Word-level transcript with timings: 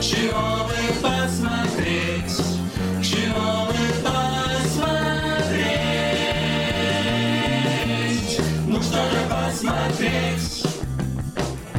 Чего 0.00 0.64
бы 0.64 1.17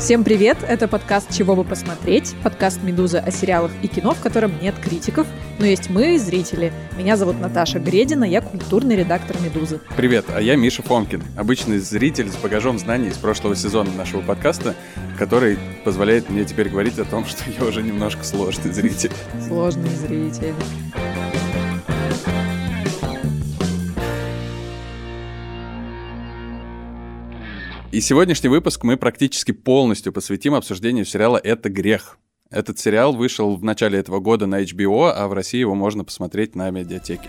Всем 0.10 0.24
привет! 0.24 0.58
Это 0.68 0.88
подкаст 0.88 1.32
«Чего 1.32 1.56
бы 1.56 1.64
посмотреть?» 1.64 2.34
Подкаст 2.42 2.82
«Медуза» 2.82 3.20
о 3.20 3.30
сериалах 3.30 3.70
и 3.84 3.88
кино, 3.88 4.16
в 4.16 4.20
котором 4.20 4.60
нет 4.60 4.74
критиков, 4.82 5.28
но 5.60 5.68
есть 5.68 5.92
мы, 5.92 6.18
зрители. 6.18 6.74
Меня 6.98 7.16
зовут 7.16 7.40
Наташа 7.40 7.78
Гредина, 7.78 8.24
я 8.24 8.42
культурный 8.42 8.96
редактор 8.96 9.38
«Медузы». 9.40 9.80
Привет, 9.96 10.26
а 10.34 10.42
я 10.42 10.56
Миша 10.56 10.82
Фомкин, 10.82 11.22
обычный 11.38 11.78
зритель 11.78 12.32
с 12.32 12.38
багажом 12.38 12.80
знаний 12.80 13.10
из 13.10 13.18
прошлого 13.18 13.56
сезона 13.56 13.92
нашего 13.92 14.22
подкаста, 14.22 14.74
который 15.20 15.60
позволяет 15.86 16.28
мне 16.28 16.44
теперь 16.44 16.70
говорить 16.70 16.98
о 16.98 17.06
том, 17.06 17.24
что 17.28 17.44
я 17.48 17.64
уже 17.64 17.84
немножко 17.84 18.24
сложный 18.24 18.72
зритель. 18.74 19.12
Сложный 19.48 19.92
зритель. 19.92 20.56
И 28.00 28.02
сегодняшний 28.02 28.48
выпуск 28.48 28.86
мы 28.86 28.96
практически 28.96 29.52
полностью 29.52 30.14
посвятим 30.14 30.56
обсуждению 30.56 31.04
сериала 31.04 31.36
«Это 31.36 31.68
грех». 31.68 32.18
Этот 32.50 32.80
сериал 32.80 33.12
вышел 33.12 33.58
в 33.58 33.64
начале 33.66 34.00
этого 34.00 34.22
года 34.22 34.46
на 34.46 34.64
HBO, 34.64 35.12
а 35.14 35.28
в 35.28 35.34
России 35.34 35.60
его 35.60 35.76
можно 35.76 36.06
посмотреть 36.06 36.56
на 36.56 36.70
медиатеке. 36.70 37.28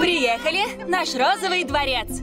Приехали! 0.00 0.88
Наш 0.88 1.12
розовый 1.16 1.64
дворец! 1.64 2.20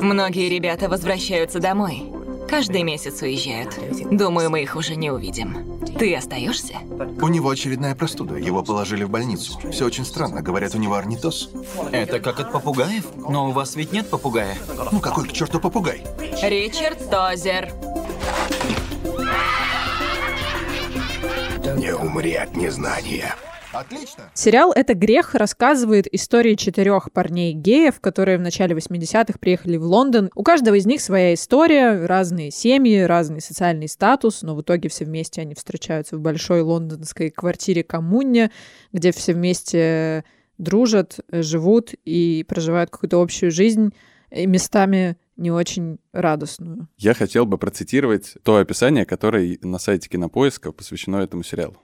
Многие 0.00 0.48
ребята 0.48 0.88
возвращаются 0.88 1.58
домой. 1.58 2.04
Каждый 2.48 2.82
месяц 2.82 3.22
уезжают. 3.22 3.78
Думаю, 4.10 4.50
мы 4.50 4.62
их 4.62 4.76
уже 4.76 4.96
не 4.96 5.10
увидим. 5.10 5.78
Ты 5.98 6.14
остаешься? 6.14 6.74
У 7.20 7.28
него 7.28 7.50
очередная 7.50 7.94
простуда. 7.94 8.36
Его 8.36 8.62
положили 8.62 9.04
в 9.04 9.10
больницу. 9.10 9.58
Все 9.70 9.86
очень 9.86 10.04
странно. 10.04 10.42
Говорят, 10.42 10.74
у 10.74 10.78
него 10.78 10.94
орнитоз. 10.94 11.50
Это 11.92 12.20
как 12.20 12.40
от 12.40 12.52
попугаев? 12.52 13.04
Но 13.16 13.48
у 13.48 13.52
вас 13.52 13.76
ведь 13.76 13.92
нет 13.92 14.08
попугая. 14.10 14.56
Ну 14.92 15.00
какой 15.00 15.28
к 15.28 15.32
черту 15.32 15.60
попугай? 15.60 16.04
Ричард 16.42 17.10
Тозер. 17.10 17.72
Не 21.76 21.94
умри 21.94 22.34
от 22.34 22.56
незнания. 22.56 23.34
Отлично. 23.74 24.30
Сериал 24.34 24.72
«Это 24.72 24.94
грех» 24.94 25.34
рассказывает 25.34 26.06
истории 26.12 26.54
четырех 26.54 27.10
парней-геев, 27.12 28.00
которые 28.00 28.38
в 28.38 28.40
начале 28.40 28.74
80-х 28.74 29.38
приехали 29.38 29.76
в 29.76 29.84
Лондон. 29.84 30.30
У 30.34 30.42
каждого 30.42 30.76
из 30.76 30.86
них 30.86 31.00
своя 31.00 31.34
история, 31.34 32.06
разные 32.06 32.50
семьи, 32.50 33.00
разный 33.00 33.40
социальный 33.40 33.88
статус, 33.88 34.42
но 34.42 34.54
в 34.54 34.62
итоге 34.62 34.88
все 34.88 35.04
вместе 35.04 35.40
они 35.40 35.54
встречаются 35.54 36.16
в 36.16 36.20
большой 36.20 36.62
лондонской 36.62 37.30
квартире-коммуне, 37.30 38.50
где 38.92 39.12
все 39.12 39.32
вместе 39.32 40.24
дружат, 40.58 41.18
живут 41.30 41.94
и 42.04 42.44
проживают 42.48 42.90
какую-то 42.90 43.20
общую 43.20 43.50
жизнь, 43.50 43.92
и 44.30 44.46
местами 44.46 45.16
не 45.36 45.50
очень 45.50 45.98
радостную. 46.12 46.88
Я 46.96 47.14
хотел 47.14 47.44
бы 47.44 47.58
процитировать 47.58 48.34
то 48.44 48.56
описание, 48.56 49.04
которое 49.04 49.58
на 49.62 49.78
сайте 49.78 50.08
Кинопоиска 50.08 50.72
посвящено 50.72 51.16
этому 51.16 51.42
сериалу. 51.42 51.76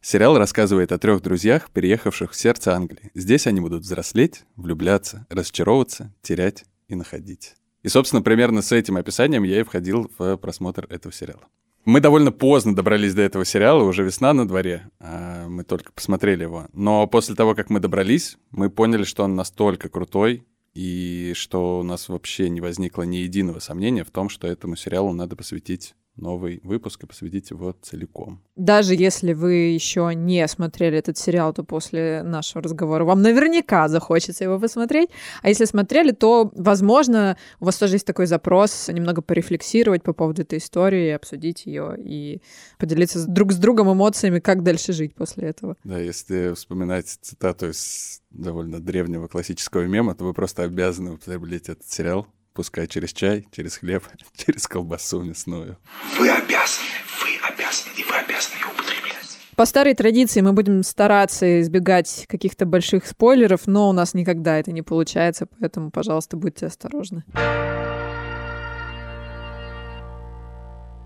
Сериал 0.00 0.38
рассказывает 0.38 0.92
о 0.92 0.98
трех 0.98 1.22
друзьях, 1.22 1.70
переехавших 1.70 2.32
в 2.32 2.36
сердце 2.36 2.74
Англии. 2.74 3.10
Здесь 3.14 3.46
они 3.46 3.60
будут 3.60 3.82
взрослеть, 3.82 4.44
влюбляться, 4.56 5.26
разочаровываться, 5.30 6.12
терять 6.22 6.64
и 6.88 6.94
находить. 6.94 7.54
И, 7.82 7.88
собственно, 7.88 8.22
примерно 8.22 8.62
с 8.62 8.72
этим 8.72 8.96
описанием 8.96 9.42
я 9.42 9.60
и 9.60 9.62
входил 9.62 10.10
в 10.18 10.36
просмотр 10.36 10.86
этого 10.88 11.12
сериала. 11.12 11.44
Мы 11.84 12.00
довольно 12.00 12.32
поздно 12.32 12.74
добрались 12.74 13.12
до 13.12 13.20
этого 13.20 13.44
сериала, 13.44 13.84
уже 13.84 14.04
весна 14.04 14.32
на 14.32 14.48
дворе, 14.48 14.88
а 15.00 15.46
мы 15.48 15.64
только 15.64 15.92
посмотрели 15.92 16.42
его. 16.42 16.66
Но 16.72 17.06
после 17.06 17.34
того, 17.34 17.54
как 17.54 17.68
мы 17.68 17.78
добрались, 17.78 18.38
мы 18.50 18.70
поняли, 18.70 19.04
что 19.04 19.24
он 19.24 19.34
настолько 19.34 19.90
крутой, 19.90 20.46
и 20.72 21.32
что 21.36 21.80
у 21.80 21.82
нас 21.82 22.08
вообще 22.08 22.48
не 22.48 22.60
возникло 22.60 23.02
ни 23.02 23.16
единого 23.16 23.60
сомнения 23.60 24.02
в 24.02 24.10
том, 24.10 24.28
что 24.28 24.48
этому 24.48 24.76
сериалу 24.76 25.12
надо 25.12 25.36
посвятить 25.36 25.94
новый 26.16 26.60
выпуск 26.62 27.02
и 27.02 27.06
посвятить 27.06 27.50
его 27.50 27.74
целиком. 27.82 28.40
Даже 28.56 28.94
если 28.94 29.32
вы 29.32 29.54
еще 29.54 30.12
не 30.14 30.46
смотрели 30.46 30.98
этот 30.98 31.18
сериал, 31.18 31.52
то 31.52 31.64
после 31.64 32.22
нашего 32.22 32.62
разговора 32.62 33.04
вам 33.04 33.20
наверняка 33.22 33.88
захочется 33.88 34.44
его 34.44 34.58
посмотреть. 34.60 35.10
А 35.42 35.48
если 35.48 35.64
смотрели, 35.64 36.12
то, 36.12 36.52
возможно, 36.54 37.36
у 37.58 37.64
вас 37.64 37.78
тоже 37.78 37.96
есть 37.96 38.06
такой 38.06 38.26
запрос 38.26 38.88
немного 38.88 39.22
порефлексировать 39.22 40.02
по 40.02 40.12
поводу 40.12 40.42
этой 40.42 40.58
истории, 40.58 41.10
обсудить 41.10 41.66
ее 41.66 41.96
и 41.98 42.40
поделиться 42.78 43.26
друг 43.26 43.52
с 43.52 43.56
другом 43.56 43.92
эмоциями, 43.92 44.38
как 44.38 44.62
дальше 44.62 44.92
жить 44.92 45.14
после 45.14 45.48
этого. 45.48 45.76
Да, 45.84 45.98
если 45.98 46.54
вспоминать 46.54 47.08
цитату 47.08 47.70
из 47.70 48.22
довольно 48.30 48.80
древнего 48.80 49.26
классического 49.26 49.84
мема, 49.86 50.14
то 50.14 50.24
вы 50.24 50.32
просто 50.32 50.62
обязаны 50.62 51.12
употреблять 51.12 51.68
этот 51.68 51.88
сериал, 51.90 52.26
пускай 52.54 52.86
через 52.86 53.12
чай, 53.12 53.46
через 53.50 53.76
хлеб, 53.76 54.04
через 54.36 54.66
колбасу 54.66 55.22
мясную. 55.22 55.76
Вы 56.18 56.30
обязаны, 56.30 56.88
вы 57.20 57.36
обязаны, 57.46 57.92
и 57.98 58.04
вы 58.04 58.14
обязаны 58.14 58.56
ее 58.56 58.66
употреблять. 58.72 59.38
По 59.56 59.66
старой 59.66 59.94
традиции 59.94 60.40
мы 60.40 60.52
будем 60.52 60.82
стараться 60.82 61.60
избегать 61.60 62.26
каких-то 62.28 62.64
больших 62.64 63.06
спойлеров, 63.06 63.66
но 63.66 63.90
у 63.90 63.92
нас 63.92 64.14
никогда 64.14 64.58
это 64.58 64.72
не 64.72 64.82
получается, 64.82 65.46
поэтому, 65.46 65.90
пожалуйста, 65.90 66.36
будьте 66.36 66.66
осторожны. 66.66 67.24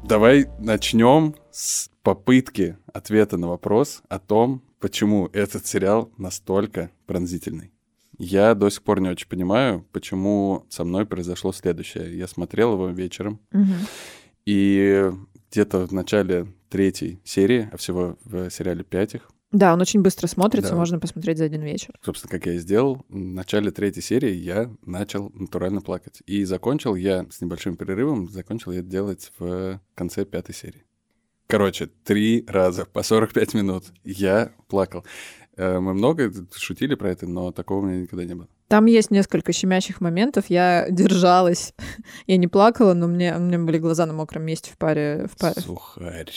Давай 0.05 0.47
начнем 0.59 1.35
с 1.51 1.91
попытки 2.03 2.79
ответа 2.95 3.37
на 3.37 3.49
вопрос 3.49 4.03
о 4.09 4.19
том, 4.19 4.63
почему 4.81 5.29
этот 5.33 5.67
сериал 5.67 6.11
настолько 6.17 6.91
пронзительный. 7.07 7.73
Я 8.19 8.55
до 8.55 8.69
сих 8.69 8.83
пор 8.83 9.01
не 9.01 9.09
очень 9.09 9.29
понимаю, 9.29 9.87
почему 9.93 10.67
со 10.69 10.85
мной 10.85 11.07
произошло 11.07 11.53
следующее. 11.53 12.17
Я 12.19 12.27
смотрел 12.27 12.73
его 12.75 12.89
вечером, 12.89 13.41
и 14.45 15.11
где-то 15.51 15.87
в 15.87 15.93
начале 15.93 16.47
третьей 16.69 17.21
серии, 17.25 17.69
а 17.73 17.77
всего 17.77 18.19
в 18.25 18.51
сериале 18.51 18.85
пять 18.85 19.15
их, 19.15 19.31
Да, 19.51 19.73
он 19.73 19.81
очень 19.81 20.03
быстро 20.03 20.27
смотрится, 20.27 20.73
Да. 20.73 20.77
можно 20.77 20.99
посмотреть 20.99 21.39
за 21.39 21.45
один 21.47 21.63
вечер. 21.63 21.95
собственно, 22.05 22.31
как 22.31 22.45
я 22.47 22.55
и 22.55 22.59
сделал, 22.59 23.05
в 23.09 23.15
начале 23.17 23.71
третьей 23.71 24.03
серии 24.03 24.33
я 24.35 24.71
начал 24.85 25.31
натурально 25.35 25.81
плакать. 25.81 26.21
И 26.27 26.45
закончил 26.45 26.95
я 26.97 27.25
с 27.31 27.41
небольшим 27.41 27.77
перерывом, 27.77 28.29
закончил 28.29 28.73
я 28.73 28.81
это 28.81 28.89
делать 28.89 29.33
в 29.39 29.81
конце 29.95 30.27
пятой 30.27 30.55
серии. 30.55 30.85
Короче, 31.47 31.87
три 32.05 32.45
раза 32.47 32.85
по 32.85 33.03
45 33.03 33.55
минут 33.55 33.85
я 34.05 34.53
плакал. 34.69 35.07
Э, 35.59 35.79
Мы 35.81 35.93
много 35.93 36.33
шутили 36.55 36.95
про 36.95 37.11
это, 37.11 37.27
но 37.27 37.53
такого 37.53 37.81
у 37.81 37.83
меня 37.83 38.01
никогда 38.01 38.25
не 38.25 38.35
было. 38.35 38.49
Там 38.69 38.87
есть 38.87 39.11
несколько 39.11 39.53
щемящих 39.53 40.01
моментов. 40.01 40.45
Я 40.49 40.87
держалась. 40.91 41.75
Я 42.27 42.37
не 42.37 42.49
плакала, 42.49 42.95
но 42.95 43.09
мне, 43.09 43.35
у 43.37 43.41
меня 43.41 43.59
были 43.59 43.79
глаза 43.79 44.07
на 44.07 44.13
мокром 44.13 44.45
месте 44.45 44.71
в 44.73 44.79
паре, 44.79 45.27
в 45.33 45.37
паре, 45.39 45.61
Сухарь. 45.61 46.31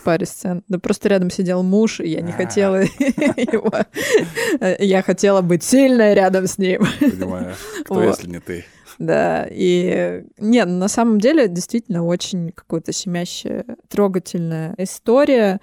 в 0.00 0.04
паре 0.04 0.26
сцен. 0.26 0.62
Да 0.68 0.78
просто 0.78 1.08
рядом 1.08 1.30
сидел 1.30 1.62
муж, 1.62 2.00
и 2.00 2.08
я 2.08 2.20
не 2.20 2.32
хотела 2.32 2.76
его. 3.36 3.72
Я 4.78 5.02
хотела 5.02 5.40
быть 5.40 5.62
сильной 5.64 6.14
рядом 6.14 6.46
с 6.46 6.58
ним. 6.58 6.82
Понимаю. 7.00 7.54
Кто, 7.84 8.02
если 8.02 8.28
не 8.28 8.40
ты? 8.40 8.64
Да, 8.98 9.46
и 9.50 10.24
нет, 10.38 10.68
на 10.68 10.88
самом 10.88 11.20
деле 11.20 11.48
действительно 11.48 12.04
очень 12.04 12.52
какая-то 12.52 12.92
щемящая, 12.92 13.64
трогательная 13.88 14.74
история, 14.76 15.60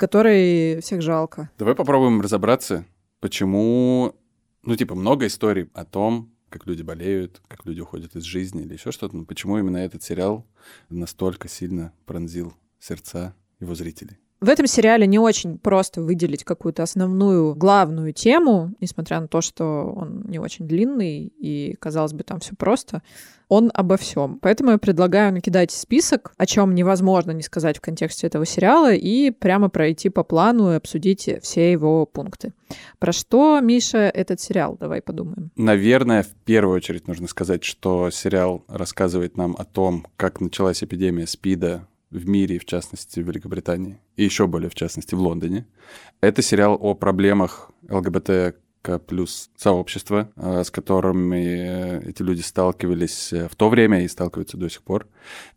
которой 0.00 0.80
всех 0.80 1.02
жалко. 1.02 1.50
Давай 1.58 1.74
попробуем 1.74 2.22
разобраться, 2.22 2.86
почему, 3.20 4.16
ну, 4.62 4.74
типа, 4.74 4.94
много 4.94 5.26
историй 5.26 5.68
о 5.74 5.84
том, 5.84 6.32
как 6.48 6.66
люди 6.66 6.82
болеют, 6.82 7.42
как 7.48 7.66
люди 7.66 7.80
уходят 7.80 8.16
из 8.16 8.22
жизни 8.22 8.62
или 8.62 8.72
еще 8.72 8.92
что-то, 8.92 9.14
но 9.14 9.26
почему 9.26 9.58
именно 9.58 9.76
этот 9.76 10.02
сериал 10.02 10.46
настолько 10.88 11.48
сильно 11.48 11.92
пронзил 12.06 12.54
сердца 12.78 13.34
его 13.60 13.74
зрителей. 13.74 14.18
В 14.40 14.48
этом 14.48 14.66
сериале 14.66 15.06
не 15.06 15.18
очень 15.18 15.58
просто 15.58 16.00
выделить 16.00 16.44
какую-то 16.44 16.82
основную 16.82 17.54
главную 17.54 18.14
тему, 18.14 18.72
несмотря 18.80 19.20
на 19.20 19.28
то, 19.28 19.42
что 19.42 19.92
он 19.94 20.22
не 20.26 20.38
очень 20.38 20.66
длинный 20.66 21.26
и, 21.38 21.76
казалось 21.78 22.14
бы, 22.14 22.22
там 22.22 22.40
все 22.40 22.54
просто. 22.56 23.02
Он 23.48 23.70
обо 23.74 23.98
всем. 23.98 24.38
Поэтому 24.40 24.70
я 24.70 24.78
предлагаю 24.78 25.32
накидать 25.34 25.72
список, 25.72 26.32
о 26.38 26.46
чем 26.46 26.74
невозможно 26.74 27.32
не 27.32 27.42
сказать 27.42 27.76
в 27.76 27.80
контексте 27.82 28.28
этого 28.28 28.46
сериала, 28.46 28.94
и 28.94 29.30
прямо 29.30 29.68
пройти 29.68 30.08
по 30.08 30.24
плану 30.24 30.72
и 30.72 30.76
обсудить 30.76 31.28
все 31.42 31.70
его 31.70 32.06
пункты. 32.06 32.54
Про 32.98 33.12
что, 33.12 33.60
Миша, 33.60 34.08
этот 34.08 34.40
сериал? 34.40 34.78
Давай 34.80 35.02
подумаем. 35.02 35.50
Наверное, 35.56 36.22
в 36.22 36.32
первую 36.46 36.76
очередь 36.76 37.08
нужно 37.08 37.26
сказать, 37.28 37.62
что 37.62 38.10
сериал 38.10 38.64
рассказывает 38.68 39.36
нам 39.36 39.54
о 39.58 39.64
том, 39.64 40.06
как 40.16 40.40
началась 40.40 40.82
эпидемия 40.82 41.26
СПИДа 41.26 41.86
в 42.10 42.28
мире, 42.28 42.58
в 42.58 42.64
частности, 42.64 43.20
в 43.20 43.26
Великобритании, 43.26 44.00
и 44.16 44.24
еще 44.24 44.46
более, 44.46 44.68
в 44.68 44.74
частности, 44.74 45.14
в 45.14 45.20
Лондоне. 45.20 45.66
Это 46.20 46.42
сериал 46.42 46.76
о 46.80 46.94
проблемах 46.94 47.70
ЛГБТ 47.88 48.56
плюс 49.06 49.50
сообщество, 49.56 50.32
э, 50.36 50.64
с 50.64 50.70
которыми 50.70 52.08
эти 52.08 52.22
люди 52.22 52.40
сталкивались 52.40 53.32
в 53.32 53.54
то 53.54 53.68
время 53.68 54.04
и 54.04 54.08
сталкиваются 54.08 54.56
до 54.56 54.70
сих 54.70 54.82
пор. 54.82 55.06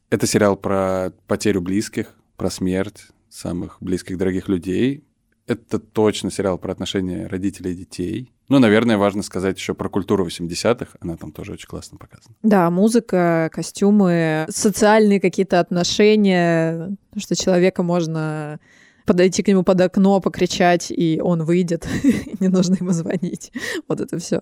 Это 0.10 0.28
сериал 0.28 0.58
про 0.58 1.14
потерю 1.28 1.62
близких, 1.62 2.14
про 2.36 2.50
смерть 2.50 3.08
самых 3.30 3.78
близких, 3.82 4.18
дорогих 4.18 4.48
людей. 4.48 5.04
Это 5.48 5.80
точно 5.80 6.32
сериал 6.32 6.58
про 6.58 6.72
отношения 6.72 7.28
родителей 7.28 7.72
и 7.72 7.76
детей. 7.76 8.34
Ну, 8.50 8.60
наверное, 8.60 8.98
важно 8.98 9.24
сказать 9.24 9.58
еще 9.58 9.74
про 9.74 9.90
культуру 9.90 10.26
80-х. 10.28 10.98
Она 11.00 11.16
там 11.16 11.32
тоже 11.32 11.54
очень 11.54 11.68
классно 11.68 11.98
показана. 11.98 12.36
Да, 12.44 12.70
музыка, 12.70 13.50
костюмы, 13.54 14.46
социальные 14.50 15.22
какие-то 15.22 15.60
отношения, 15.60 16.96
что 17.18 17.36
человека 17.36 17.84
можно 17.84 18.60
подойти 19.06 19.44
к 19.44 19.48
нему 19.48 19.64
под 19.64 19.82
окно, 19.82 20.20
покричать, 20.20 20.92
и 20.92 21.20
он 21.22 21.44
выйдет, 21.44 21.88
не 22.40 22.48
нужно 22.48 22.76
ему 22.76 22.92
звонить. 22.92 23.52
Вот 23.88 24.02
это 24.02 24.18
все. 24.20 24.42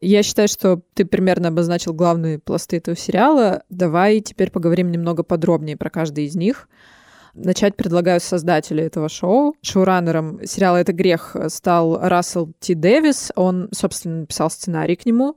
Я 0.00 0.22
считаю, 0.22 0.48
что 0.48 0.82
ты 0.94 1.04
примерно 1.04 1.48
обозначил 1.48 1.94
главные 1.94 2.38
пласты 2.38 2.76
этого 2.78 2.96
сериала. 2.96 3.62
Давай 3.70 4.20
теперь 4.20 4.50
поговорим 4.50 4.90
немного 4.90 5.22
подробнее 5.22 5.76
про 5.76 5.90
каждый 5.90 6.24
из 6.26 6.34
них. 6.34 6.68
Начать 7.36 7.76
предлагаю 7.76 8.18
создателя 8.20 8.84
этого 8.84 9.10
шоу. 9.10 9.54
Шоураннером 9.60 10.40
сериала 10.46 10.78
«Это 10.78 10.94
грех» 10.94 11.36
стал 11.48 11.98
Рассел 12.00 12.52
Т. 12.60 12.74
Дэвис. 12.74 13.30
Он, 13.36 13.68
собственно, 13.72 14.20
написал 14.20 14.50
сценарий 14.50 14.96
к 14.96 15.04
нему. 15.04 15.36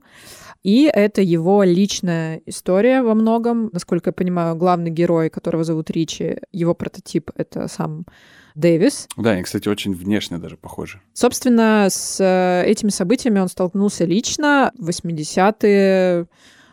И 0.62 0.90
это 0.92 1.20
его 1.22 1.62
личная 1.62 2.40
история 2.46 3.02
во 3.02 3.14
многом. 3.14 3.70
Насколько 3.72 4.08
я 4.08 4.12
понимаю, 4.12 4.56
главный 4.56 4.90
герой, 4.90 5.30
которого 5.30 5.62
зовут 5.62 5.90
Ричи, 5.90 6.38
его 6.52 6.74
прототип— 6.74 7.30
это 7.36 7.68
сам 7.68 8.06
Дэвис. 8.54 9.06
Да, 9.16 9.30
они, 9.30 9.42
кстати, 9.42 9.68
очень 9.68 9.94
внешне 9.94 10.38
даже 10.38 10.56
похожи. 10.56 11.00
Собственно, 11.12 11.86
с 11.90 12.18
э, 12.20 12.64
этими 12.66 12.90
событиями 12.90 13.40
он 13.40 13.48
столкнулся 13.48 14.04
лично 14.04 14.72
в 14.76 14.88
80-е. 14.88 16.26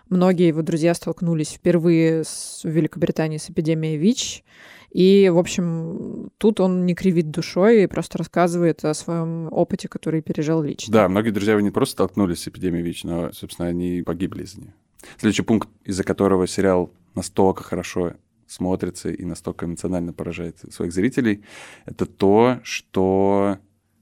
Многие 0.10 0.48
его 0.48 0.62
друзья 0.62 0.94
столкнулись 0.94 1.52
впервые 1.52 2.24
с, 2.24 2.62
в 2.64 2.70
Великобритании 2.70 3.38
с 3.38 3.50
эпидемией 3.50 3.98
ВИЧ. 3.98 4.44
И, 4.92 5.30
в 5.30 5.38
общем, 5.38 6.32
тут 6.38 6.60
он 6.60 6.86
не 6.86 6.96
кривит 6.96 7.30
душой 7.30 7.84
и 7.84 7.88
просто 7.88 8.18
рассказывает 8.18 8.84
о 8.86 8.94
своем 8.94 9.48
опыте, 9.52 9.88
который 9.88 10.22
пережил 10.22 10.62
лично. 10.62 10.92
Да, 10.92 11.10
многие 11.10 11.32
друзья 11.32 11.54
его 11.54 11.62
не 11.62 11.72
просто 11.72 11.94
столкнулись 11.94 12.42
с 12.42 12.48
эпидемией 12.48 12.84
ВИЧ, 12.84 13.04
но, 13.04 13.32
собственно, 13.34 13.68
они 13.68 14.02
погибли 14.06 14.44
из-за 14.44 14.62
нее. 14.62 14.74
Следующий 15.18 15.44
пункт, 15.44 15.70
из-за 15.84 16.04
которого 16.04 16.48
сериал 16.48 16.92
настолько 17.16 17.64
хорошо 17.64 18.14
смотрится 18.48 19.10
и 19.10 19.26
настолько 19.26 19.66
эмоционально 19.66 20.14
поражает 20.14 20.58
своих 20.72 20.94
зрителей, 20.94 21.44
это 21.86 22.06
то, 22.06 22.60
что 22.64 23.58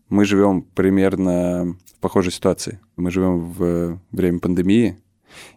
мы 0.10 0.26
живем 0.26 0.62
примерно 0.62 1.76
в 1.96 2.00
похожей 2.00 2.32
ситуации. 2.32 2.80
Мы 2.96 3.10
живем 3.10 3.40
в 3.40 4.00
время 4.12 4.40
пандемии, 4.40 4.98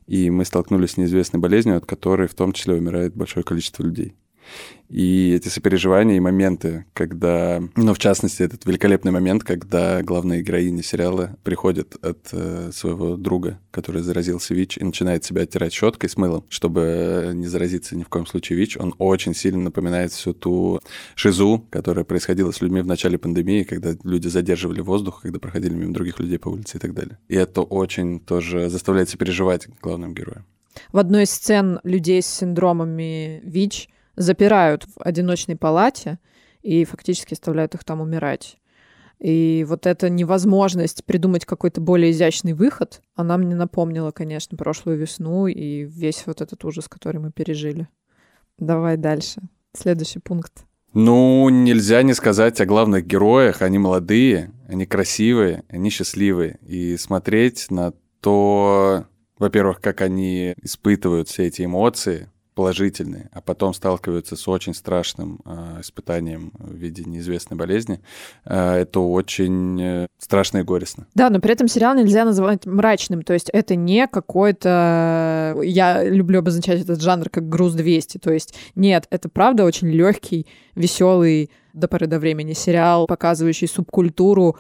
и 0.07 0.31
мы 0.31 0.45
столкнулись 0.45 0.93
с 0.93 0.97
неизвестной 0.97 1.39
болезнью, 1.39 1.77
от 1.77 1.87
которой 1.87 2.29
в 2.29 2.35
том 2.35 2.53
числе 2.53 2.75
умирает 2.75 3.15
большое 3.15 3.45
количество 3.45 3.83
людей. 3.83 4.15
И 4.89 5.35
эти 5.35 5.49
сопереживания 5.49 6.17
и 6.17 6.21
моменты, 6.21 6.87
когда, 6.95 7.63
ну, 7.77 7.93
в 7.93 7.99
частности, 7.99 8.43
этот 8.43 8.65
великолепный 8.65 9.13
момент, 9.13 9.45
когда 9.45 10.03
главная 10.03 10.41
героиня 10.41 10.83
сериала 10.83 11.37
приходит 11.43 12.03
от 12.03 12.29
э, 12.33 12.71
своего 12.73 13.17
друга, 13.17 13.61
который 13.71 14.01
заразился 14.01 14.55
ВИЧ, 14.55 14.79
и 14.79 14.85
начинает 14.85 15.25
себя 15.25 15.43
оттирать 15.43 15.75
щеткой 15.75 16.09
с 16.09 16.17
мылом, 16.17 16.45
чтобы 16.49 17.33
не 17.35 17.47
заразиться 17.47 17.97
ни 17.97 18.03
в 18.03 18.09
коем 18.09 18.27
случае 18.27 18.59
ВИЧ, 18.59 18.79
он 18.79 18.95
очень 18.97 19.35
сильно 19.35 19.61
напоминает 19.61 20.13
всю 20.13 20.33
ту 20.33 20.81
шизу, 21.15 21.67
которая 21.69 22.07
происходила 22.07 22.51
с 22.51 22.63
людьми 22.63 22.81
в 22.81 22.87
начале 22.87 23.19
пандемии, 23.19 23.65
когда 23.65 23.95
люди 24.05 24.29
задерживали 24.29 24.81
воздух, 24.81 25.21
когда 25.23 25.39
проходили 25.39 25.75
мимо 25.75 25.93
других 25.93 26.19
людей 26.19 26.39
по 26.39 26.49
улице 26.49 26.79
и 26.79 26.81
так 26.81 26.95
далее. 26.95 27.19
И 27.29 27.35
это 27.35 27.61
очень 27.61 28.21
тоже 28.21 28.71
заставляет 28.71 29.11
сопереживать 29.11 29.69
главным 29.83 30.15
героям. 30.15 30.47
В 30.93 30.99
одной 30.99 31.25
из 31.25 31.31
сцен 31.31 31.81
людей 31.83 32.23
с 32.23 32.27
синдромами 32.27 33.41
ВИЧ 33.45 33.89
запирают 34.19 34.85
в 34.85 35.01
одиночной 35.01 35.57
палате 35.57 36.19
и 36.63 36.85
фактически 36.85 37.35
оставляют 37.35 37.75
их 37.75 37.85
там 37.85 38.01
умирать. 38.01 38.59
И 39.19 39.65
вот 39.69 39.87
эта 39.87 40.11
невозможность 40.11 41.05
придумать 41.05 41.45
какой-то 41.45 41.81
более 41.81 42.13
изящный 42.13 42.53
выход, 42.53 43.03
она 43.15 43.37
мне 43.37 43.57
напомнила, 43.57 44.13
конечно, 44.13 44.57
прошлую 44.57 44.99
весну 44.99 45.47
и 45.47 45.83
весь 45.83 46.25
вот 46.27 46.41
этот 46.41 46.65
ужас, 46.65 46.89
который 46.89 47.21
мы 47.21 47.33
пережили. 47.33 47.89
Давай 48.59 48.97
дальше. 48.97 49.41
Следующий 49.77 50.21
пункт. 50.21 50.65
Ну, 50.95 51.49
нельзя 51.49 52.03
не 52.03 52.15
сказать 52.15 52.61
о 52.61 52.67
главных 52.67 53.07
героях. 53.07 53.63
Они 53.63 53.79
молодые, 53.79 54.53
они 54.69 54.87
красивые, 54.87 55.65
они 55.69 55.91
счастливые. 55.91 56.59
И 56.67 56.97
смотреть 56.97 57.71
на 57.71 57.93
то, 58.21 59.05
во-первых, 59.39 59.81
как 59.81 60.01
они 60.01 60.55
испытывают 60.63 61.29
все 61.29 61.47
эти 61.47 61.65
эмоции, 61.65 62.31
положительные, 62.59 63.31
а 63.33 63.41
потом 63.41 63.73
сталкиваются 63.73 64.35
с 64.35 64.49
очень 64.49 64.75
страшным 64.75 65.39
э, 65.45 65.81
испытанием 65.81 66.51
в 66.59 66.75
виде 66.75 67.05
неизвестной 67.05 67.57
болезни, 67.57 68.01
э, 68.45 68.81
это 68.81 68.99
очень 68.99 69.81
э, 69.81 70.07
страшно 70.19 70.59
и 70.59 70.63
горестно. 70.65 71.07
Да, 71.15 71.31
но 71.31 71.39
при 71.39 71.53
этом 71.53 71.69
сериал 71.69 71.95
нельзя 71.95 72.25
называть 72.25 72.67
мрачным, 72.67 73.23
то 73.23 73.33
есть 73.33 73.49
это 73.51 73.77
не 73.77 74.09
какой-то... 74.09 75.57
Я 75.63 76.03
люблю 76.03 76.41
обозначать 76.41 76.81
этот 76.81 77.01
жанр 77.01 77.31
как 77.31 77.49
груз 77.49 77.75
200, 77.75 78.19
то 78.19 78.33
есть 78.33 78.57
нет, 78.75 79.07
это 79.11 79.29
правда 79.29 79.63
очень 79.63 79.87
легкий, 79.87 80.49
веселый 80.75 81.53
до 81.75 81.87
поры 81.87 82.09
до 82.09 82.19
времени 82.19 82.55
сериал, 82.55 83.07
показывающий 83.07 83.69
субкультуру 83.69 84.57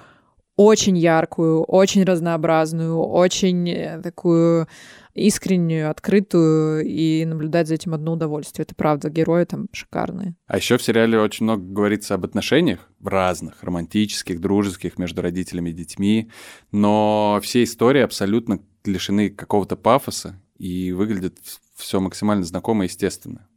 очень 0.58 0.98
яркую, 0.98 1.62
очень 1.62 2.02
разнообразную, 2.02 2.98
очень 2.98 3.70
э, 3.70 4.02
такую 4.02 4.66
искреннюю, 5.14 5.88
открытую, 5.88 6.84
и 6.84 7.24
наблюдать 7.24 7.68
за 7.68 7.74
этим 7.74 7.94
одно 7.94 8.14
удовольствие. 8.14 8.64
Это 8.64 8.74
правда, 8.74 9.08
герои 9.08 9.44
там 9.44 9.68
шикарные. 9.72 10.34
А 10.48 10.56
еще 10.56 10.76
в 10.76 10.82
сериале 10.82 11.20
очень 11.20 11.44
много 11.44 11.62
говорится 11.62 12.14
об 12.14 12.24
отношениях 12.24 12.90
разных, 13.02 13.62
романтических, 13.62 14.40
дружеских, 14.40 14.98
между 14.98 15.22
родителями 15.22 15.70
и 15.70 15.74
детьми, 15.74 16.28
но 16.72 17.38
все 17.40 17.62
истории 17.62 18.02
абсолютно 18.02 18.58
лишены 18.84 19.30
какого-то 19.30 19.76
пафоса 19.76 20.42
и 20.56 20.90
выглядят 20.90 21.36
все 21.76 22.00
максимально 22.00 22.44
знакомо 22.44 22.84
и 22.84 22.88
естественно 22.88 23.48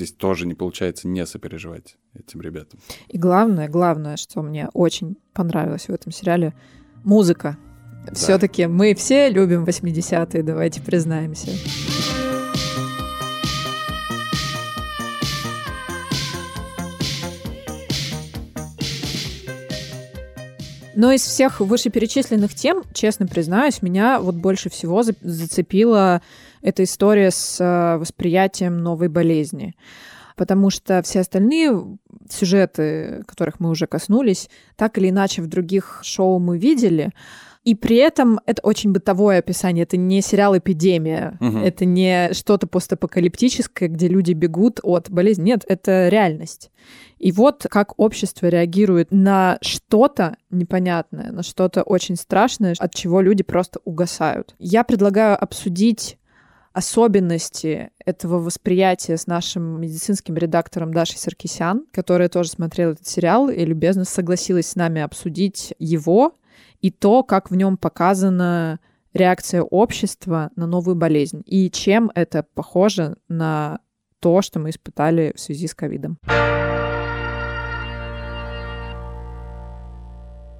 здесь 0.00 0.12
тоже 0.12 0.46
не 0.46 0.54
получается 0.54 1.08
не 1.08 1.26
сопереживать 1.26 1.96
этим 2.14 2.40
ребятам. 2.40 2.80
И 3.08 3.18
главное, 3.18 3.68
главное, 3.68 4.16
что 4.16 4.42
мне 4.42 4.68
очень 4.72 5.16
понравилось 5.32 5.86
в 5.86 5.90
этом 5.90 6.12
сериале, 6.12 6.54
музыка. 7.04 7.56
Да. 8.06 8.14
Все-таки 8.14 8.66
мы 8.66 8.94
все 8.94 9.28
любим 9.28 9.64
80-е, 9.64 10.42
давайте 10.42 10.80
признаемся. 10.82 11.50
Но 21.00 21.12
из 21.12 21.22
всех 21.22 21.60
вышеперечисленных 21.60 22.54
тем, 22.54 22.82
честно 22.92 23.26
признаюсь, 23.26 23.80
меня 23.80 24.20
вот 24.20 24.34
больше 24.34 24.68
всего 24.68 25.02
зацепила 25.02 26.20
эта 26.60 26.84
история 26.84 27.30
с 27.30 27.58
э, 27.58 27.96
восприятием 27.96 28.82
новой 28.82 29.08
болезни. 29.08 29.74
Потому 30.36 30.68
что 30.68 31.00
все 31.00 31.20
остальные 31.20 31.98
сюжеты, 32.28 33.22
которых 33.26 33.60
мы 33.60 33.70
уже 33.70 33.86
коснулись, 33.86 34.48
так 34.76 34.98
или 34.98 35.10
иначе 35.10 35.42
в 35.42 35.46
других 35.46 36.00
шоу 36.02 36.38
мы 36.38 36.58
видели, 36.58 37.12
и 37.62 37.74
при 37.74 37.96
этом 37.96 38.40
это 38.46 38.62
очень 38.62 38.92
бытовое 38.92 39.38
описание. 39.40 39.82
Это 39.82 39.98
не 39.98 40.22
сериал 40.22 40.56
«Эпидемия». 40.56 41.36
Угу. 41.40 41.58
Это 41.58 41.84
не 41.84 42.32
что-то 42.32 42.66
постапокалиптическое, 42.66 43.90
где 43.90 44.08
люди 44.08 44.32
бегут 44.32 44.80
от 44.82 45.10
болезни. 45.10 45.44
Нет, 45.44 45.64
это 45.68 46.08
реальность. 46.08 46.70
И 47.18 47.32
вот 47.32 47.66
как 47.68 47.98
общество 47.98 48.46
реагирует 48.46 49.08
на 49.10 49.58
что-то 49.60 50.36
непонятное, 50.50 51.32
на 51.32 51.42
что-то 51.42 51.82
очень 51.82 52.16
страшное, 52.16 52.74
от 52.78 52.94
чего 52.94 53.20
люди 53.20 53.42
просто 53.42 53.78
угасают. 53.84 54.54
Я 54.58 54.82
предлагаю 54.82 55.42
обсудить 55.42 56.16
особенности 56.80 57.90
этого 58.06 58.38
восприятия 58.38 59.18
с 59.18 59.26
нашим 59.26 59.80
медицинским 59.80 60.34
редактором 60.34 60.94
Дашей 60.94 61.18
Саркисян, 61.18 61.84
которая 61.92 62.30
тоже 62.30 62.48
смотрела 62.48 62.92
этот 62.92 63.06
сериал 63.06 63.50
и 63.50 63.64
любезно 63.66 64.04
согласилась 64.04 64.68
с 64.68 64.76
нами 64.76 65.02
обсудить 65.02 65.74
его 65.78 66.38
и 66.80 66.90
то, 66.90 67.22
как 67.22 67.50
в 67.50 67.54
нем 67.54 67.76
показана 67.76 68.80
реакция 69.12 69.62
общества 69.62 70.50
на 70.56 70.66
новую 70.66 70.96
болезнь 70.96 71.42
и 71.44 71.70
чем 71.70 72.10
это 72.14 72.46
похоже 72.54 73.16
на 73.28 73.80
то, 74.18 74.40
что 74.40 74.58
мы 74.58 74.70
испытали 74.70 75.34
в 75.36 75.40
связи 75.40 75.66
с 75.66 75.74
ковидом. 75.74 76.16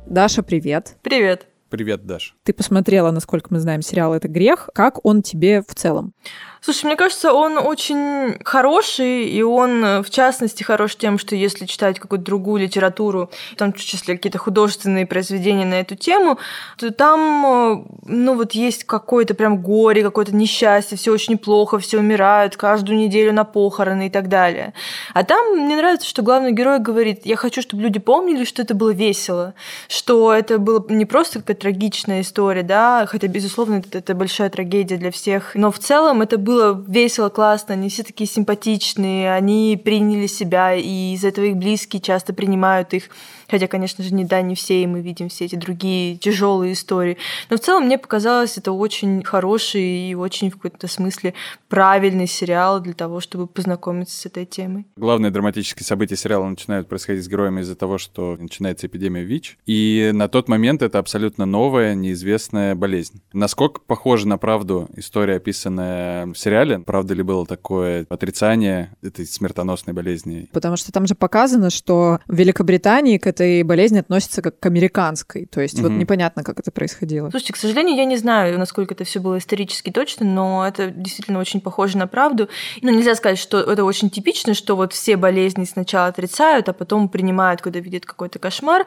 Даша, 0.06 0.42
привет. 0.42 0.98
Привет. 1.02 1.49
Привет, 1.70 2.04
Даша. 2.04 2.34
Ты 2.42 2.52
посмотрела, 2.52 3.12
насколько 3.12 3.46
мы 3.50 3.60
знаем, 3.60 3.80
сериал 3.80 4.12
«Это 4.12 4.26
грех». 4.26 4.68
Как 4.74 5.04
он 5.06 5.22
тебе 5.22 5.62
в 5.62 5.72
целом? 5.76 6.14
Слушай, 6.62 6.86
мне 6.86 6.96
кажется, 6.96 7.32
он 7.32 7.56
очень 7.56 8.38
хороший, 8.44 9.24
и 9.24 9.42
он, 9.42 9.82
э, 9.82 10.02
в 10.02 10.10
частности, 10.10 10.62
хорош 10.62 10.94
тем, 10.94 11.18
что 11.18 11.34
если 11.34 11.64
читать 11.64 11.98
какую-то 11.98 12.26
другую 12.26 12.60
литературу, 12.60 13.30
в 13.52 13.56
том 13.56 13.72
числе 13.72 14.16
какие-то 14.16 14.36
художественные 14.36 15.06
произведения 15.06 15.64
на 15.64 15.80
эту 15.80 15.94
тему, 15.96 16.38
то 16.76 16.92
там, 16.92 17.46
э, 17.46 17.84
ну 18.04 18.34
вот 18.34 18.52
есть 18.52 18.84
какое-то 18.84 19.32
прям 19.32 19.62
горе, 19.62 20.02
какое-то 20.02 20.36
несчастье, 20.36 20.98
все 20.98 21.12
очень 21.12 21.38
плохо, 21.38 21.78
все 21.78 21.98
умирают 21.98 22.58
каждую 22.58 22.98
неделю 22.98 23.32
на 23.32 23.44
похороны 23.44 24.08
и 24.08 24.10
так 24.10 24.28
далее. 24.28 24.74
А 25.14 25.24
там 25.24 25.56
мне 25.56 25.76
нравится, 25.76 26.06
что 26.06 26.20
главный 26.20 26.52
герой 26.52 26.78
говорит, 26.78 27.22
я 27.24 27.36
хочу, 27.36 27.62
чтобы 27.62 27.84
люди 27.84 28.00
помнили, 28.00 28.44
что 28.44 28.60
это 28.60 28.74
было 28.74 28.90
весело, 28.90 29.54
что 29.88 30.34
это 30.34 30.58
было 30.58 30.84
не 30.90 31.06
просто 31.06 31.38
какая-то 31.38 31.62
трагичная 31.62 32.20
история, 32.20 32.62
да, 32.62 33.06
хотя, 33.06 33.28
безусловно, 33.28 33.76
это, 33.76 33.96
это 33.96 34.14
большая 34.14 34.50
трагедия 34.50 34.98
для 34.98 35.10
всех, 35.10 35.52
но 35.54 35.70
в 35.70 35.78
целом 35.78 36.20
это 36.20 36.36
было 36.36 36.49
весело, 36.86 37.28
классно, 37.28 37.74
они 37.74 37.88
все 37.88 38.02
такие 38.02 38.28
симпатичные, 38.28 39.32
они 39.32 39.80
приняли 39.82 40.26
себя, 40.26 40.74
и 40.74 41.14
из 41.14 41.24
этого 41.24 41.46
их 41.46 41.56
близкие 41.56 42.00
часто 42.00 42.32
принимают 42.32 42.94
их. 42.94 43.10
Хотя, 43.50 43.66
конечно 43.66 44.04
же, 44.04 44.14
не 44.14 44.24
да, 44.24 44.40
не 44.42 44.54
все, 44.54 44.82
и 44.82 44.86
мы 44.86 45.00
видим 45.00 45.28
все 45.28 45.46
эти 45.46 45.56
другие 45.56 46.16
тяжелые 46.16 46.74
истории. 46.74 47.16
Но 47.48 47.56
в 47.56 47.60
целом 47.60 47.84
мне 47.84 47.98
показалось 47.98 48.56
это 48.58 48.72
очень 48.72 49.22
хороший 49.24 50.10
и 50.10 50.14
очень 50.14 50.50
в 50.50 50.58
каком-то 50.58 50.86
смысле 50.86 51.34
правильный 51.68 52.26
сериал 52.26 52.80
для 52.80 52.94
того, 52.94 53.20
чтобы 53.20 53.46
познакомиться 53.46 54.16
с 54.16 54.26
этой 54.26 54.46
темой. 54.46 54.86
Главные 54.96 55.30
драматические 55.30 55.84
события 55.84 56.16
сериала 56.16 56.48
начинают 56.48 56.88
происходить 56.88 57.24
с 57.24 57.28
героями 57.28 57.62
из-за 57.62 57.74
того, 57.74 57.98
что 57.98 58.36
начинается 58.38 58.86
эпидемия 58.86 59.24
ВИЧ. 59.24 59.58
И 59.66 60.10
на 60.12 60.28
тот 60.28 60.48
момент 60.48 60.82
это 60.82 60.98
абсолютно 60.98 61.46
новая, 61.46 61.94
неизвестная 61.94 62.74
болезнь. 62.74 63.20
Насколько 63.32 63.80
похожа 63.80 64.28
на 64.28 64.38
правду 64.38 64.88
история, 64.96 65.36
описанная 65.36 66.26
в 66.26 66.34
сериале? 66.34 66.78
Правда 66.78 67.14
ли 67.14 67.22
было 67.22 67.46
такое 67.46 68.06
отрицание 68.08 68.94
этой 69.02 69.26
смертоносной 69.26 69.94
болезни? 69.94 70.48
Потому 70.52 70.76
что 70.76 70.92
там 70.92 71.06
же 71.06 71.14
показано, 71.14 71.70
что 71.70 72.18
в 72.26 72.34
Великобритании 72.34 73.18
к 73.18 73.26
этой 73.40 73.62
болезни 73.62 73.98
относятся 73.98 74.42
как 74.42 74.58
к 74.60 74.66
американской. 74.66 75.46
То 75.46 75.60
есть 75.60 75.80
вот 75.80 75.90
Мгм. 75.90 75.98
непонятно, 76.00 76.44
как 76.44 76.60
это 76.60 76.70
происходило. 76.70 77.30
Слушайте, 77.30 77.54
к 77.54 77.56
сожалению, 77.56 77.96
я 77.96 78.04
не 78.04 78.16
знаю, 78.16 78.58
насколько 78.58 78.94
это 78.94 79.04
все 79.04 79.18
было 79.20 79.38
исторически 79.38 79.90
точно, 79.90 80.26
но 80.26 80.66
это 80.66 80.90
действительно 80.90 81.38
очень 81.38 81.60
похоже 81.60 81.96
на 81.96 82.06
правду. 82.06 82.48
Ну, 82.82 82.90
нельзя 82.90 83.14
сказать, 83.14 83.38
что 83.38 83.60
это 83.60 83.84
очень 83.84 84.10
типично, 84.10 84.54
что 84.54 84.76
вот 84.76 84.92
все 84.92 85.16
болезни 85.16 85.64
сначала 85.64 86.08
отрицают, 86.08 86.68
а 86.68 86.72
потом 86.72 87.08
принимают, 87.08 87.62
когда 87.62 87.80
видят 87.80 88.04
какой-то 88.04 88.38
кошмар. 88.38 88.84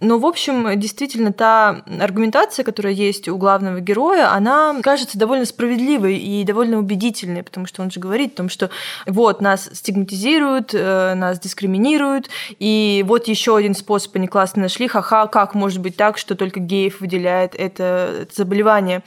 Но, 0.00 0.18
в 0.18 0.26
общем, 0.26 0.78
действительно, 0.78 1.32
та 1.32 1.82
аргументация, 2.00 2.64
которая 2.64 2.92
есть 2.92 3.28
у 3.28 3.36
главного 3.36 3.80
героя, 3.80 4.32
она 4.32 4.76
кажется 4.82 5.18
довольно 5.18 5.44
справедливой 5.44 6.16
и 6.16 6.44
довольно 6.44 6.78
убедительной, 6.78 7.42
потому 7.42 7.66
что 7.66 7.82
он 7.82 7.90
же 7.90 8.00
говорит 8.00 8.34
о 8.34 8.36
том, 8.36 8.48
что 8.48 8.70
вот 9.06 9.40
нас 9.40 9.68
стигматизируют, 9.72 10.74
э, 10.74 11.14
нас 11.14 11.38
дискриминируют, 11.38 12.28
и 12.58 13.04
вот 13.06 13.28
еще 13.28 13.56
один 13.56 13.74
способ 13.74 14.16
они 14.16 14.28
классно 14.28 14.62
нашли, 14.62 14.88
ха-ха, 14.88 15.26
как 15.26 15.54
может 15.54 15.80
быть 15.80 15.96
так, 15.96 16.18
что 16.18 16.34
только 16.34 16.60
геев 16.60 17.00
выделяет 17.00 17.54
это, 17.54 18.10
это 18.22 18.34
заболевание. 18.34 19.02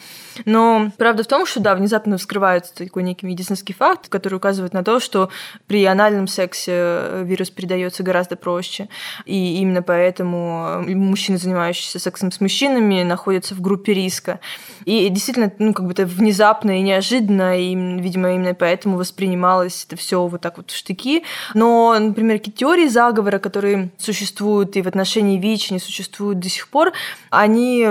Но 0.45 0.91
правда 0.97 1.23
в 1.23 1.27
том, 1.27 1.45
что 1.45 1.59
да, 1.59 1.75
внезапно 1.75 2.17
вскрывается 2.17 2.75
такой 2.75 3.03
некий 3.03 3.25
медицинский 3.25 3.73
факт, 3.73 4.09
который 4.09 4.35
указывает 4.35 4.73
на 4.73 4.83
то, 4.83 4.99
что 4.99 5.29
при 5.67 5.85
анальном 5.85 6.27
сексе 6.27 6.71
э, 6.75 7.23
вирус 7.25 7.49
передается 7.49 8.03
гораздо 8.03 8.35
проще. 8.35 8.89
И 9.25 9.57
именно 9.59 9.81
поэтому 9.81 10.83
э, 10.85 10.95
мужчины, 10.95 11.37
занимающиеся 11.37 11.99
сексом 11.99 12.31
с 12.31 12.41
мужчинами, 12.41 13.03
находятся 13.03 13.55
в 13.55 13.61
группе 13.61 13.93
риска. 13.93 14.39
И 14.89 15.07
действительно, 15.09 15.51
ну, 15.59 15.71
как 15.71 15.85
бы 15.85 15.91
это 15.91 16.07
внезапно 16.07 16.79
и 16.79 16.81
неожиданно, 16.81 17.59
и, 17.59 17.75
видимо, 17.75 18.33
именно 18.33 18.55
поэтому 18.55 18.97
воспринималось 18.97 19.85
это 19.85 19.95
все 19.95 20.25
вот 20.25 20.41
так 20.41 20.57
вот 20.57 20.71
в 20.71 20.75
штыки. 20.75 21.21
Но, 21.53 21.95
например, 21.99 22.39
какие 22.39 22.55
теории 22.55 22.87
заговора, 22.87 23.37
которые 23.37 23.91
существуют 23.99 24.75
и 24.77 24.81
в 24.81 24.87
отношении 24.87 25.37
ВИЧ, 25.37 25.73
они 25.73 25.79
существуют 25.79 26.39
до 26.39 26.49
сих 26.49 26.69
пор, 26.69 26.91
они 27.29 27.87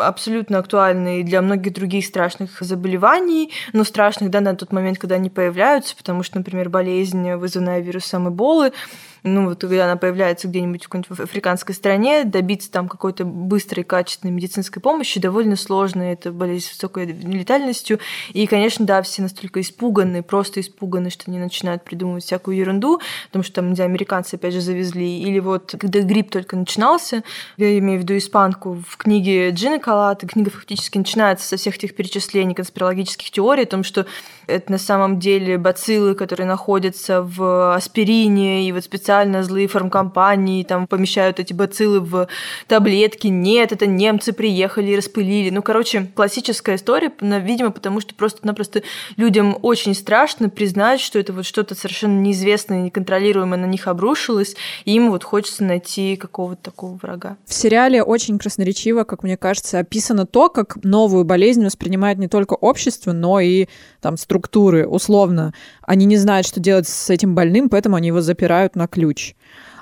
абсолютно 0.00 0.60
актуальны 0.60 1.20
и 1.20 1.22
для 1.22 1.42
многих 1.42 1.74
других 1.74 2.06
страшных 2.06 2.62
заболеваний, 2.62 3.52
но 3.74 3.84
страшных, 3.84 4.30
да, 4.30 4.40
на 4.40 4.56
тот 4.56 4.72
момент, 4.72 4.96
когда 4.96 5.16
они 5.16 5.28
появляются, 5.28 5.94
потому 5.96 6.22
что, 6.22 6.38
например, 6.38 6.70
болезнь, 6.70 7.30
вызванная 7.32 7.80
вирусом 7.80 8.26
Эболы, 8.26 8.72
ну, 9.22 9.48
вот 9.48 9.60
когда 9.60 9.84
она 9.84 9.96
появляется 9.96 10.48
где-нибудь 10.48 10.84
в 10.84 10.88
какой-нибудь 10.88 11.20
африканской 11.20 11.74
стране, 11.74 12.24
добиться 12.24 12.70
там 12.70 12.88
какой-то 12.88 13.24
быстрой, 13.24 13.84
качественной 13.84 14.32
медицинской 14.32 14.80
помощи 14.80 15.20
довольно 15.20 15.56
сложно. 15.56 16.02
Это 16.02 16.32
болезнь 16.32 16.66
с 16.66 16.72
высокой 16.72 17.06
летальностью. 17.06 17.98
И, 18.32 18.46
конечно, 18.46 18.84
да, 18.84 19.02
все 19.02 19.22
настолько 19.22 19.60
испуганы, 19.60 20.22
просто 20.22 20.60
испуганы, 20.60 21.10
что 21.10 21.24
они 21.26 21.38
начинают 21.38 21.84
придумывать 21.84 22.24
всякую 22.24 22.56
ерунду, 22.56 23.00
потому 23.26 23.42
что 23.42 23.56
там, 23.56 23.74
знаю, 23.74 23.90
американцы 23.90 24.34
опять 24.34 24.54
же 24.54 24.60
завезли. 24.60 25.20
Или 25.20 25.38
вот, 25.38 25.74
когда 25.78 26.00
грипп 26.00 26.30
только 26.30 26.56
начинался, 26.56 27.22
я 27.56 27.78
имею 27.78 28.00
в 28.00 28.02
виду 28.02 28.16
испанку, 28.16 28.82
в 28.88 28.96
книге 28.96 29.50
Джины 29.50 29.78
Калаты, 29.78 30.26
книга 30.26 30.50
фактически 30.50 30.98
начинается 30.98 31.46
со 31.46 31.56
всех 31.56 31.76
этих 31.76 31.94
перечислений 31.94 32.54
конспирологических 32.54 33.30
теорий 33.30 33.64
о 33.64 33.66
том, 33.66 33.84
что 33.84 34.06
это 34.46 34.72
на 34.72 34.78
самом 34.78 35.18
деле 35.18 35.58
бациллы, 35.58 36.14
которые 36.14 36.46
находятся 36.46 37.22
в 37.22 37.74
аспирине, 37.74 38.66
и 38.66 38.72
вот 38.72 38.84
специально 38.84 39.07
злые 39.42 39.68
фармкомпании 39.68 40.62
там 40.62 40.86
помещают 40.86 41.40
эти 41.40 41.52
бациллы 41.52 42.00
в 42.00 42.28
таблетки. 42.66 43.26
Нет, 43.28 43.72
это 43.72 43.86
немцы 43.86 44.32
приехали 44.32 44.92
и 44.92 44.96
распылили. 44.96 45.50
Ну, 45.50 45.62
короче, 45.62 46.10
классическая 46.14 46.76
история, 46.76 47.12
видимо, 47.20 47.70
потому 47.70 48.00
что 48.00 48.14
просто-напросто 48.14 48.82
людям 49.16 49.58
очень 49.62 49.94
страшно 49.94 50.48
признать, 50.48 51.00
что 51.00 51.18
это 51.18 51.32
вот 51.32 51.46
что-то 51.46 51.74
совершенно 51.74 52.20
неизвестное, 52.20 52.82
неконтролируемое 52.82 53.58
на 53.58 53.66
них 53.66 53.86
обрушилось, 53.88 54.56
и 54.84 54.94
им 54.94 55.10
вот 55.10 55.24
хочется 55.24 55.64
найти 55.64 56.16
какого-то 56.16 56.62
такого 56.62 56.96
врага. 56.96 57.36
В 57.46 57.54
сериале 57.54 58.02
очень 58.02 58.38
красноречиво, 58.38 59.04
как 59.04 59.22
мне 59.22 59.36
кажется, 59.36 59.78
описано 59.78 60.26
то, 60.26 60.48
как 60.48 60.84
новую 60.84 61.24
болезнь 61.24 61.64
воспринимает 61.64 62.18
не 62.18 62.28
только 62.28 62.54
общество, 62.54 63.12
но 63.12 63.40
и 63.40 63.66
там 64.00 64.16
структуры. 64.16 64.86
Условно, 64.86 65.54
они 65.82 66.04
не 66.04 66.16
знают, 66.16 66.46
что 66.46 66.60
делать 66.60 66.88
с 66.88 67.10
этим 67.10 67.34
больным, 67.34 67.68
поэтому 67.68 67.96
они 67.96 68.08
его 68.08 68.20
запирают 68.20 68.76
на 68.76 68.86
ключ. 68.98 69.34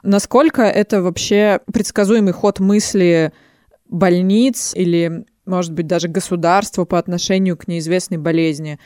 Насколько 0.03 0.63
это 0.63 1.03
вообще 1.03 1.61
предсказуемый 1.73 2.33
ход 2.33 2.61
мысли 2.61 3.33
больниц 3.89 4.73
или, 4.75 5.25
может 5.47 5.73
быть, 5.73 5.87
даже 5.87 6.09
государства 6.09 6.85
по 6.85 6.99
отношению 6.99 7.57
к 7.57 7.67
неизвестной 7.67 8.19
болезни? 8.19 8.79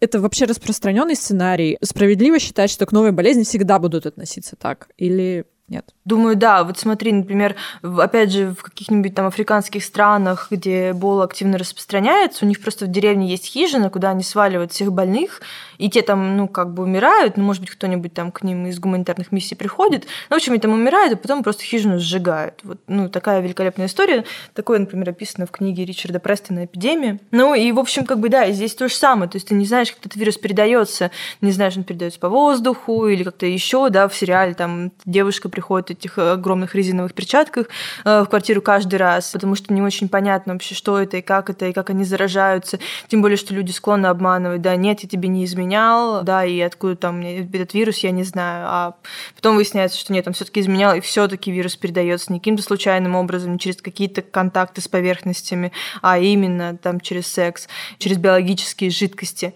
Это 0.00 0.20
вообще 0.20 0.44
распространенный 0.44 1.14
сценарий. 1.14 1.78
Справедливо 1.82 2.38
считать, 2.38 2.70
что 2.70 2.84
к 2.84 2.92
новой 2.92 3.12
болезни 3.12 3.44
всегда 3.44 3.78
будут 3.78 4.06
относиться 4.06 4.56
так? 4.56 4.88
Или 4.98 5.46
нет? 5.68 5.92
Думаю, 6.04 6.36
да. 6.36 6.62
Вот 6.62 6.78
смотри, 6.78 7.12
например, 7.12 7.56
опять 7.82 8.30
же, 8.30 8.54
в 8.54 8.62
каких-нибудь 8.62 9.14
там 9.14 9.26
африканских 9.26 9.82
странах, 9.82 10.48
где 10.50 10.90
Эбола 10.90 11.24
активно 11.24 11.58
распространяется, 11.58 12.44
у 12.44 12.48
них 12.48 12.60
просто 12.60 12.86
в 12.86 12.88
деревне 12.88 13.28
есть 13.28 13.46
хижина, 13.46 13.90
куда 13.90 14.10
они 14.10 14.22
сваливают 14.22 14.72
всех 14.72 14.92
больных, 14.92 15.42
и 15.78 15.90
те 15.90 16.02
там, 16.02 16.36
ну, 16.36 16.46
как 16.46 16.72
бы 16.72 16.84
умирают, 16.84 17.36
ну, 17.36 17.42
может 17.44 17.62
быть, 17.62 17.70
кто-нибудь 17.70 18.14
там 18.14 18.30
к 18.30 18.42
ним 18.42 18.66
из 18.66 18.78
гуманитарных 18.78 19.32
миссий 19.32 19.56
приходит. 19.56 20.06
Ну, 20.30 20.36
в 20.36 20.38
общем, 20.38 20.52
они 20.52 20.60
там 20.60 20.72
умирают, 20.72 21.12
а 21.12 21.16
потом 21.16 21.42
просто 21.42 21.64
хижину 21.64 21.98
сжигают. 21.98 22.60
Вот, 22.62 22.78
ну, 22.86 23.08
такая 23.08 23.40
великолепная 23.40 23.86
история. 23.86 24.24
Такое, 24.54 24.78
например, 24.78 25.10
описано 25.10 25.46
в 25.46 25.50
книге 25.50 25.84
Ричарда 25.84 26.20
Престона 26.20 26.64
«Эпидемия». 26.66 27.18
Ну, 27.32 27.54
и, 27.54 27.72
в 27.72 27.78
общем, 27.80 28.04
как 28.04 28.20
бы, 28.20 28.28
да, 28.28 28.50
здесь 28.52 28.74
то 28.74 28.88
же 28.88 28.94
самое. 28.94 29.28
То 29.28 29.36
есть 29.36 29.48
ты 29.48 29.54
не 29.54 29.66
знаешь, 29.66 29.90
как 29.90 30.06
этот 30.06 30.16
вирус 30.16 30.36
передается, 30.36 31.10
не 31.40 31.50
знаешь, 31.50 31.76
он 31.76 31.84
передается 31.84 32.20
по 32.20 32.28
воздуху 32.28 33.08
или 33.08 33.24
как-то 33.24 33.46
еще, 33.46 33.90
да, 33.90 34.06
в 34.08 34.14
сериале 34.14 34.54
там 34.54 34.92
девушка 35.04 35.48
приходит 35.56 35.88
в 35.88 35.90
этих 35.92 36.18
огромных 36.18 36.74
резиновых 36.74 37.14
перчатках 37.14 37.68
э, 38.04 38.22
в 38.22 38.26
квартиру 38.26 38.60
каждый 38.60 38.96
раз, 38.96 39.30
потому 39.30 39.54
что 39.54 39.72
не 39.72 39.80
очень 39.80 40.10
понятно 40.10 40.52
вообще, 40.52 40.74
что 40.74 40.98
это 40.98 41.16
и 41.16 41.22
как 41.22 41.48
это, 41.48 41.66
и 41.66 41.72
как 41.72 41.88
они 41.88 42.04
заражаются. 42.04 42.78
Тем 43.08 43.22
более, 43.22 43.38
что 43.38 43.54
люди 43.54 43.70
склонны 43.70 44.06
обманывать. 44.06 44.60
Да, 44.60 44.76
нет, 44.76 45.00
я 45.00 45.08
тебе 45.08 45.30
не 45.30 45.46
изменял, 45.46 46.22
да, 46.22 46.44
и 46.44 46.60
откуда 46.60 46.94
там 46.94 47.22
этот 47.22 47.72
вирус, 47.72 47.98
я 47.98 48.10
не 48.10 48.22
знаю. 48.22 48.66
А 48.68 48.94
потом 49.34 49.56
выясняется, 49.56 49.98
что 49.98 50.12
нет, 50.12 50.26
он 50.26 50.34
все-таки 50.34 50.60
изменял, 50.60 50.94
и 50.94 51.00
все-таки 51.00 51.50
вирус 51.50 51.74
передается 51.76 52.32
не 52.32 52.38
каким-то 52.38 52.62
случайным 52.62 53.14
образом, 53.14 53.54
не 53.54 53.58
через 53.58 53.80
какие-то 53.80 54.20
контакты 54.20 54.82
с 54.82 54.88
поверхностями, 54.88 55.72
а 56.02 56.18
именно 56.18 56.76
там 56.76 57.00
через 57.00 57.26
секс, 57.28 57.66
через 57.98 58.18
биологические 58.18 58.90
жидкости. 58.90 59.54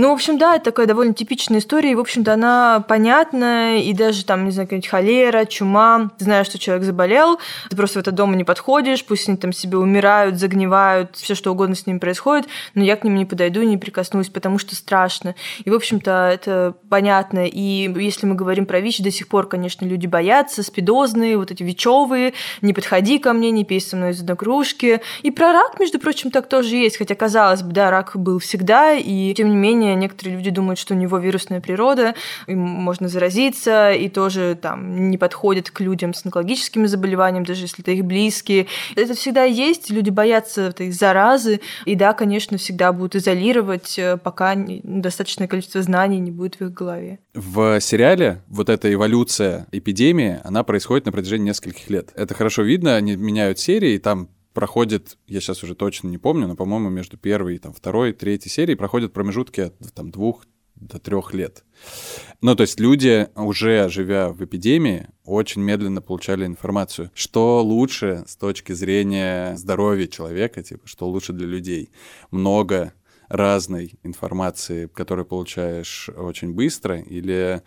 Ну, 0.00 0.08
в 0.08 0.12
общем, 0.12 0.38
да, 0.38 0.56
это 0.56 0.64
такая 0.64 0.86
довольно 0.86 1.12
типичная 1.12 1.58
история, 1.58 1.92
и, 1.92 1.94
в 1.94 2.00
общем-то, 2.00 2.32
она 2.32 2.82
понятная, 2.88 3.80
и 3.80 3.92
даже 3.92 4.24
там, 4.24 4.46
не 4.46 4.50
знаю, 4.50 4.66
какая-нибудь 4.66 4.88
холера, 4.88 5.44
чума, 5.44 6.10
ты 6.16 6.24
знаешь, 6.24 6.46
что 6.46 6.58
человек 6.58 6.86
заболел, 6.86 7.38
ты 7.68 7.76
просто 7.76 7.98
в 7.98 8.00
это 8.00 8.10
дома 8.10 8.34
не 8.34 8.44
подходишь, 8.44 9.04
пусть 9.04 9.28
они 9.28 9.36
там 9.36 9.52
себе 9.52 9.76
умирают, 9.76 10.38
загнивают, 10.38 11.16
все 11.16 11.34
что 11.34 11.52
угодно 11.52 11.74
с 11.74 11.86
ними 11.86 11.98
происходит, 11.98 12.48
но 12.74 12.82
я 12.82 12.96
к 12.96 13.04
ним 13.04 13.14
не 13.14 13.26
подойду, 13.26 13.60
не 13.60 13.76
прикоснусь, 13.76 14.30
потому 14.30 14.56
что 14.56 14.74
страшно. 14.74 15.34
И, 15.66 15.68
в 15.68 15.74
общем-то, 15.74 16.30
это 16.32 16.72
понятно. 16.88 17.46
И 17.46 17.92
если 18.02 18.24
мы 18.24 18.36
говорим 18.36 18.64
про 18.64 18.80
ВИЧ, 18.80 19.00
до 19.00 19.10
сих 19.10 19.28
пор, 19.28 19.48
конечно, 19.48 19.84
люди 19.84 20.06
боятся, 20.06 20.62
спидозные, 20.62 21.36
вот 21.36 21.50
эти 21.50 21.62
ВИЧевые, 21.62 22.32
не 22.62 22.72
подходи 22.72 23.18
ко 23.18 23.34
мне, 23.34 23.50
не 23.50 23.66
пей 23.66 23.82
со 23.82 23.98
мной 23.98 24.12
из 24.12 24.20
одной 24.22 24.38
кружки. 24.38 25.02
И 25.20 25.30
про 25.30 25.52
рак, 25.52 25.78
между 25.78 25.98
прочим, 25.98 26.30
так 26.30 26.48
тоже 26.48 26.76
есть, 26.76 26.96
хотя, 26.96 27.14
казалось 27.14 27.60
бы, 27.60 27.72
да, 27.72 27.90
рак 27.90 28.12
был 28.14 28.38
всегда, 28.38 28.94
и, 28.94 29.34
тем 29.34 29.50
не 29.50 29.56
менее, 29.56 29.89
заболевание. 29.90 29.96
Некоторые 29.96 30.36
люди 30.36 30.50
думают, 30.50 30.78
что 30.78 30.94
у 30.94 30.96
него 30.96 31.18
вирусная 31.18 31.60
природа, 31.60 32.14
им 32.46 32.58
можно 32.58 33.08
заразиться, 33.08 33.92
и 33.92 34.08
тоже 34.08 34.58
там 34.60 35.10
не 35.10 35.18
подходит 35.18 35.70
к 35.70 35.80
людям 35.80 36.14
с 36.14 36.24
онкологическими 36.24 36.86
заболеваниями, 36.86 37.44
даже 37.44 37.62
если 37.62 37.82
это 37.82 37.90
их 37.92 38.04
близкие. 38.04 38.66
Это 38.96 39.14
всегда 39.14 39.44
есть, 39.44 39.90
люди 39.90 40.10
боятся 40.10 40.62
этой 40.62 40.90
заразы, 40.90 41.60
и 41.86 41.94
да, 41.94 42.12
конечно, 42.12 42.56
всегда 42.58 42.92
будут 42.92 43.16
изолировать, 43.16 43.98
э, 43.98 44.16
пока 44.16 44.54
достаточное 44.56 45.48
количество 45.48 45.82
знаний 45.82 46.20
не 46.20 46.30
будет 46.30 46.56
в 46.60 46.64
их 46.64 46.72
голове. 46.72 47.18
В 47.34 47.80
сериале 47.80 48.42
вот 48.48 48.68
эта 48.68 48.92
эволюция 48.92 49.66
эпидемии, 49.72 50.38
она 50.44 50.62
происходит 50.62 51.06
на 51.06 51.12
протяжении 51.12 51.48
нескольких 51.48 51.90
лет. 51.90 52.10
Это 52.14 52.34
хорошо 52.34 52.62
видно, 52.62 52.96
они 52.96 53.16
меняют 53.16 53.58
серии, 53.58 53.94
и 53.94 53.98
там 53.98 54.28
проходит, 54.52 55.18
я 55.26 55.40
сейчас 55.40 55.62
уже 55.62 55.74
точно 55.74 56.08
не 56.08 56.18
помню, 56.18 56.46
но, 56.46 56.56
по-моему, 56.56 56.90
между 56.90 57.16
первой 57.16 57.58
там, 57.58 57.72
второй, 57.72 58.12
третьей 58.12 58.50
серией 58.50 58.76
проходят 58.76 59.12
промежутки 59.12 59.60
от 59.60 59.94
там, 59.94 60.10
двух 60.10 60.44
до 60.76 60.98
трех 60.98 61.34
лет. 61.34 61.64
Ну, 62.40 62.54
то 62.56 62.62
есть 62.62 62.80
люди, 62.80 63.28
уже 63.36 63.88
живя 63.88 64.30
в 64.30 64.42
эпидемии, 64.42 65.08
очень 65.24 65.62
медленно 65.62 66.00
получали 66.00 66.46
информацию, 66.46 67.10
что 67.14 67.62
лучше 67.62 68.24
с 68.26 68.36
точки 68.36 68.72
зрения 68.72 69.56
здоровья 69.56 70.06
человека, 70.06 70.62
типа, 70.62 70.86
что 70.86 71.08
лучше 71.08 71.32
для 71.32 71.46
людей. 71.46 71.90
Много 72.30 72.94
разной 73.28 73.94
информации, 74.02 74.86
которую 74.86 75.26
получаешь 75.26 76.08
очень 76.08 76.52
быстро, 76.54 76.98
или 76.98 77.62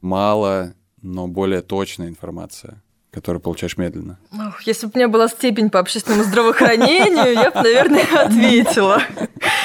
мало, 0.00 0.74
но 1.00 1.28
более 1.28 1.62
точная 1.62 2.08
информация 2.08 2.82
которую 3.16 3.40
получаешь 3.40 3.78
медленно? 3.78 4.18
Ох, 4.30 4.60
если 4.64 4.84
бы 4.84 4.92
у 4.94 4.98
меня 4.98 5.08
была 5.08 5.28
степень 5.28 5.70
по 5.70 5.78
общественному 5.78 6.24
здравоохранению, 6.24 7.32
я 7.32 7.50
бы, 7.50 7.62
наверное, 7.62 8.04
ответила. 8.14 9.02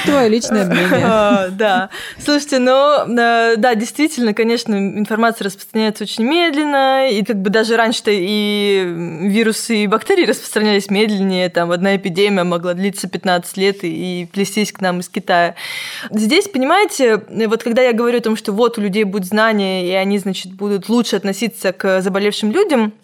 Твое 0.06 0.30
личное 0.30 0.64
мнение. 0.64 1.04
А, 1.04 1.48
да. 1.50 1.90
Слушайте, 2.18 2.58
ну, 2.60 3.04
э, 3.06 3.56
да, 3.58 3.74
действительно, 3.74 4.32
конечно, 4.32 4.74
информация 4.74 5.44
распространяется 5.44 6.04
очень 6.04 6.24
медленно, 6.24 7.10
и 7.10 7.22
как 7.22 7.42
бы 7.42 7.50
даже 7.50 7.76
раньше-то 7.76 8.10
и 8.10 8.84
вирусы, 9.28 9.84
и 9.84 9.86
бактерии 9.86 10.24
распространялись 10.24 10.88
медленнее, 10.88 11.50
там 11.50 11.72
одна 11.72 11.94
эпидемия 11.96 12.44
могла 12.44 12.72
длиться 12.72 13.06
15 13.06 13.54
лет 13.58 13.80
и 13.82 14.26
плестись 14.32 14.72
к 14.72 14.80
нам 14.80 15.00
из 15.00 15.10
Китая. 15.10 15.56
Здесь, 16.10 16.48
понимаете, 16.48 17.22
вот 17.48 17.62
когда 17.62 17.82
я 17.82 17.92
говорю 17.92 18.16
о 18.16 18.22
том, 18.22 18.34
что 18.34 18.52
вот 18.52 18.78
у 18.78 18.80
людей 18.80 19.04
будут 19.04 19.28
знания, 19.28 19.86
и 19.86 19.92
они, 19.92 20.18
значит, 20.18 20.54
будут 20.54 20.88
лучше 20.88 21.16
относиться 21.16 21.74
к 21.74 22.00
заболевшим 22.00 22.50
людям, 22.50 22.94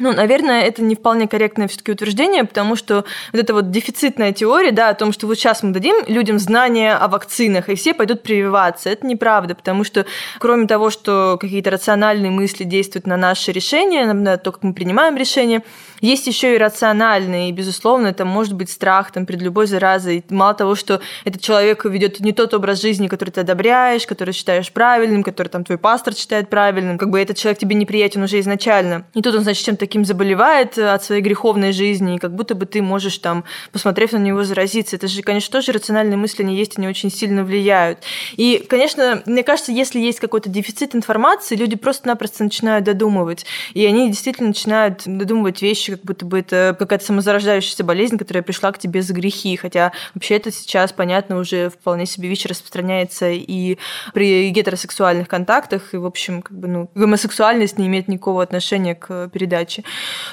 ну, 0.00 0.12
наверное, 0.12 0.62
это 0.62 0.82
не 0.82 0.94
вполне 0.94 1.28
корректное 1.28 1.68
все-таки 1.68 1.92
утверждение, 1.92 2.44
потому 2.44 2.76
что 2.76 3.04
вот 3.32 3.40
эта 3.40 3.54
вот 3.54 3.70
дефицитная 3.70 4.32
теория, 4.32 4.72
да, 4.72 4.88
о 4.88 4.94
том, 4.94 5.12
что 5.12 5.26
вот 5.26 5.36
сейчас 5.36 5.62
мы 5.62 5.72
дадим 5.72 5.96
людям 6.06 6.38
знания 6.38 6.94
о 6.94 7.08
вакцинах, 7.08 7.68
и 7.68 7.74
все 7.74 7.94
пойдут 7.94 8.22
прививаться, 8.22 8.90
это 8.90 9.06
неправда, 9.06 9.54
потому 9.54 9.84
что 9.84 10.06
кроме 10.38 10.66
того, 10.66 10.90
что 10.90 11.38
какие-то 11.40 11.70
рациональные 11.70 12.30
мысли 12.30 12.64
действуют 12.64 13.06
на 13.06 13.16
наши 13.16 13.52
решения, 13.52 14.12
на 14.12 14.36
то, 14.36 14.52
как 14.52 14.62
мы 14.62 14.74
принимаем 14.74 15.16
решения, 15.16 15.62
есть 16.00 16.26
еще 16.26 16.54
и 16.54 16.58
рациональные, 16.58 17.50
и, 17.50 17.52
безусловно, 17.52 18.08
это 18.08 18.24
может 18.24 18.54
быть 18.54 18.70
страх 18.70 19.12
там, 19.12 19.26
перед 19.26 19.42
любой 19.42 19.66
заразой. 19.66 20.24
Мало 20.30 20.54
того, 20.54 20.74
что 20.74 21.00
этот 21.24 21.42
человек 21.42 21.84
ведет 21.84 22.20
не 22.20 22.32
тот 22.32 22.54
образ 22.54 22.80
жизни, 22.80 23.06
который 23.06 23.30
ты 23.30 23.42
одобряешь, 23.42 24.06
который 24.06 24.32
считаешь 24.32 24.72
правильным, 24.72 25.22
который 25.22 25.48
там 25.48 25.64
твой 25.64 25.76
пастор 25.78 26.14
считает 26.14 26.48
правильным, 26.48 26.96
как 26.96 27.10
бы 27.10 27.20
этот 27.20 27.36
человек 27.36 27.58
тебе 27.58 27.74
неприятен 27.74 28.22
уже 28.22 28.40
изначально. 28.40 29.04
И 29.14 29.20
тут 29.20 29.34
он, 29.34 29.42
значит, 29.42 29.64
чем-то 29.64 29.86
таким 29.90 30.04
заболевает 30.04 30.78
от 30.78 31.02
своей 31.02 31.20
греховной 31.20 31.72
жизни, 31.72 32.14
и 32.14 32.18
как 32.18 32.32
будто 32.32 32.54
бы 32.54 32.64
ты 32.64 32.80
можешь 32.80 33.18
там, 33.18 33.42
посмотрев 33.72 34.12
на 34.12 34.18
него, 34.18 34.44
заразиться. 34.44 34.94
Это 34.94 35.08
же, 35.08 35.20
конечно, 35.22 35.50
тоже 35.50 35.72
рациональные 35.72 36.16
мысли, 36.16 36.44
они 36.44 36.54
есть, 36.54 36.78
они 36.78 36.86
очень 36.86 37.10
сильно 37.10 37.42
влияют. 37.42 37.98
И, 38.36 38.64
конечно, 38.68 39.20
мне 39.26 39.42
кажется, 39.42 39.72
если 39.72 39.98
есть 39.98 40.20
какой-то 40.20 40.48
дефицит 40.48 40.94
информации, 40.94 41.56
люди 41.56 41.74
просто-напросто 41.74 42.44
начинают 42.44 42.84
додумывать. 42.84 43.44
И 43.74 43.84
они 43.84 44.08
действительно 44.08 44.50
начинают 44.50 45.02
додумывать 45.06 45.60
вещи, 45.60 45.96
как 45.96 46.04
будто 46.04 46.24
бы 46.24 46.38
это 46.38 46.76
какая-то 46.78 47.04
самозарождающаяся 47.04 47.82
болезнь, 47.82 48.16
которая 48.16 48.44
пришла 48.44 48.70
к 48.70 48.78
тебе 48.78 49.02
за 49.02 49.12
грехи. 49.12 49.56
Хотя 49.56 49.90
вообще 50.14 50.36
это 50.36 50.52
сейчас, 50.52 50.92
понятно, 50.92 51.36
уже 51.36 51.68
вполне 51.68 52.06
себе 52.06 52.28
ВИЧ 52.28 52.46
распространяется 52.46 53.28
и 53.28 53.76
при 54.14 54.50
гетеросексуальных 54.50 55.26
контактах. 55.26 55.94
И, 55.94 55.96
в 55.96 56.06
общем, 56.06 56.42
как 56.42 56.56
бы, 56.56 56.68
ну, 56.68 56.90
гомосексуальность 56.94 57.76
не 57.76 57.88
имеет 57.88 58.06
никакого 58.06 58.40
отношения 58.40 58.94
к 58.94 59.28
передаче 59.30 59.69
вещи. 59.70 59.84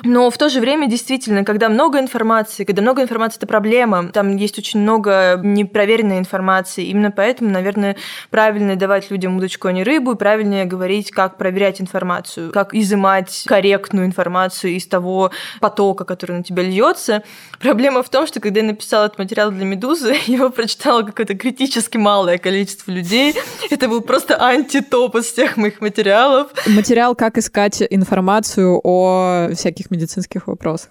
Но 0.04 0.30
в 0.30 0.38
то 0.38 0.50
же 0.50 0.60
время, 0.60 0.88
действительно, 0.88 1.44
когда 1.44 1.70
много 1.70 2.00
информации, 2.00 2.64
когда 2.64 2.82
много 2.82 3.02
информации– 3.02 3.38
это 3.40 3.48
проблема, 3.48 4.10
там 4.10 4.36
есть 4.36 4.58
очень 4.58 4.80
много 4.80 5.40
непроверенной 5.44 6.20
информации. 6.20 6.86
Именно 6.86 7.12
поэтому, 7.12 7.50
наверное, 7.50 7.96
правильно 8.30 8.76
давать 8.76 9.12
людям 9.12 9.38
удочку, 9.38 9.68
а 9.68 9.72
не 9.72 9.84
рыбу, 9.84 10.14
и 10.14 10.18
правильнее 10.18 10.66
говорить, 10.66 11.12
как 11.12 11.38
проверять 11.38 11.82
информацию, 11.82 12.52
как 12.52 12.74
изымать 12.74 13.44
корректную 13.48 14.06
информацию 14.06 14.74
из 14.74 14.88
того 14.88 15.32
потока, 15.60 16.06
который 16.06 16.38
на 16.38 16.44
тебя 16.44 16.64
льется. 16.64 17.24
Проблема 17.60 18.04
в 18.04 18.10
том, 18.10 18.28
что 18.28 18.40
когда 18.40 18.60
я 18.60 18.66
написала 18.66 19.06
этот 19.06 19.20
материал 19.20 19.52
для 19.52 19.66
«Медузы», 19.66 20.16
его 20.28 20.50
прочитало 20.50 21.04
какое-то 21.04 21.36
критически 21.36 21.98
малое 21.98 22.38
количество 22.38 22.92
людей. 22.92 23.36
Это 23.70 23.88
был 23.88 24.02
просто 24.02 24.42
антитоп 24.42 25.16
из 25.16 25.26
всех 25.26 25.58
моих 25.58 25.82
материалов. 25.82 26.48
Материал 26.66 27.16
«Как 27.16 27.38
искать 27.38 27.84
информацию 27.90 28.80
о 28.84 29.27
всяких 29.54 29.92
медицинских 29.92 30.48
вопросах. 30.48 30.90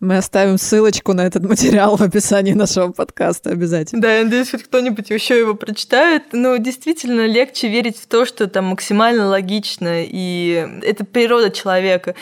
Мы 0.00 0.16
оставим 0.16 0.58
ссылочку 0.58 1.12
на 1.12 1.22
этот 1.22 1.44
материал 1.44 1.96
в 1.96 2.02
описании 2.02 2.52
нашего 2.52 2.90
подкаста 2.92 3.50
обязательно. 3.50 4.02
Да, 4.02 4.16
я 4.16 4.24
надеюсь, 4.24 4.50
хоть 4.50 4.64
кто-нибудь 4.64 5.10
еще 5.10 5.38
его 5.38 5.54
прочитает. 5.54 6.24
Но 6.32 6.56
действительно 6.56 7.26
легче 7.26 7.68
верить 7.68 7.98
в 7.98 8.06
то, 8.06 8.24
что 8.24 8.48
там 8.48 8.66
максимально 8.66 9.28
логично, 9.28 10.02
и 10.02 10.68
это 10.82 11.04
природа 11.04 11.50
человека. 11.50 12.14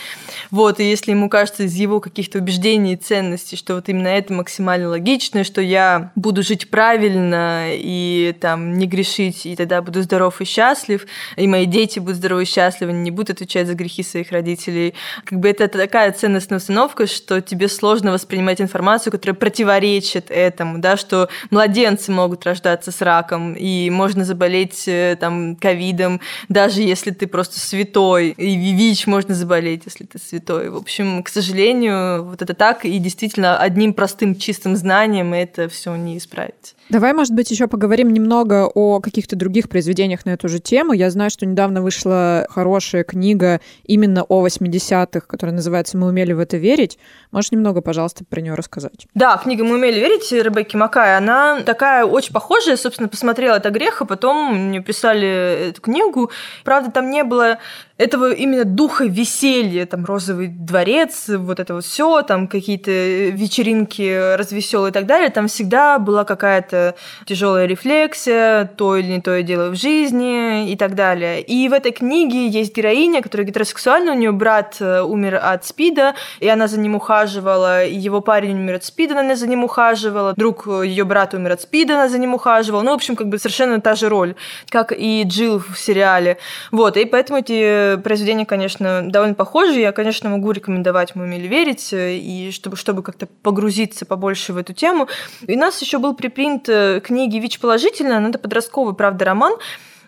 Вот, 0.51 0.81
и 0.81 0.85
если 0.85 1.13
ему 1.13 1.29
кажется 1.29 1.63
из 1.63 1.75
его 1.75 2.01
каких-то 2.01 2.39
убеждений 2.39 2.95
и 2.95 2.97
ценностей, 2.97 3.57
что 3.57 3.77
вот 3.77 3.89
именно 3.89 4.09
это 4.09 4.33
максимально 4.33 4.89
логично, 4.89 5.45
что 5.45 5.61
я 5.61 6.13
буду 6.15 6.43
жить 6.43 6.71
правильно 6.71 7.67
и 7.71 8.35
там 8.41 8.79
не 8.79 8.87
грешить, 8.87 9.47
и 9.47 9.57
тогда 9.57 9.81
буду 9.83 10.03
здоров 10.03 10.41
и 10.41 10.45
счастлив, 10.45 11.07
и 11.37 11.47
мои 11.47 11.67
дети 11.67 11.99
будут 11.99 12.17
здоровы 12.17 12.43
и 12.43 12.47
счастливы, 12.47 12.93
не 12.93 13.11
будут 13.11 13.31
отвечать 13.31 13.67
за 13.67 13.75
грехи 13.75 14.03
своих 14.03 14.33
родителей. 14.33 14.95
Как 15.25 15.39
бы 15.39 15.49
это 15.49 15.69
такая 15.69 16.13
ценностная 16.13 16.59
установка, 16.59 17.07
что 17.07 17.30
тебе 17.39 17.69
сложно 17.69 18.11
воспринимать 18.13 18.61
информацию, 18.61 19.13
которая 19.13 19.37
противоречит 19.37 20.31
этому, 20.31 20.79
да, 20.79 20.97
что 20.97 21.29
младенцы 21.51 22.11
могут 22.11 22.45
рождаться 22.45 22.91
с 22.91 23.01
раком, 23.01 23.55
и 23.55 23.89
можно 23.91 24.25
заболеть 24.25 24.89
э, 24.89 25.17
там 25.21 25.55
ковидом, 25.55 26.21
даже 26.49 26.83
если 26.83 27.13
ты 27.13 27.29
просто 27.29 27.61
святой, 27.61 28.31
и 28.31 28.57
ВИЧ 28.57 29.07
можно 29.07 29.35
заболеть, 29.35 29.83
если 29.85 30.05
ты 30.05 30.19
святой. 30.19 30.71
В 30.71 30.77
общем, 30.77 31.23
к 31.23 31.29
сожалению, 31.29 32.25
вот 32.25 32.43
это 32.43 32.55
так, 32.55 32.85
и 32.85 32.99
действительно 32.99 33.59
одним 33.59 33.95
простым 33.95 34.35
чистым 34.35 34.75
знанием 34.75 35.33
это 35.33 35.69
все 35.69 35.95
не 35.95 36.19
исправить. 36.19 36.75
Давай, 36.91 37.13
может 37.13 37.35
быть, 37.35 37.49
еще 37.53 37.69
поговорим 37.69 38.13
немного 38.13 38.67
о 38.67 39.01
каких-то 39.01 39.37
других 39.37 39.69
произведениях 39.69 40.27
на 40.27 40.31
эту 40.31 40.49
же 40.49 40.59
тему. 40.59 40.93
Я 40.93 41.09
знаю, 41.11 41.31
что 41.31 41.47
недавно 41.47 41.83
вышла 41.83 42.49
хорошая 42.51 43.05
книга 43.05 43.61
именно 43.85 44.25
о 44.25 44.45
80-х, 44.45 45.21
которая 45.21 45.55
называется 45.55 45.97
«Мы 45.97 46.09
умели 46.09 46.33
в 46.33 46.41
это 46.41 46.57
верить». 46.57 46.99
Можешь 47.31 47.53
немного, 47.53 47.81
пожалуйста, 47.81 48.25
про 48.25 48.41
нее 48.41 48.55
рассказать? 48.55 49.07
Да, 49.15 49.37
книга 49.37 49.65
«Мы 49.65 49.77
умели 49.77 50.01
верить» 50.01 50.33
Ребекки 50.33 50.75
Макай, 50.77 51.17
она 51.17 51.61
такая 51.61 52.05
очень 52.05 52.33
похожая. 52.33 52.77
Собственно, 52.77 53.09
посмотрела 53.09 53.57
это 53.57 53.71
грех, 53.71 54.03
а 54.03 54.05
потом 54.05 54.69
мне 54.69 54.81
писали 54.81 55.69
эту 55.71 55.81
книгу. 55.81 56.31
Правда, 56.65 56.91
там 56.91 57.11
не 57.11 57.23
было 57.23 57.59
этого 58.01 58.33
именно 58.33 58.65
духа 58.65 59.05
веселья, 59.05 59.85
там 59.85 60.07
розовый 60.07 60.49
дворец, 60.49 61.29
вот 61.29 61.61
это 61.61 61.75
вот 61.75 61.85
все, 61.85 62.23
там 62.23 62.49
какие-то 62.49 62.91
вечеринки 62.91 64.37
развеселые 64.37 64.91
и 64.91 64.93
так 64.95 65.05
далее, 65.05 65.29
там 65.29 65.49
всегда 65.49 65.99
была 65.99 66.25
какая-то 66.25 66.95
тяжелая 67.27 67.67
рефлексия, 67.67 68.65
то 68.65 68.97
или 68.97 69.09
не 69.09 69.21
то 69.21 69.37
я 69.37 69.43
делаю 69.43 69.73
в 69.73 69.75
жизни 69.75 70.73
и 70.73 70.77
так 70.77 70.95
далее. 70.95 71.43
И 71.43 71.69
в 71.69 71.75
этой 71.75 71.93
книге 71.93 72.49
есть 72.49 72.75
героиня, 72.75 73.21
которая 73.21 73.47
гетеросексуальна, 73.47 74.13
у 74.13 74.17
нее 74.17 74.33
брат 74.33 74.79
э, 74.81 75.03
умер 75.03 75.39
от 75.43 75.67
СПИДа, 75.67 76.15
и 76.39 76.49
она 76.49 76.69
за 76.69 76.81
ним 76.81 76.95
ухаживала, 77.21 77.85
его 77.85 78.21
парень 78.21 78.59
умер 78.59 78.77
от 78.77 78.85
СПИДа, 78.85 79.21
она 79.21 79.37
за 79.37 79.47
ним 79.47 79.65
ухаживала, 79.65 80.35
друг 80.37 80.67
э, 80.67 80.87
ее 80.87 81.05
брата 81.05 81.37
умер 81.37 81.53
от 81.53 81.61
СПИДа, 81.63 81.95
она 81.95 82.09
за 82.09 82.19
ним 82.19 82.35
ухаживала. 82.35 82.83
Ну, 82.83 82.93
в 82.93 82.95
общем, 82.95 83.17
как 83.17 83.29
бы 83.29 83.39
совершенно 83.39 83.81
та 83.81 83.95
же 83.95 84.09
роль, 84.09 84.35
как 84.69 84.93
и 84.93 85.23
Джилл 85.25 85.59
в 85.59 85.79
сериале. 85.79 86.39
Вот, 86.73 86.97
и 86.97 87.05
поэтому 87.05 87.41
эти 87.41 87.97
произведения, 88.03 88.47
конечно, 88.47 89.03
довольно 89.05 89.35
похожи. 89.35 89.81
Я, 89.81 89.93
конечно, 89.93 90.31
могу 90.31 90.51
рекомендовать 90.53 91.15
«Мы 91.15 91.25
умели 91.25 91.47
верить», 91.47 91.93
э, 91.93 92.17
и 92.17 92.51
чтобы, 92.53 92.77
чтобы 92.77 93.03
как-то 93.03 93.27
погрузиться 93.27 94.07
побольше 94.07 94.53
в 94.53 94.57
эту 94.57 94.73
тему. 94.73 95.09
И 95.47 95.57
у 95.57 95.59
нас 95.59 95.81
еще 95.83 95.99
был 95.99 96.15
припринт 96.15 96.69
э, 96.69 97.01
книги 97.01 97.37
«ВИЧ 97.39 97.61
положительно», 97.61 98.21
но 98.21 98.29
это 98.31 98.39
подростковый, 98.39 98.95
правда, 98.95 99.25
роман. 99.25 99.55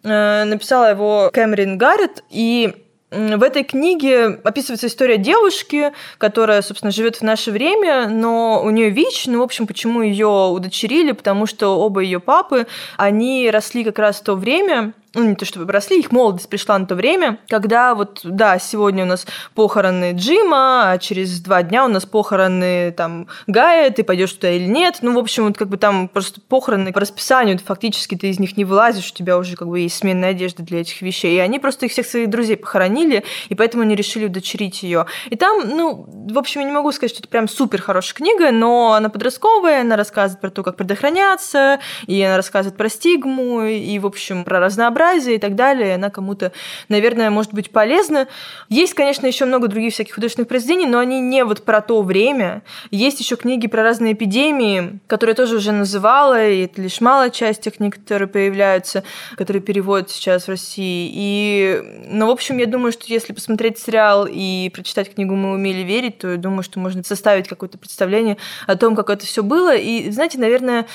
Написала 0.04 0.90
его 0.90 1.30
Кэмерин 1.32 1.78
Гаррет, 1.78 2.24
и 2.28 2.74
в 3.12 3.42
этой 3.42 3.62
книге 3.62 4.40
описывается 4.42 4.86
история 4.86 5.18
девушки, 5.18 5.92
которая, 6.16 6.62
собственно, 6.62 6.90
живет 6.90 7.16
в 7.16 7.22
наше 7.22 7.50
время, 7.50 8.08
но 8.08 8.62
у 8.64 8.70
нее 8.70 8.88
ВИЧ, 8.88 9.26
ну, 9.26 9.40
в 9.40 9.42
общем, 9.42 9.66
почему 9.66 10.00
ее 10.00 10.26
удочерили, 10.50 11.12
потому 11.12 11.46
что 11.46 11.78
оба 11.78 12.00
ее 12.00 12.20
папы, 12.20 12.66
они 12.96 13.50
росли 13.50 13.84
как 13.84 13.98
раз 13.98 14.20
в 14.20 14.22
то 14.22 14.34
время, 14.34 14.94
ну, 15.14 15.24
не 15.24 15.34
то 15.34 15.44
чтобы 15.44 15.70
росли, 15.70 15.98
их 16.00 16.10
молодость 16.10 16.48
пришла 16.48 16.78
на 16.78 16.86
то 16.86 16.94
время, 16.94 17.38
когда 17.48 17.94
вот, 17.94 18.20
да, 18.24 18.58
сегодня 18.58 19.04
у 19.04 19.06
нас 19.06 19.26
похороны 19.54 20.12
Джима, 20.14 20.92
а 20.92 20.98
через 20.98 21.40
два 21.40 21.62
дня 21.62 21.84
у 21.84 21.88
нас 21.88 22.06
похороны 22.06 22.92
там 22.92 23.26
Гая, 23.46 23.90
ты 23.90 24.04
пойдешь 24.04 24.32
туда 24.32 24.50
или 24.50 24.64
нет. 24.64 24.98
Ну, 25.02 25.14
в 25.14 25.18
общем, 25.18 25.46
вот 25.46 25.58
как 25.58 25.68
бы 25.68 25.76
там 25.76 26.08
просто 26.08 26.40
похороны 26.40 26.92
по 26.92 27.00
расписанию, 27.00 27.58
фактически 27.58 28.14
ты 28.14 28.30
из 28.30 28.38
них 28.38 28.56
не 28.56 28.64
вылазишь, 28.64 29.10
у 29.10 29.14
тебя 29.14 29.36
уже 29.36 29.56
как 29.56 29.68
бы 29.68 29.80
есть 29.80 29.96
сменная 29.96 30.30
одежда 30.30 30.62
для 30.62 30.80
этих 30.80 31.02
вещей. 31.02 31.36
И 31.36 31.40
они 31.40 31.58
просто 31.58 31.86
их 31.86 31.92
всех 31.92 32.06
своих 32.06 32.30
друзей 32.30 32.56
похоронили, 32.56 33.24
и 33.48 33.54
поэтому 33.54 33.82
они 33.82 33.94
решили 33.94 34.26
удочерить 34.26 34.82
ее. 34.82 35.06
И 35.28 35.36
там, 35.36 35.68
ну, 35.68 36.06
в 36.30 36.38
общем, 36.38 36.62
я 36.62 36.66
не 36.66 36.72
могу 36.72 36.90
сказать, 36.92 37.10
что 37.10 37.20
это 37.20 37.28
прям 37.28 37.48
супер 37.48 37.82
хорошая 37.82 38.14
книга, 38.14 38.50
но 38.50 38.94
она 38.94 39.10
подростковая, 39.10 39.82
она 39.82 39.96
рассказывает 39.96 40.40
про 40.40 40.50
то, 40.50 40.62
как 40.62 40.76
предохраняться, 40.76 41.80
и 42.06 42.20
она 42.22 42.36
рассказывает 42.36 42.78
про 42.78 42.88
стигму, 42.88 43.64
и, 43.64 43.98
в 43.98 44.06
общем, 44.06 44.44
про 44.44 44.58
разнообразие 44.58 45.01
разнообразие 45.02 45.36
и 45.36 45.38
так 45.38 45.54
далее. 45.54 45.94
Она 45.94 46.10
кому-то, 46.10 46.52
наверное, 46.88 47.30
может 47.30 47.52
быть 47.52 47.70
полезна. 47.70 48.28
Есть, 48.68 48.94
конечно, 48.94 49.26
еще 49.26 49.44
много 49.44 49.68
других 49.68 49.92
всяких 49.92 50.14
художественных 50.14 50.48
произведений, 50.48 50.86
но 50.86 50.98
они 50.98 51.20
не 51.20 51.44
вот 51.44 51.64
про 51.64 51.80
то 51.80 52.02
время. 52.02 52.62
Есть 52.90 53.20
еще 53.20 53.36
книги 53.36 53.66
про 53.66 53.82
разные 53.82 54.12
эпидемии, 54.14 55.00
которые 55.06 55.32
я 55.32 55.36
тоже 55.36 55.56
уже 55.56 55.72
называла, 55.72 56.48
и 56.48 56.64
это 56.64 56.82
лишь 56.82 57.00
малая 57.00 57.30
часть 57.30 57.62
тех 57.62 57.76
книг, 57.76 57.96
которые 57.96 58.28
появляются, 58.28 59.02
которые 59.36 59.62
переводят 59.62 60.10
сейчас 60.10 60.44
в 60.44 60.48
России. 60.48 61.10
И, 61.12 61.82
ну, 62.08 62.26
в 62.26 62.30
общем, 62.30 62.58
я 62.58 62.66
думаю, 62.66 62.92
что 62.92 63.04
если 63.06 63.32
посмотреть 63.32 63.78
сериал 63.78 64.26
и 64.30 64.70
прочитать 64.72 65.14
книгу 65.14 65.34
«Мы 65.34 65.52
умели 65.52 65.82
верить», 65.82 66.18
то 66.18 66.32
я 66.32 66.36
думаю, 66.36 66.62
что 66.62 66.78
можно 66.80 67.02
составить 67.02 67.48
какое-то 67.48 67.78
представление 67.78 68.36
о 68.66 68.76
том, 68.76 68.94
как 68.96 69.10
это 69.10 69.26
все 69.26 69.42
было. 69.42 69.74
И, 69.74 70.10
знаете, 70.10 70.38
наверное, 70.38 70.86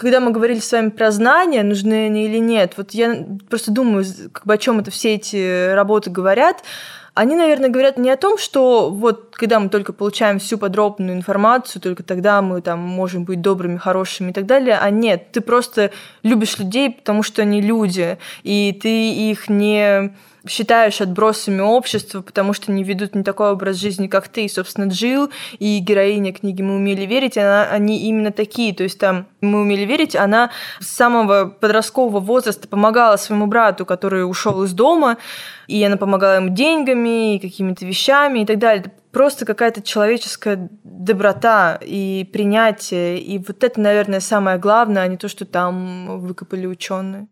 когда 0.00 0.18
мы 0.20 0.30
говорили 0.30 0.60
с 0.60 0.72
вами 0.72 0.88
про 0.88 1.10
знания, 1.10 1.62
нужны 1.62 2.06
они 2.06 2.24
или 2.24 2.38
нет, 2.38 2.72
вот 2.78 2.92
я 2.92 3.26
просто 3.50 3.70
думаю, 3.70 4.06
как 4.32 4.46
бы 4.46 4.54
о 4.54 4.58
чем 4.58 4.78
это 4.78 4.90
все 4.90 5.14
эти 5.14 5.72
работы 5.74 6.08
говорят. 6.08 6.64
Они, 7.12 7.36
наверное, 7.36 7.68
говорят 7.68 7.98
не 7.98 8.08
о 8.08 8.16
том, 8.16 8.38
что 8.38 8.88
вот 8.88 9.34
когда 9.36 9.60
мы 9.60 9.68
только 9.68 9.92
получаем 9.92 10.38
всю 10.38 10.56
подробную 10.56 11.18
информацию, 11.18 11.82
только 11.82 12.02
тогда 12.02 12.40
мы 12.40 12.62
там 12.62 12.78
можем 12.78 13.24
быть 13.24 13.42
добрыми, 13.42 13.76
хорошими 13.76 14.30
и 14.30 14.32
так 14.32 14.46
далее, 14.46 14.78
а 14.80 14.88
нет, 14.88 15.32
ты 15.32 15.42
просто 15.42 15.90
любишь 16.22 16.58
людей, 16.58 16.90
потому 16.92 17.22
что 17.22 17.42
они 17.42 17.60
люди, 17.60 18.16
и 18.42 18.78
ты 18.80 19.12
их 19.12 19.50
не 19.50 20.14
считаешь 20.48 21.00
отбросами 21.00 21.60
общества, 21.60 22.22
потому 22.22 22.52
что 22.52 22.72
они 22.72 22.84
ведут 22.84 23.14
не 23.14 23.22
такой 23.22 23.50
образ 23.50 23.76
жизни, 23.76 24.06
как 24.06 24.28
ты. 24.28 24.48
Собственно, 24.48 24.86
Джилл 24.86 25.30
и 25.58 25.78
героиня 25.78 26.32
книги 26.32 26.62
«Мы 26.62 26.76
умели 26.76 27.06
верить», 27.06 27.36
она, 27.36 27.64
они 27.64 28.00
именно 28.08 28.32
такие. 28.32 28.74
То 28.74 28.82
есть 28.82 28.98
там 28.98 29.26
«Мы 29.40 29.60
умели 29.60 29.84
верить», 29.84 30.16
она 30.16 30.50
с 30.80 30.88
самого 30.88 31.46
подросткового 31.46 32.20
возраста 32.20 32.68
помогала 32.68 33.16
своему 33.16 33.46
брату, 33.46 33.84
который 33.84 34.28
ушел 34.28 34.62
из 34.64 34.72
дома, 34.72 35.18
и 35.66 35.82
она 35.84 35.96
помогала 35.96 36.36
ему 36.36 36.48
деньгами, 36.48 37.36
и 37.36 37.38
какими-то 37.38 37.84
вещами 37.86 38.40
и 38.40 38.46
так 38.46 38.58
далее. 38.58 38.92
Просто 39.12 39.44
какая-то 39.44 39.82
человеческая 39.82 40.68
доброта 40.84 41.78
и 41.82 42.28
принятие. 42.32 43.18
И 43.18 43.38
вот 43.38 43.64
это, 43.64 43.80
наверное, 43.80 44.20
самое 44.20 44.58
главное, 44.58 45.02
а 45.02 45.08
не 45.08 45.16
то, 45.16 45.28
что 45.28 45.44
там 45.44 46.20
выкопали 46.20 46.66
ученые. 46.66 47.26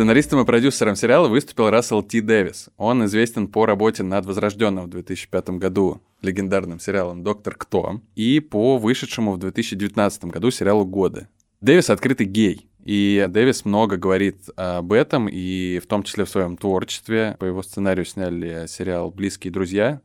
Сценаристом 0.00 0.40
и 0.40 0.46
продюсером 0.46 0.96
сериала 0.96 1.28
выступил 1.28 1.68
Рассел 1.68 2.02
Т. 2.02 2.22
Дэвис. 2.22 2.70
Он 2.78 3.04
известен 3.04 3.48
по 3.48 3.66
работе 3.66 4.02
над 4.02 4.24
возрожденным 4.24 4.86
в 4.86 4.88
2005 4.88 5.50
году 5.50 6.00
легендарным 6.22 6.80
сериалом 6.80 7.22
«Доктор 7.22 7.54
Кто» 7.54 8.00
и 8.14 8.40
по 8.40 8.78
вышедшему 8.78 9.32
в 9.32 9.38
2019 9.38 10.24
году 10.24 10.50
сериалу 10.50 10.86
«Годы». 10.86 11.28
Дэвис 11.60 11.90
открытый 11.90 12.24
гей, 12.24 12.66
и 12.82 13.26
Дэвис 13.28 13.66
много 13.66 13.98
говорит 13.98 14.38
об 14.56 14.94
этом, 14.94 15.28
и 15.28 15.78
в 15.80 15.86
том 15.86 16.02
числе 16.02 16.24
в 16.24 16.30
своем 16.30 16.56
творчестве. 16.56 17.36
По 17.38 17.44
его 17.44 17.62
сценарию 17.62 18.06
сняли 18.06 18.64
сериал 18.68 19.10
«Близкие 19.10 19.52
друзья», 19.52 20.00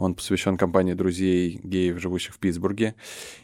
он 0.00 0.14
посвящен 0.14 0.56
компании 0.56 0.94
друзей 0.94 1.60
геев, 1.62 2.00
живущих 2.00 2.34
в 2.34 2.38
Питтсбурге. 2.38 2.94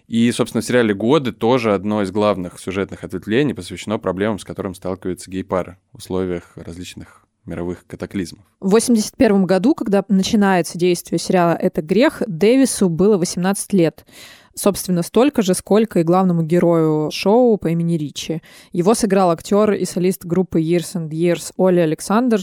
И, 0.08 0.32
собственно, 0.32 0.62
в 0.62 0.64
сериале 0.64 0.94
«Годы» 0.94 1.32
тоже 1.32 1.74
одно 1.74 2.02
из 2.02 2.10
главных 2.10 2.58
сюжетных 2.58 3.04
ответвлений 3.04 3.54
посвящено 3.54 3.98
проблемам, 3.98 4.38
с 4.38 4.44
которыми 4.44 4.72
сталкиваются 4.72 5.30
гей-пары 5.30 5.76
в 5.92 5.98
условиях 5.98 6.52
различных 6.56 7.26
мировых 7.44 7.86
катаклизмов. 7.86 8.44
В 8.60 8.70
81 8.70 9.44
году, 9.44 9.74
когда 9.74 10.04
начинается 10.08 10.78
действие 10.78 11.18
сериала 11.18 11.54
«Это 11.54 11.82
грех», 11.82 12.22
Дэвису 12.26 12.88
было 12.88 13.18
18 13.18 13.72
лет. 13.74 14.06
Собственно, 14.54 15.02
столько 15.02 15.42
же, 15.42 15.52
сколько 15.52 16.00
и 16.00 16.02
главному 16.02 16.42
герою 16.42 17.10
шоу 17.10 17.58
по 17.58 17.68
имени 17.68 17.98
Ричи. 17.98 18.40
Его 18.72 18.94
сыграл 18.94 19.30
актер 19.30 19.72
и 19.72 19.84
солист 19.84 20.24
группы 20.24 20.60
Years 20.60 20.94
and 20.94 21.10
Years 21.10 21.52
Оли 21.58 21.80
Александр, 21.80 22.40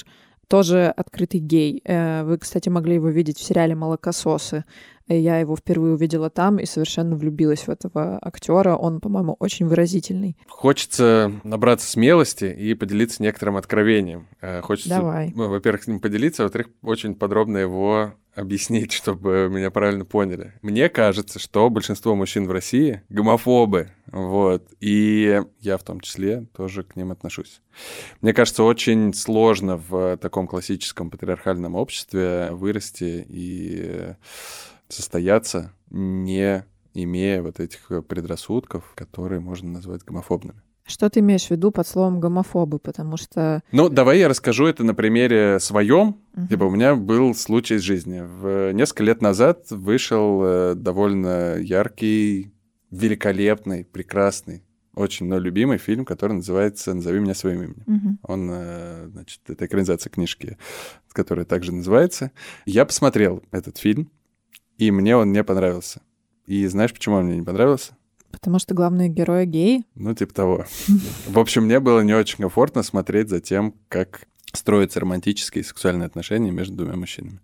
тоже 0.53 0.93
открытый 0.95 1.39
гей. 1.39 1.81
Э, 1.83 2.23
вы, 2.23 2.37
кстати, 2.37 2.69
могли 2.69 2.93
его 2.93 3.09
видеть 3.09 3.39
в 3.39 3.43
сериале 3.43 3.73
«Молокососы». 3.73 4.65
Э, 5.07 5.19
я 5.19 5.39
его 5.39 5.55
впервые 5.55 5.95
увидела 5.95 6.29
там 6.29 6.59
и 6.59 6.67
совершенно 6.67 7.15
влюбилась 7.15 7.61
в 7.61 7.69
этого 7.69 8.19
актера. 8.21 8.75
Он, 8.75 8.99
по-моему, 8.99 9.35
очень 9.39 9.65
выразительный. 9.65 10.37
Хочется 10.47 11.31
набраться 11.43 11.89
смелости 11.89 12.45
и 12.45 12.75
поделиться 12.75 13.23
некоторым 13.23 13.57
откровением. 13.57 14.27
Э, 14.41 14.61
хочется, 14.61 14.89
Давай. 14.89 15.33
ну, 15.35 15.49
во-первых, 15.49 15.85
с 15.85 15.87
ним 15.87 15.99
поделиться, 15.99 16.43
а 16.43 16.45
во-вторых, 16.45 16.67
очень 16.83 17.15
подробно 17.15 17.57
его 17.57 18.13
объяснить, 18.35 18.91
чтобы 18.93 19.49
меня 19.51 19.71
правильно 19.71 20.05
поняли. 20.05 20.53
Мне 20.61 20.87
кажется, 20.87 21.39
что 21.39 21.67
большинство 21.71 22.13
мужчин 22.13 22.47
в 22.47 22.51
России 22.51 23.01
гомофобы, 23.09 23.89
вот, 24.13 24.71
и 24.79 25.41
я 25.59 25.77
в 25.77 25.83
том 25.83 25.99
числе 25.99 26.45
тоже 26.55 26.83
к 26.83 26.95
ним 26.95 27.11
отношусь. 27.11 27.61
Мне 28.21 28.31
кажется, 28.31 28.63
очень 28.63 29.11
сложно 29.11 29.77
в 29.77 30.17
таком 30.17 30.47
классическом 30.47 31.09
патриархальном 31.09 31.73
обществе 31.73 32.49
вырасти 32.51 33.25
и 33.27 34.13
состояться, 34.87 35.73
не 35.89 36.63
имея 36.93 37.41
вот 37.41 37.59
этих 37.59 37.89
предрассудков, 38.07 38.93
которые 38.95 39.39
можно 39.39 39.71
назвать 39.71 40.03
гомофобными. 40.03 40.61
Что 40.85 41.09
ты 41.09 41.21
имеешь 41.21 41.47
в 41.47 41.51
виду 41.51 41.71
под 41.71 41.87
словом 41.87 42.19
гомофобы? 42.19 42.77
Потому 42.77 43.17
что... 43.17 43.63
Ну, 43.71 43.89
давай 43.89 44.19
я 44.19 44.27
расскажу 44.27 44.65
это 44.65 44.83
на 44.83 44.93
примере 44.93 45.59
своем. 45.59 46.17
Мгм. 46.35 46.47
Типа, 46.49 46.63
у 46.65 46.69
меня 46.69 46.95
был 46.95 47.33
случай 47.33 47.75
из 47.75 47.81
жизни. 47.81 48.21
В... 48.21 48.73
Несколько 48.73 49.03
лет 49.03 49.21
назад 49.21 49.71
вышел 49.71 50.43
э, 50.43 50.75
довольно 50.75 51.57
яркий, 51.57 52.52
великолепный, 52.93 53.85
прекрасный, 53.85 54.63
очень 54.95 55.25
мной 55.25 55.39
любимый 55.39 55.79
фильм, 55.79 56.05
который 56.05 56.33
называется 56.33 56.93
«Назови 56.93 57.19
меня 57.19 57.33
своим 57.33 57.63
именем». 57.63 57.83
Мгм. 57.87 58.19
Он, 58.21 58.49
э, 58.51 59.07
значит, 59.11 59.41
это 59.47 59.65
экранизация 59.65 60.11
книжки, 60.11 60.57
которая 61.11 61.45
также 61.45 61.71
называется. 61.71 62.31
Я 62.65 62.85
посмотрел 62.85 63.41
этот 63.51 63.77
фильм, 63.77 64.11
и 64.77 64.91
мне 64.91 65.17
он 65.17 65.31
не 65.31 65.43
понравился. 65.43 66.01
И 66.45 66.67
знаешь, 66.67 66.93
почему 66.93 67.15
он 67.15 67.25
мне 67.25 67.37
не 67.37 67.41
понравился? 67.41 67.97
Потому 68.31 68.59
что 68.59 68.75
главные 68.75 69.09
герои 69.09 69.45
геи. 69.45 69.85
Ну, 69.95 70.13
типа 70.13 70.33
того. 70.33 70.65
В 71.27 71.39
общем, 71.39 71.63
мне 71.65 71.79
было 71.79 72.01
не 72.01 72.13
очень 72.13 72.37
комфортно 72.37 72.83
смотреть 72.83 73.29
за 73.29 73.39
тем, 73.39 73.75
как 73.89 74.27
строятся 74.53 74.99
романтические 74.99 75.63
и 75.63 75.65
сексуальные 75.65 76.05
отношения 76.05 76.51
между 76.51 76.75
двумя 76.75 76.95
мужчинами. 76.95 77.39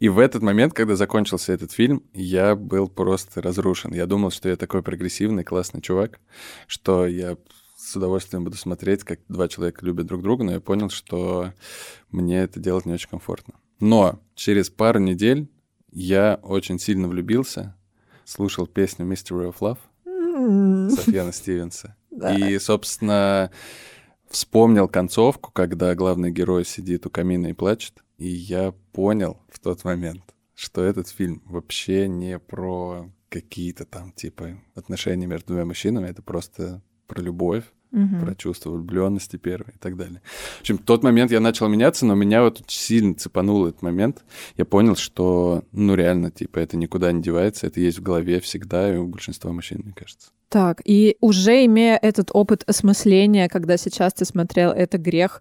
И 0.00 0.08
в 0.08 0.18
этот 0.18 0.42
момент, 0.42 0.72
когда 0.72 0.96
закончился 0.96 1.52
этот 1.52 1.72
фильм, 1.72 2.02
я 2.12 2.56
был 2.56 2.88
просто 2.88 3.40
разрушен. 3.40 3.92
Я 3.92 4.06
думал, 4.06 4.30
что 4.30 4.48
я 4.48 4.56
такой 4.56 4.82
прогрессивный, 4.82 5.44
классный 5.44 5.80
чувак, 5.80 6.20
что 6.66 7.06
я 7.06 7.36
с 7.76 7.96
удовольствием 7.96 8.44
буду 8.44 8.56
смотреть, 8.56 9.04
как 9.04 9.20
два 9.28 9.48
человека 9.48 9.84
любят 9.84 10.06
друг 10.06 10.22
друга, 10.22 10.44
но 10.44 10.52
я 10.52 10.60
понял, 10.60 10.90
что 10.90 11.52
мне 12.10 12.38
это 12.40 12.58
делать 12.58 12.86
не 12.86 12.92
очень 12.92 13.10
комфортно. 13.10 13.54
Но 13.80 14.20
через 14.34 14.70
пару 14.70 15.00
недель 15.00 15.48
я 15.90 16.40
очень 16.42 16.78
сильно 16.78 17.08
влюбился, 17.08 17.76
слушал 18.24 18.66
песню 18.66 19.06
Mystery 19.06 19.52
of 19.52 19.56
Love 19.60 20.90
Софьяна 20.90 21.32
Стивенса. 21.32 21.96
И, 22.38 22.58
собственно, 22.58 23.50
вспомнил 24.28 24.88
концовку, 24.88 25.50
когда 25.52 25.94
главный 25.94 26.30
герой 26.30 26.64
сидит 26.64 27.06
у 27.06 27.10
камина 27.10 27.48
и 27.48 27.52
плачет. 27.52 28.03
И 28.18 28.28
я 28.28 28.72
понял 28.92 29.38
в 29.48 29.58
тот 29.58 29.84
момент, 29.84 30.22
что 30.54 30.82
этот 30.82 31.08
фильм 31.08 31.42
вообще 31.46 32.08
не 32.08 32.38
про 32.38 33.10
какие-то 33.28 33.84
там, 33.84 34.12
типа, 34.12 34.56
отношения 34.74 35.26
между 35.26 35.48
двумя 35.48 35.64
мужчинами, 35.64 36.08
это 36.08 36.22
просто 36.22 36.82
про 37.06 37.20
любовь. 37.20 37.64
Мгм. 37.90 38.22
про 38.22 38.34
чувство 38.34 38.70
влюбленности 38.70 39.36
первой 39.36 39.74
и 39.76 39.78
так 39.78 39.96
далее. 39.96 40.20
В 40.56 40.62
общем, 40.62 40.78
в 40.78 40.82
тот 40.82 41.04
момент 41.04 41.30
я 41.30 41.38
начал 41.38 41.68
меняться, 41.68 42.04
но 42.04 42.16
меня 42.16 42.42
вот 42.42 42.62
очень 42.62 42.80
сильно 42.80 43.14
цепанул 43.14 43.68
этот 43.68 43.82
момент. 43.82 44.24
Я 44.56 44.64
понял, 44.64 44.96
что, 44.96 45.62
ну, 45.70 45.94
реально, 45.94 46.32
типа, 46.32 46.58
это 46.58 46.76
никуда 46.76 47.12
не 47.12 47.22
девается, 47.22 47.68
это 47.68 47.78
есть 47.78 48.00
в 48.00 48.02
голове 48.02 48.40
всегда, 48.40 48.92
и 48.92 48.96
у 48.96 49.06
большинства 49.06 49.52
мужчин, 49.52 49.82
мне 49.84 49.94
кажется. 49.94 50.30
Так, 50.48 50.82
и 50.84 51.16
уже 51.20 51.64
имея 51.66 51.96
этот 51.96 52.30
опыт 52.32 52.64
осмысления, 52.66 53.48
когда 53.48 53.76
сейчас 53.76 54.12
ты 54.12 54.24
смотрел 54.24 54.72
«Это 54.72 54.98
грех», 54.98 55.40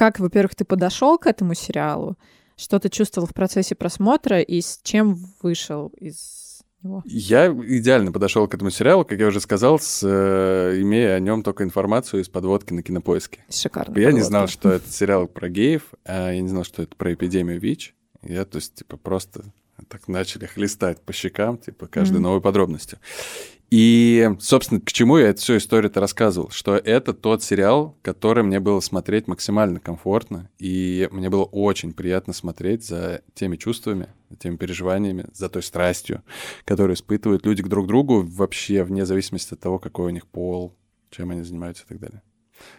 как, 0.00 0.18
во-первых, 0.18 0.54
ты 0.54 0.64
подошел 0.64 1.18
к 1.18 1.26
этому 1.26 1.52
сериалу, 1.52 2.16
что 2.56 2.78
ты 2.78 2.88
чувствовал 2.88 3.28
в 3.28 3.34
процессе 3.34 3.74
просмотра 3.74 4.40
и 4.40 4.62
с 4.62 4.80
чем 4.82 5.18
вышел 5.42 5.88
из 5.88 6.62
него? 6.82 7.02
Я 7.04 7.48
идеально 7.48 8.10
подошел 8.10 8.48
к 8.48 8.54
этому 8.54 8.70
сериалу, 8.70 9.04
как 9.04 9.18
я 9.18 9.26
уже 9.26 9.42
сказал, 9.42 9.78
с, 9.78 10.00
э, 10.02 10.80
имея 10.80 11.16
о 11.16 11.20
нем 11.20 11.42
только 11.42 11.64
информацию 11.64 12.22
из 12.22 12.30
подводки 12.30 12.72
на 12.72 12.82
кинопоиске. 12.82 13.44
Шикарно. 13.50 13.98
Я 13.98 14.12
не 14.12 14.22
знал, 14.22 14.48
что 14.48 14.70
это 14.72 14.90
сериал 14.90 15.28
про 15.28 15.50
геев, 15.50 15.82
а 16.06 16.32
я 16.32 16.40
не 16.40 16.48
знал, 16.48 16.64
что 16.64 16.82
это 16.82 16.96
про 16.96 17.12
эпидемию 17.12 17.60
ВИЧ. 17.60 17.94
Я, 18.22 18.46
то 18.46 18.56
есть, 18.56 18.76
типа, 18.76 18.96
просто 18.96 19.44
так 19.88 20.08
начали 20.08 20.46
хлестать 20.46 21.02
по 21.02 21.12
щекам, 21.12 21.58
типа, 21.58 21.88
каждой 21.88 22.14
Мгм. 22.14 22.22
новой 22.22 22.40
подробностью. 22.40 22.98
И, 23.70 24.28
собственно, 24.40 24.80
к 24.80 24.90
чему 24.90 25.16
я 25.18 25.28
эту 25.28 25.40
всю 25.40 25.56
историю-то 25.56 26.00
рассказывал? 26.00 26.50
Что 26.50 26.76
это 26.76 27.14
тот 27.14 27.44
сериал, 27.44 27.96
который 28.02 28.42
мне 28.42 28.58
было 28.58 28.80
смотреть 28.80 29.28
максимально 29.28 29.78
комфортно, 29.78 30.50
и 30.58 31.08
мне 31.12 31.30
было 31.30 31.44
очень 31.44 31.92
приятно 31.92 32.32
смотреть 32.32 32.84
за 32.84 33.22
теми 33.34 33.56
чувствами, 33.56 34.08
за 34.28 34.36
теми 34.36 34.56
переживаниями, 34.56 35.26
за 35.32 35.48
той 35.48 35.62
страстью, 35.62 36.24
которую 36.64 36.96
испытывают 36.96 37.46
люди 37.46 37.62
к 37.62 37.68
друг 37.68 37.86
другу 37.86 38.22
вообще 38.22 38.82
вне 38.82 39.06
зависимости 39.06 39.54
от 39.54 39.60
того, 39.60 39.78
какой 39.78 40.06
у 40.06 40.10
них 40.10 40.26
пол, 40.26 40.76
чем 41.10 41.30
они 41.30 41.42
занимаются 41.42 41.84
и 41.84 41.86
так 41.86 42.00
далее. 42.00 42.22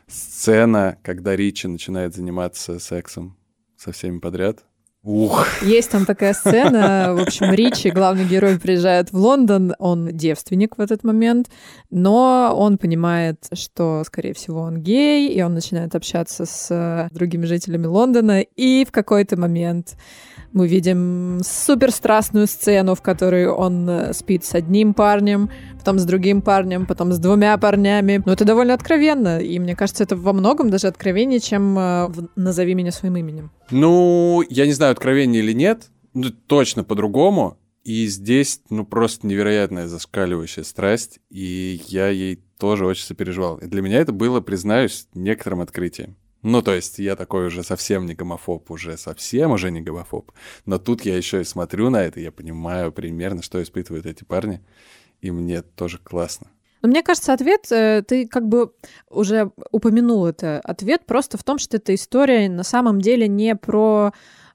Сцена, 0.08 0.97
когда 1.04 1.38
Ричи 1.38 1.67
начинает 1.67 2.13
заниматься 2.13 2.80
сексом 2.80 3.38
со 3.77 3.93
всеми 3.93 4.19
подряд. 4.19 4.65
Ух, 5.03 5.63
Есть 5.63 5.89
там 5.89 6.05
такая 6.05 6.35
сцена, 6.35 7.15
в 7.15 7.23
общем, 7.23 7.51
Ричи, 7.51 7.89
главный 7.89 8.23
герой, 8.23 8.59
приезжает 8.59 9.11
в 9.11 9.15
Лондон, 9.15 9.73
он 9.79 10.15
девственник 10.15 10.77
в 10.77 10.79
этот 10.79 11.03
момент, 11.03 11.49
но 11.89 12.53
он 12.55 12.77
понимает, 12.77 13.47
что, 13.51 14.03
скорее 14.05 14.35
всего, 14.35 14.61
он 14.61 14.77
гей, 14.77 15.29
и 15.29 15.41
он 15.41 15.55
начинает 15.55 15.95
общаться 15.95 16.45
с 16.45 16.67
э, 16.69 17.07
другими 17.15 17.47
жителями 17.47 17.87
Лондона, 17.87 18.41
и 18.41 18.85
в 18.85 18.91
какой-то 18.91 19.39
момент 19.39 19.95
мы 20.53 20.67
видим 20.67 21.41
суперстрастную 21.43 22.45
сцену, 22.45 22.93
в 22.93 23.01
которой 23.01 23.47
он 23.47 23.89
э, 23.89 24.13
спит 24.13 24.45
с 24.45 24.53
одним 24.53 24.93
парнем, 24.93 25.49
потом 25.81 25.97
с 25.97 26.05
другим 26.05 26.43
парнем, 26.43 26.85
потом 26.85 27.11
с 27.11 27.17
двумя 27.17 27.57
парнями. 27.57 28.21
Но 28.23 28.33
это 28.33 28.45
довольно 28.45 28.75
откровенно, 28.75 29.39
и 29.39 29.57
мне 29.57 29.75
кажется, 29.75 30.03
это 30.03 30.15
во 30.15 30.31
многом 30.31 30.69
даже 30.69 30.87
откровеннее, 30.87 31.39
чем 31.39 31.77
э, 31.77 32.07
в 32.07 32.29
«Назови 32.35 32.75
меня 32.75 32.91
своим 32.91 33.17
именем». 33.17 33.51
Ну, 33.71 34.43
я 34.47 34.67
не 34.67 34.73
знаю, 34.73 34.91
откровение 34.91 35.41
или 35.41 35.53
нет, 35.53 35.89
но 36.13 36.29
точно 36.29 36.83
по-другому. 36.83 37.57
И 37.83 38.05
здесь, 38.05 38.61
ну, 38.69 38.85
просто 38.85 39.25
невероятная 39.25 39.87
зашкаливающая 39.87 40.63
страсть, 40.63 41.19
и 41.31 41.81
я 41.87 42.09
ей 42.09 42.39
тоже 42.59 42.85
очень 42.85 43.05
сопереживал. 43.05 43.57
И 43.57 43.65
для 43.65 43.81
меня 43.81 43.97
это 43.97 44.11
было, 44.11 44.39
признаюсь, 44.39 45.07
некоторым 45.15 45.61
открытием. 45.61 46.15
Ну, 46.43 46.61
то 46.61 46.73
есть 46.73 46.99
я 46.99 47.15
такой 47.15 47.47
уже 47.47 47.63
совсем 47.63 48.05
не 48.05 48.13
гомофоб, 48.13 48.69
уже 48.69 48.97
совсем 48.97 49.51
уже 49.51 49.71
не 49.71 49.81
гомофоб. 49.81 50.31
Но 50.65 50.77
тут 50.77 51.05
я 51.05 51.15
еще 51.15 51.41
и 51.41 51.43
смотрю 51.43 51.89
на 51.89 52.03
это, 52.03 52.19
я 52.19 52.31
понимаю 52.31 52.91
примерно, 52.91 53.41
что 53.41 53.61
испытывают 53.61 54.05
эти 54.05 54.23
парни, 54.23 54.61
и 55.21 55.31
мне 55.31 55.62
тоже 55.62 55.99
классно. 55.99 56.47
Но 56.81 56.89
мне 56.89 57.03
кажется, 57.03 57.34
ответ, 57.34 57.71
э, 57.71 58.03
ты 58.07 58.27
как 58.27 58.47
бы 58.47 58.73
уже 59.10 59.51
упомянул 59.71 60.25
это, 60.25 60.60
ответ 60.63 61.05
просто 61.05 61.38
в 61.38 61.43
том, 61.43 61.60
что 61.60 61.77
эта 61.77 61.93
история 61.93 62.49
на 62.49 62.63
самом 62.63 63.01
деле 63.01 63.27
не 63.27 63.55
про 63.55 64.13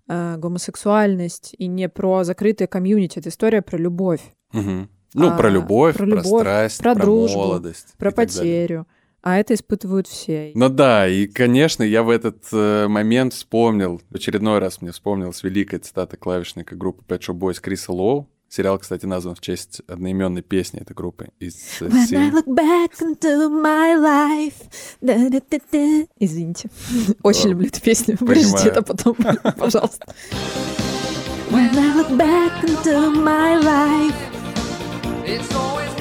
э, 0.08 0.36
гомосексуальность 0.36 1.54
и 1.56 1.66
не 1.68 1.88
про 1.88 2.24
закрытое 2.24 2.66
комьюнити, 2.68 3.18
это 3.18 3.28
история 3.28 3.62
про 3.62 3.76
любовь, 3.76 4.20
Мгм. 4.52 4.88
Ну, 5.14 5.28
А, 5.28 5.36
про 5.36 5.48
любовь, 5.48 5.96
про 5.96 6.06
про, 6.06 6.16
любовь, 6.16 6.42
страсть, 6.42 6.78
про 6.78 6.94
про, 6.94 7.02
дружбу, 7.02 7.38
молодость. 7.38 7.94
про 7.96 8.10
потерю. 8.10 8.86
А 9.22 9.38
это 9.38 9.54
испытывают 9.54 10.06
все. 10.06 10.52
Ну 10.54 10.68
да, 10.68 11.08
и, 11.08 11.26
конечно, 11.26 11.82
я 11.82 12.02
в 12.04 12.10
этот 12.10 12.44
э, 12.52 12.86
момент 12.86 13.32
вспомнил, 13.32 14.00
в 14.10 14.14
очередной 14.14 14.58
раз 14.60 14.80
мне 14.82 14.92
вспомнилась 14.92 15.42
великая 15.42 15.78
цитата 15.80 16.16
клавишника 16.16 16.76
группы 16.76 17.02
Pet 17.08 17.20
Shop 17.20 17.34
Boys 17.34 17.60
Криса 17.60 17.92
Лоу. 17.92 18.28
Сериал, 18.48 18.78
кстати, 18.78 19.06
назван 19.06 19.34
в 19.34 19.40
честь 19.40 19.82
одноименной 19.88 20.42
песни 20.42 20.80
этой 20.80 20.94
группы 20.94 21.28
из 21.40 21.56
э, 21.80 21.90
серии. 22.06 22.30
look 22.30 22.46
back 22.46 22.92
into 23.00 23.50
my 23.50 23.96
life. 24.00 24.54
Извините. 26.18 26.70
Очень 27.22 27.50
люблю 27.50 27.66
эту 27.66 27.80
песню. 27.80 28.16
Вырежите 28.20 28.68
это 28.68 28.82
потом, 28.82 29.16
пожалуйста. 29.58 30.06
When 31.50 31.76
I 31.76 31.94
look 31.96 32.10
back 32.16 32.62
into 32.64 33.10
my 33.10 33.58
life. 33.60 34.14
It's 35.24 35.52
always 35.54 35.95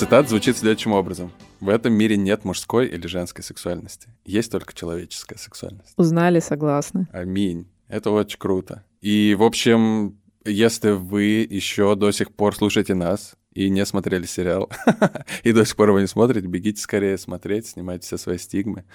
Цитат 0.00 0.30
звучит 0.30 0.56
следующим 0.56 0.92
образом. 0.92 1.30
В 1.60 1.68
этом 1.68 1.92
мире 1.92 2.16
нет 2.16 2.46
мужской 2.46 2.86
или 2.86 3.06
женской 3.06 3.44
сексуальности. 3.44 4.08
Есть 4.24 4.50
только 4.50 4.72
человеческая 4.72 5.36
сексуальность. 5.36 5.92
Узнали, 5.98 6.40
согласны. 6.40 7.06
Аминь. 7.12 7.68
Это 7.86 8.10
очень 8.10 8.38
круто. 8.38 8.82
И, 9.02 9.36
в 9.38 9.42
общем, 9.42 10.18
если 10.46 10.92
вы 10.92 11.46
еще 11.50 11.96
до 11.96 12.12
сих 12.12 12.32
пор 12.32 12.56
слушаете 12.56 12.94
нас 12.94 13.34
и 13.52 13.68
не 13.68 13.84
смотрели 13.84 14.24
сериал, 14.24 14.70
и 15.42 15.52
до 15.52 15.66
сих 15.66 15.76
пор 15.76 15.90
его 15.90 16.00
не 16.00 16.06
смотрите, 16.06 16.46
бегите 16.46 16.80
скорее 16.80 17.18
смотреть, 17.18 17.66
снимайте 17.66 18.06
все 18.06 18.16
свои 18.16 18.38
стигмы 18.38 18.86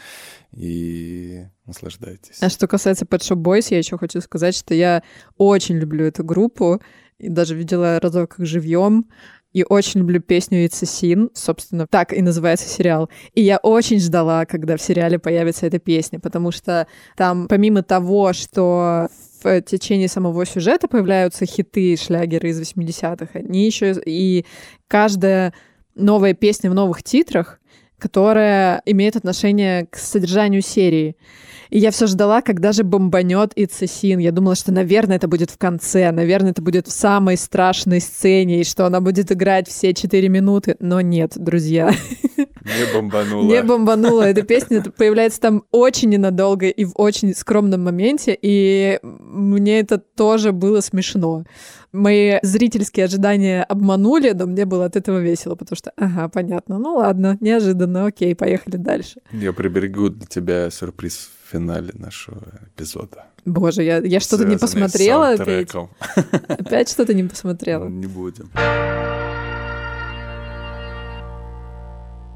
и 0.53 1.43
наслаждайтесь. 1.67 2.41
А 2.41 2.49
что 2.49 2.67
касается 2.67 3.05
Pet 3.05 3.19
Shop 3.19 3.37
Boys, 3.37 3.67
я 3.69 3.77
еще 3.77 3.99
хочу 3.99 4.21
сказать, 4.21 4.55
что 4.55 4.73
я 4.73 5.03
очень 5.37 5.75
люблю 5.75 6.03
эту 6.05 6.23
группу, 6.23 6.81
и 7.17 7.29
даже 7.29 7.55
видела 7.55 7.99
разок 7.99 8.39
их 8.39 8.45
живьем. 8.45 9.05
И 9.55 9.63
очень 9.69 10.01
люблю 10.01 10.19
песню 10.19 10.65
It's 10.65 10.83
a 10.83 10.85
Sin, 10.85 11.31
собственно, 11.33 11.87
так 11.87 12.11
и 12.11 12.21
называется 12.21 12.67
сериал. 12.67 13.09
И 13.33 13.41
я 13.41 13.55
очень 13.57 14.01
ждала, 14.01 14.45
когда 14.45 14.75
в 14.75 14.81
сериале 14.81 15.17
появится 15.17 15.65
эта 15.65 15.79
песня, 15.79 16.19
потому 16.19 16.51
что 16.51 16.87
там, 17.15 17.47
помимо 17.47 17.81
того, 17.81 18.33
что 18.33 19.07
в 19.41 19.61
течение 19.61 20.09
самого 20.09 20.45
сюжета 20.45 20.89
появляются 20.89 21.45
хиты, 21.45 21.95
шлягеры 21.95 22.49
из 22.49 22.59
80-х, 22.59 23.29
они 23.39 23.65
еще 23.65 23.95
и 24.05 24.45
каждая 24.89 25.53
новая 25.95 26.33
песня 26.33 26.69
в 26.69 26.73
новых 26.73 27.01
титрах, 27.01 27.61
которая 28.05 28.83
имеет 28.85 29.15
отношение 29.15 29.87
к 29.87 29.97
содержанию 29.97 30.61
серии. 30.61 31.15
И 31.71 31.79
я 31.79 31.89
все 31.89 32.05
ждала, 32.05 32.43
когда 32.43 32.71
же 32.71 32.83
бомбанет 32.83 33.53
Sin. 33.57 34.21
Я 34.21 34.31
думала, 34.31 34.53
что, 34.53 34.71
наверное, 34.71 35.17
это 35.17 35.27
будет 35.27 35.49
в 35.49 35.57
конце, 35.57 36.11
наверное, 36.11 36.51
это 36.51 36.61
будет 36.61 36.85
в 36.85 36.91
самой 36.91 37.35
страшной 37.35 38.01
сцене, 38.01 38.61
и 38.61 38.63
что 38.63 38.85
она 38.85 39.01
будет 39.01 39.31
играть 39.31 39.67
все 39.67 39.95
четыре 39.95 40.29
минуты. 40.29 40.75
Но 40.79 41.01
нет, 41.01 41.31
друзья, 41.35 41.91
Не 42.37 42.93
бомбануло. 42.93 43.51
не 43.51 43.63
бомбанула. 43.63 44.21
Эта 44.21 44.43
песня 44.43 44.83
появляется 44.83 45.41
там 45.41 45.63
очень 45.71 46.09
ненадолго 46.09 46.67
и 46.67 46.85
в 46.85 46.91
очень 46.95 47.33
скромном 47.33 47.83
моменте, 47.83 48.37
и 48.39 48.99
мне 49.01 49.79
это 49.79 49.97
тоже 49.97 50.51
было 50.51 50.81
смешно. 50.81 51.45
Мои 51.91 52.39
зрительские 52.41 53.05
ожидания 53.05 53.63
обманули, 53.63 54.31
но 54.31 54.45
мне 54.47 54.65
было 54.65 54.83
от 54.85 54.97
этого 54.97 55.19
весело, 55.19 55.55
потому 55.55 55.77
что, 55.77 55.91
ага, 55.95 56.27
понятно, 56.27 56.77
ну 56.77 56.95
ладно, 56.95 57.37
неожиданно, 57.39 57.94
окей, 58.03 58.35
поехали 58.35 58.77
дальше. 58.77 59.21
Я 59.31 59.53
приберегу 59.53 60.09
для 60.09 60.25
тебя 60.25 60.69
сюрприз 60.69 61.29
в 61.43 61.51
финале 61.51 61.91
нашего 61.93 62.41
эпизода. 62.67 63.25
Боже, 63.45 63.83
я, 63.83 63.99
я 63.99 64.19
что-то 64.19 64.43
не 64.45 64.57
посмотрела 64.57 65.29
опять. 65.29 65.71
Опять 66.47 66.89
что-то 66.89 67.13
не 67.13 67.23
посмотрела. 67.23 67.87
Не 67.87 68.07
будем. 68.07 68.49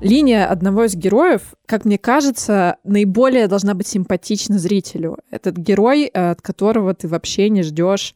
Линия 0.01 0.45
одного 0.45 0.85
из 0.85 0.95
героев, 0.95 1.53
как 1.65 1.83
мне 1.83 1.97
кажется, 1.97 2.77
наиболее 2.85 3.47
должна 3.47 3.73
быть 3.73 3.87
симпатична 3.87 4.57
зрителю. 4.57 5.17
Этот 5.29 5.57
герой, 5.57 6.05
э, 6.05 6.31
от 6.31 6.41
которого 6.41 6.93
ты 6.93 7.09
вообще 7.09 7.49
не 7.49 7.63
ждешь 7.63 8.15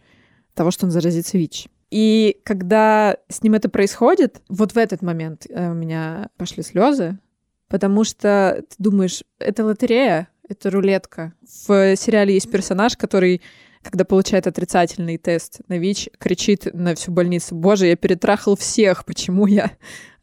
того, 0.53 0.71
что 0.71 0.85
он 0.85 0.91
заразится 0.91 1.37
ВИЧ. 1.37 1.67
И 1.91 2.37
когда 2.45 3.17
с 3.27 3.43
ним 3.43 3.55
это 3.55 3.69
происходит, 3.69 4.41
вот 4.47 4.71
в 4.71 4.77
этот 4.77 5.01
момент 5.01 5.45
э, 5.49 5.71
у 5.71 5.73
меня 5.73 6.29
пошли 6.37 6.63
слезы, 6.63 7.19
потому 7.67 8.03
что 8.03 8.63
ты 8.69 8.75
думаешь, 8.77 9.23
это 9.39 9.65
лотерея, 9.65 10.29
это 10.47 10.69
рулетка. 10.69 11.33
В 11.65 11.95
сериале 11.95 12.33
есть 12.33 12.51
персонаж, 12.51 12.97
который 12.97 13.41
когда 13.83 14.05
получает 14.05 14.47
отрицательный 14.47 15.17
тест 15.17 15.59
на 15.67 15.77
ВИЧ, 15.77 16.09
кричит 16.17 16.73
на 16.73 16.95
всю 16.95 17.11
больницу, 17.11 17.53
«Боже, 17.53 17.87
я 17.87 17.97
перетрахал 17.97 18.55
всех, 18.55 19.05
почему 19.05 19.45
я 19.45 19.71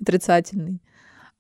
отрицательный?» 0.01 0.81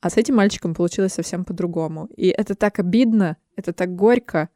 А 0.00 0.08
с 0.08 0.16
этим 0.16 0.36
мальчиком 0.36 0.74
получилось 0.74 1.14
совсем 1.14 1.44
по-другому. 1.44 2.08
И 2.16 2.28
это 2.28 2.54
так 2.54 2.78
обидно, 2.78 3.36
это 3.56 3.72
так 3.72 3.94
горько. 3.94 4.48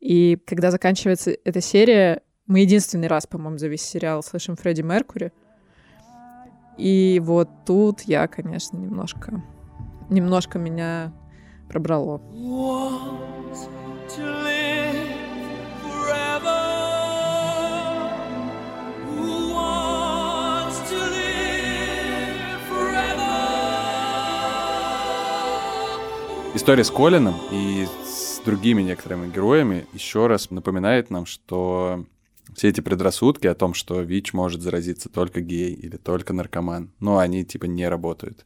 И 0.00 0.38
когда 0.46 0.70
заканчивается 0.70 1.36
эта 1.44 1.60
серия, 1.60 2.22
мы 2.46 2.60
единственный 2.60 3.08
раз, 3.08 3.26
по-моему, 3.26 3.58
за 3.58 3.68
весь 3.68 3.82
сериал 3.82 4.22
слышим 4.22 4.56
Фредди 4.56 4.82
Меркури. 4.82 5.32
И 6.78 7.20
вот 7.22 7.50
тут 7.66 8.02
я, 8.02 8.28
конечно, 8.28 8.78
немножко, 8.78 9.42
немножко 10.10 10.58
меня 10.58 11.12
пробрало. 11.68 12.20
История 26.54 26.82
с 26.82 26.90
Колином 26.90 27.36
и 27.52 27.86
с 28.04 28.40
другими 28.44 28.82
некоторыми 28.82 29.30
героями 29.30 29.86
еще 29.92 30.26
раз 30.26 30.50
напоминает 30.50 31.08
нам, 31.08 31.24
что 31.24 32.04
все 32.54 32.68
эти 32.68 32.80
предрассудки 32.80 33.46
о 33.46 33.54
том, 33.54 33.74
что 33.74 34.00
ВИЧ 34.00 34.32
может 34.32 34.60
заразиться 34.62 35.08
только 35.08 35.40
гей 35.40 35.72
или 35.72 35.96
только 35.96 36.32
наркоман, 36.32 36.90
ну, 36.98 37.18
они 37.18 37.44
типа 37.44 37.66
не 37.66 37.88
работают. 37.88 38.44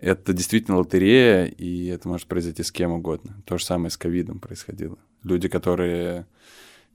Это 0.00 0.32
действительно 0.32 0.78
лотерея, 0.78 1.46
и 1.46 1.86
это 1.86 2.08
может 2.08 2.28
произойти 2.28 2.62
с 2.62 2.70
кем 2.70 2.92
угодно. 2.92 3.42
То 3.44 3.58
же 3.58 3.64
самое 3.64 3.90
с 3.90 3.96
ковидом 3.96 4.38
происходило. 4.38 4.96
Люди, 5.24 5.48
которые 5.48 6.26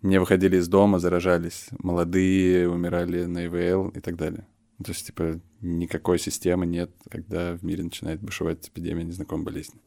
не 0.01 0.19
выходили 0.19 0.57
из 0.57 0.69
дома, 0.69 0.99
заражались. 0.99 1.67
Молодые 1.79 2.69
умирали 2.69 3.25
на 3.25 3.45
ИВЛ 3.47 3.89
и 3.89 3.99
так 3.99 4.15
далее. 4.15 4.47
То 4.83 4.91
есть, 4.91 5.07
типа, 5.07 5.39
никакой 5.61 6.17
системы 6.17 6.65
нет, 6.65 6.91
когда 7.09 7.53
в 7.55 7.63
мире 7.63 7.83
начинает 7.83 8.21
бушевать 8.21 8.67
эпидемия 8.69 9.03
незнакомой 9.03 9.45
болезни. 9.45 9.81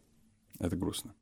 Это 0.59 0.77
грустно. 0.77 1.15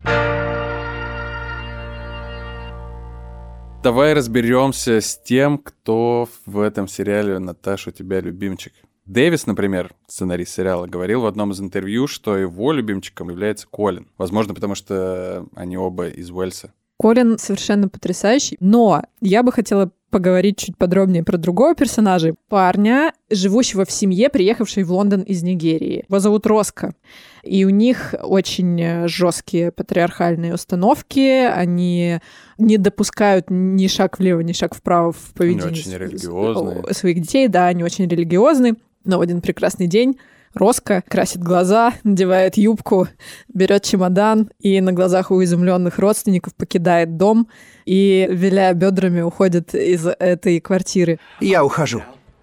Давай 3.84 4.14
разберемся 4.14 5.00
с 5.00 5.20
тем, 5.22 5.58
кто 5.58 6.28
в 6.46 6.58
этом 6.58 6.88
сериале 6.88 7.38
Наташа 7.38 7.90
у 7.90 7.92
тебя 7.92 8.20
любимчик. 8.20 8.72
Дэвис, 9.06 9.46
например, 9.46 9.94
сценарист 10.06 10.54
сериала, 10.54 10.86
говорил 10.86 11.22
в 11.22 11.26
одном 11.26 11.52
из 11.52 11.60
интервью, 11.60 12.06
что 12.06 12.36
его 12.36 12.72
любимчиком 12.72 13.30
является 13.30 13.66
Колин. 13.68 14.08
Возможно, 14.16 14.54
потому 14.54 14.74
что 14.74 15.46
они 15.54 15.76
оба 15.76 16.08
из 16.08 16.30
Уэльса. 16.30 16.72
Колин 16.98 17.38
совершенно 17.38 17.88
потрясающий, 17.88 18.56
но 18.60 19.02
я 19.20 19.42
бы 19.42 19.52
хотела 19.52 19.90
поговорить 20.10 20.58
чуть 20.58 20.78
подробнее 20.78 21.24
про 21.24 21.36
другого 21.36 21.74
персонажа. 21.74 22.36
Парня, 22.48 23.12
живущего 23.30 23.84
в 23.84 23.90
семье, 23.90 24.28
приехавшей 24.28 24.84
в 24.84 24.92
Лондон 24.92 25.22
из 25.22 25.42
Нигерии. 25.42 26.04
Его 26.08 26.20
зовут 26.20 26.46
Роско. 26.46 26.94
И 27.42 27.64
у 27.64 27.70
них 27.70 28.14
очень 28.22 29.08
жесткие 29.08 29.72
патриархальные 29.72 30.54
установки. 30.54 31.44
Они 31.46 32.20
не 32.58 32.78
допускают 32.78 33.46
ни 33.50 33.88
шаг 33.88 34.20
влево, 34.20 34.38
ни 34.40 34.52
шаг 34.52 34.76
вправо 34.76 35.10
в 35.10 35.32
поведении 35.34 35.72
очень 35.72 35.92
религиозные. 35.92 36.94
своих 36.94 37.20
детей. 37.20 37.48
Да, 37.48 37.66
они 37.66 37.82
очень 37.82 38.06
религиозны. 38.06 38.76
Но 39.04 39.18
в 39.18 39.20
один 39.20 39.40
прекрасный 39.40 39.86
день 39.86 40.18
Роско 40.54 41.02
красит 41.08 41.42
глаза, 41.42 41.94
надевает 42.04 42.56
юбку, 42.56 43.08
берет 43.52 43.82
чемодан 43.82 44.50
и 44.60 44.80
на 44.80 44.92
глазах 44.92 45.32
у 45.32 45.42
изумленных 45.42 45.98
родственников 45.98 46.54
покидает 46.54 47.16
дом 47.16 47.48
и, 47.84 48.26
виляя 48.30 48.72
бедрами, 48.72 49.20
уходит 49.20 49.74
из 49.74 50.06
этой 50.06 50.60
квартиры. 50.60 51.18
Я 51.40 51.64
ухожу. 51.64 52.02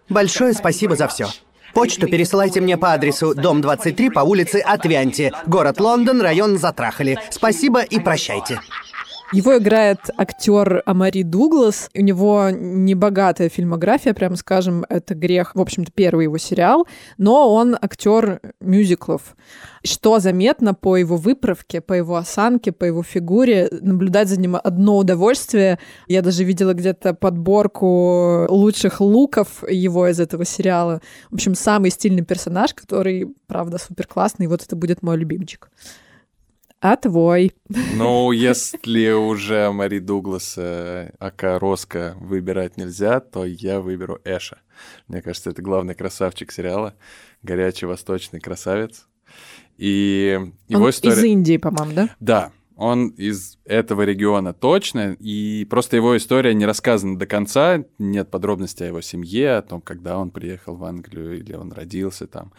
Большое 0.10 0.54
спасибо 0.54 0.98
за 0.98 1.08
все. 1.08 1.28
Почту 1.74 2.08
пересылайте 2.08 2.60
мне 2.60 2.78
по 2.78 2.92
адресу 2.92 3.34
дом 3.34 3.62
23 3.62 4.10
по 4.10 4.20
улице 4.20 4.58
Отвяньте, 4.58 5.32
город 5.48 5.80
Лондон, 5.80 6.20
район 6.20 6.58
Затрахали. 6.58 7.18
Спасибо 7.30 7.82
и 7.82 7.98
прощайте. 8.00 8.60
Его 9.34 9.58
играет 9.58 10.00
актер 10.18 10.84
Амари 10.86 11.24
Дуглас. 11.24 11.90
У 11.96 12.02
него 12.02 12.50
небогатая 12.52 13.48
фильмография, 13.48 14.14
прямо 14.14 14.36
скажем, 14.36 14.86
это 14.90 15.16
грех, 15.16 15.56
в 15.56 15.62
общем-то, 15.62 15.90
первый 15.94 16.24
его 16.26 16.38
сериал, 16.38 16.86
но 17.18 17.54
он 17.54 17.78
актер 17.82 18.42
мюзиклов. 18.60 19.38
Что 19.86 20.20
заметно 20.20 20.74
по 20.74 20.98
его 20.98 21.16
выправке, 21.16 21.80
по 21.80 21.94
его 21.94 22.18
осанке, 22.18 22.74
по 22.74 22.84
его 22.84 23.04
фигуре, 23.04 23.70
наблюдать 23.72 24.28
за 24.28 24.38
ним 24.38 24.58
одно 24.62 24.98
удовольствие. 24.98 25.80
Я 26.08 26.22
даже 26.22 26.44
видела 26.44 26.74
где-то 26.74 27.14
подборку 27.14 28.46
лучших 28.50 29.00
луков 29.00 29.64
его 29.70 30.08
из 30.08 30.20
этого 30.20 30.44
сериала. 30.44 31.02
В 31.30 31.36
общем, 31.36 31.56
самый 31.56 31.90
стильный 31.90 32.24
персонаж, 32.24 32.74
который, 32.74 33.34
правда, 33.48 33.78
супер 33.78 34.08
классный. 34.08 34.48
Вот 34.48 34.62
это 34.64 34.76
будет 34.76 35.02
мой 35.02 35.16
любимчик. 35.18 35.70
А 36.82 36.96
твой? 36.96 37.54
Ну, 37.70 38.32
если 38.32 39.12
уже 39.12 39.72
Мари 39.72 40.00
Дуглас, 40.00 40.56
э, 40.58 41.12
ака 41.20 41.60
Роско 41.60 42.16
выбирать 42.20 42.76
нельзя, 42.76 43.20
то 43.20 43.46
я 43.46 43.80
выберу 43.80 44.20
Эша. 44.26 44.58
Мне 45.08 45.22
кажется, 45.22 45.52
это 45.52 45.62
главный 45.62 45.94
красавчик 45.94 46.52
сериала. 46.52 46.96
Горячий 47.44 47.86
восточный 47.86 48.40
красавец. 48.40 49.08
И 49.78 50.40
его 50.68 50.86
Он 50.86 50.90
история... 50.90 51.14
из 51.14 51.24
Индии, 51.24 51.58
по-моему, 51.58 51.94
да? 51.94 52.10
Да, 52.20 52.52
он 52.82 53.10
из 53.10 53.60
этого 53.66 54.02
региона 54.02 54.54
точно, 54.54 55.16
и 55.20 55.66
просто 55.70 55.98
его 55.98 56.18
история 56.18 56.56
не 56.56 56.66
рассказана 56.66 57.18
до 57.18 57.28
конца, 57.28 57.84
нет 58.00 58.32
подробностей 58.32 58.86
о 58.86 58.90
его 58.90 59.02
семье, 59.02 59.58
о 59.58 59.62
том, 59.62 59.82
когда 59.82 60.18
он 60.18 60.32
приехал 60.32 60.76
в 60.76 60.84
Англию 60.84 61.38
или 61.38 61.54
он 61.54 61.72
родился 61.72 62.26
там. 62.26 62.52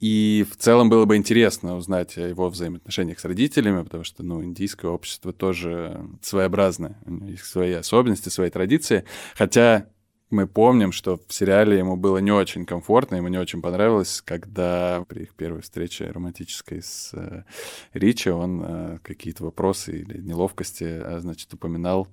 И 0.00 0.44
в 0.50 0.56
целом 0.56 0.90
было 0.90 1.04
бы 1.04 1.16
интересно 1.16 1.76
узнать 1.76 2.18
о 2.18 2.26
его 2.26 2.48
взаимоотношениях 2.48 3.20
с 3.20 3.24
родителями, 3.24 3.84
потому 3.84 4.02
что, 4.02 4.24
ну, 4.24 4.42
индийское 4.42 4.90
общество 4.90 5.32
тоже 5.32 6.08
своеобразное, 6.22 6.98
у 7.06 7.12
них 7.12 7.44
свои 7.44 7.72
особенности, 7.72 8.30
свои 8.30 8.50
традиции, 8.50 9.04
хотя 9.36 9.86
мы 10.32 10.46
помним, 10.46 10.92
что 10.92 11.20
в 11.28 11.32
сериале 11.32 11.78
ему 11.78 11.96
было 11.96 12.18
не 12.18 12.32
очень 12.32 12.64
комфортно, 12.64 13.16
ему 13.16 13.28
не 13.28 13.38
очень 13.38 13.60
понравилось, 13.60 14.22
когда 14.24 15.04
при 15.08 15.22
их 15.22 15.34
первой 15.34 15.60
встрече 15.60 16.10
романтической 16.10 16.82
с 16.82 17.10
э, 17.12 17.44
Ричи 17.92 18.30
он 18.30 18.62
э, 18.64 18.98
какие-то 19.02 19.44
вопросы 19.44 20.00
или 20.00 20.18
неловкости, 20.18 20.84
а, 20.84 21.18
значит, 21.20 21.52
упоминал 21.54 22.08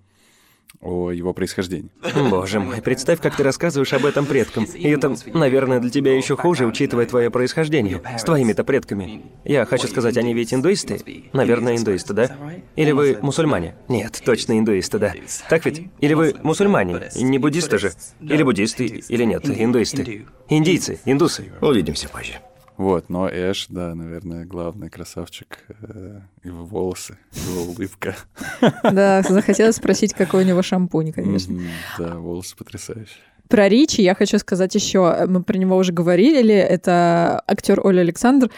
о 0.82 1.12
его 1.12 1.34
происхождении. 1.34 1.92
Боже 2.30 2.60
мой, 2.60 2.82
представь, 2.82 3.20
как 3.22 3.36
ты 3.36 3.44
рассказываешь 3.44 3.92
об 3.94 4.06
этом 4.06 4.26
предкам. 4.26 4.64
И 4.64 4.88
это, 4.90 5.16
наверное, 5.34 5.80
для 5.80 5.90
тебя 5.90 6.16
еще 6.16 6.38
хуже, 6.38 6.66
учитывая 6.66 7.06
твое 7.06 7.30
происхождение. 7.30 8.02
С 8.18 8.24
твоими-то 8.24 8.64
предками. 8.64 9.24
Я 9.44 9.66
хочу 9.66 9.88
сказать, 9.88 10.18
они 10.18 10.34
ведь 10.34 10.54
индуисты? 10.54 11.26
Наверное, 11.34 11.76
индуисты, 11.76 12.14
да? 12.14 12.38
Или 12.76 12.92
вы 12.92 13.18
мусульмане? 13.22 13.76
Нет, 13.88 14.22
точно 14.24 14.58
индуисты, 14.58 15.00
да. 15.00 15.14
Так 15.50 15.66
ведь? 15.66 15.88
Или 16.00 16.14
вы 16.14 16.36
мусульмане? 16.44 17.10
Не 17.16 17.40
буддисты 17.40 17.78
же? 17.78 17.92
Или 18.22 18.44
буддисты, 18.44 18.86
или 18.86 19.24
нет, 19.24 19.46
индуисты? 19.46 20.26
Индийцы, 20.48 21.00
индусы. 21.06 21.52
Увидимся 21.62 22.10
позже. 22.10 22.40
Вот, 22.80 23.10
но 23.10 23.28
Эш, 23.30 23.66
да, 23.68 23.94
наверное, 23.94 24.46
главный 24.46 24.90
красавчик. 24.90 25.60
э, 25.82 26.22
Его 26.46 26.64
волосы, 26.64 27.18
его 27.34 27.64
улыбка. 27.64 28.16
Да, 28.84 29.22
захотелось 29.22 29.76
спросить, 29.76 30.14
какой 30.14 30.44
у 30.44 30.48
него 30.48 30.62
шампунь, 30.62 31.12
конечно. 31.12 31.60
Да, 31.98 32.16
волосы 32.16 32.56
потрясающие. 32.56 33.18
Про 33.50 33.68
Ричи 33.68 34.02
я 34.02 34.16
хочу 34.16 34.40
сказать 34.40 34.74
еще, 34.76 35.26
мы 35.28 35.44
про 35.44 35.58
него 35.58 35.76
уже 35.76 35.92
говорили, 35.92 36.54
это 36.56 37.44
актер 37.48 37.86
Оля 37.86 38.00
Александр. 38.00 38.50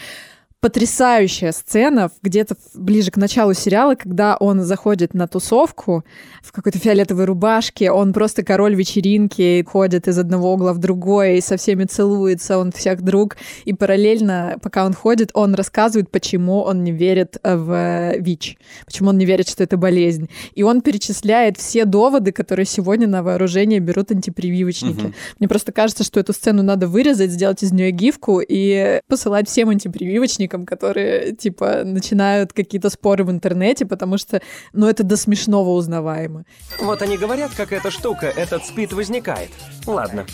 Потрясающая 0.62 1.54
сцена 1.54 2.12
где-то 2.22 2.56
ближе 2.76 3.10
к 3.10 3.18
началу 3.18 3.56
сериала, 3.56 3.96
когда 3.96 4.38
он 4.38 4.62
заходит 4.62 5.16
на 5.16 5.28
тусовку 5.28 6.06
в 6.44 6.52
какой-то 6.52 6.78
фиолетовой 6.78 7.26
рубашке, 7.26 7.90
он 7.90 8.14
просто 8.14 8.44
король 8.44 8.76
вечеринки, 8.76 9.66
ходит 9.68 10.08
из 10.08 10.20
одного 10.20 10.54
угла 10.54 10.74
в 10.74 10.78
другой, 10.78 11.38
и 11.40 11.42
со 11.42 11.58
всеми 11.58 11.86
целуется, 11.86 12.60
он 12.60 12.72
всех 12.72 13.02
друг, 13.02 13.38
и 13.66 13.74
параллельно, 13.74 14.58
пока 14.62 14.86
он 14.86 14.94
ходит, 14.94 15.32
он 15.34 15.56
рассказывает, 15.56 16.12
почему 16.12 16.62
он 16.62 16.84
не 16.84 16.92
верит 16.92 17.38
э, 17.42 17.56
в 17.56 18.20
ВИЧ, 18.20 18.58
почему 18.86 19.10
он 19.10 19.18
не 19.18 19.26
верит, 19.26 19.50
что 19.50 19.64
это 19.64 19.78
болезнь. 19.78 20.30
И 20.54 20.62
он 20.62 20.82
перечисляет 20.82 21.58
все 21.58 21.86
доводы, 21.86 22.32
которые 22.32 22.68
сегодня 22.68 23.08
на 23.08 23.24
вооружение 23.24 23.80
берут 23.80 24.12
антипрививочники. 24.12 25.06
Мгм. 25.06 25.14
Мне 25.40 25.48
просто 25.48 25.72
кажется, 25.72 26.04
что 26.04 26.20
эту 26.20 26.34
сцену 26.34 26.62
надо 26.62 26.86
вырезать, 26.86 27.32
сделать 27.32 27.64
из 27.64 27.72
нее 27.72 27.90
гифку 27.90 28.42
и 28.48 29.02
посылать 29.08 29.50
всем 29.50 29.70
антипрививочникам, 29.70 30.51
которые, 30.66 31.34
типа, 31.34 31.84
начинают 31.84 32.54
какие-то 32.54 32.90
споры 32.90 33.24
в 33.24 33.32
интернете, 33.32 33.86
потому 33.86 34.18
что, 34.18 34.42
ну, 34.74 34.88
это 34.88 35.04
до 35.04 35.18
смешного 35.18 35.70
узнаваемо. 35.70 36.46
Вот 36.80 37.02
они 37.02 37.18
говорят, 37.18 37.52
как 37.56 37.72
эта 37.72 37.92
штука, 37.92 38.28
этот 38.28 38.66
спид 38.66 38.94
возникает. 38.94 39.50
Ладно. 39.86 40.26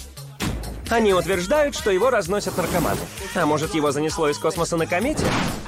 Они 0.90 1.14
утверждают, 1.14 1.76
что 1.76 1.92
его 1.92 2.10
разносят 2.10 2.56
наркоманы. 2.58 3.02
А 3.36 3.46
может, 3.46 3.76
его 3.76 3.92
занесло 3.92 4.30
из 4.30 4.38
космоса 4.38 4.78
на 4.78 4.86
комете? 4.86 5.26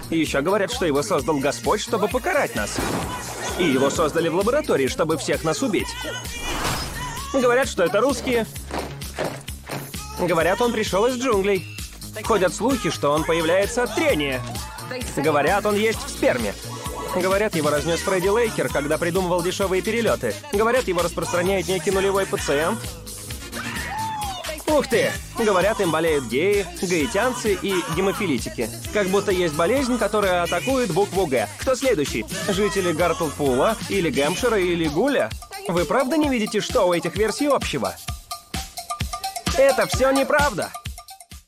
И 0.10 0.18
еще 0.18 0.42
говорят, 0.42 0.72
что 0.72 0.86
его 0.86 1.04
создал 1.04 1.38
Господь, 1.40 1.82
чтобы 1.82 2.08
покарать 2.08 2.56
нас. 2.56 2.78
И 3.58 3.64
его 3.64 3.90
создали 3.90 4.30
в 4.30 4.36
лаборатории, 4.36 4.88
чтобы 4.88 5.18
всех 5.18 5.44
нас 5.44 5.62
убить. 5.62 5.90
Говорят, 7.34 7.68
что 7.68 7.84
это 7.84 8.00
русские. 8.00 8.46
Говорят, 10.20 10.62
он 10.62 10.72
пришел 10.72 11.06
из 11.06 11.16
джунглей. 11.18 11.66
Ходят 12.24 12.54
слухи, 12.54 12.90
что 12.90 13.12
он 13.12 13.24
появляется 13.24 13.84
от 13.84 13.96
трения. 13.96 14.42
Говорят, 15.16 15.66
он 15.66 15.76
есть 15.76 16.04
в 16.04 16.10
сперме. 16.10 16.54
Говорят, 17.16 17.56
его 17.56 17.70
разнес 17.70 18.00
Фредди 18.02 18.28
Лейкер, 18.28 18.70
когда 18.70 18.98
придумывал 18.98 19.42
дешевые 19.42 19.82
перелеты. 19.82 20.36
Говорят, 20.54 20.88
его 20.88 21.02
распространяет 21.02 21.68
некий 21.68 21.92
нулевой 21.92 22.26
пациент. 22.26 22.80
Ух 24.68 24.88
ты! 24.88 25.12
Говорят, 25.38 25.82
им 25.82 25.90
болеют 25.90 26.26
геи, 26.26 26.66
гаитянцы 26.82 27.58
и 27.60 27.74
гемофилитики. 27.96 28.70
Как 28.94 29.08
будто 29.08 29.32
есть 29.32 29.56
болезнь, 29.56 29.98
которая 29.98 30.44
атакует 30.44 30.92
букву 30.92 31.26
«Г». 31.26 31.50
Кто 31.58 31.74
следующий? 31.74 32.26
Жители 32.48 32.92
Гартлпула, 32.92 33.76
или 33.90 34.12
Гэмпшира, 34.12 34.60
или 34.60 34.88
Гуля? 34.88 35.32
Вы 35.68 35.86
правда 35.86 36.18
не 36.18 36.30
видите, 36.30 36.62
что 36.62 36.88
у 36.88 36.94
этих 36.94 37.16
версий 37.16 37.48
общего? 37.48 37.96
Это 39.58 39.88
все 39.88 40.12
неправда! 40.12 40.72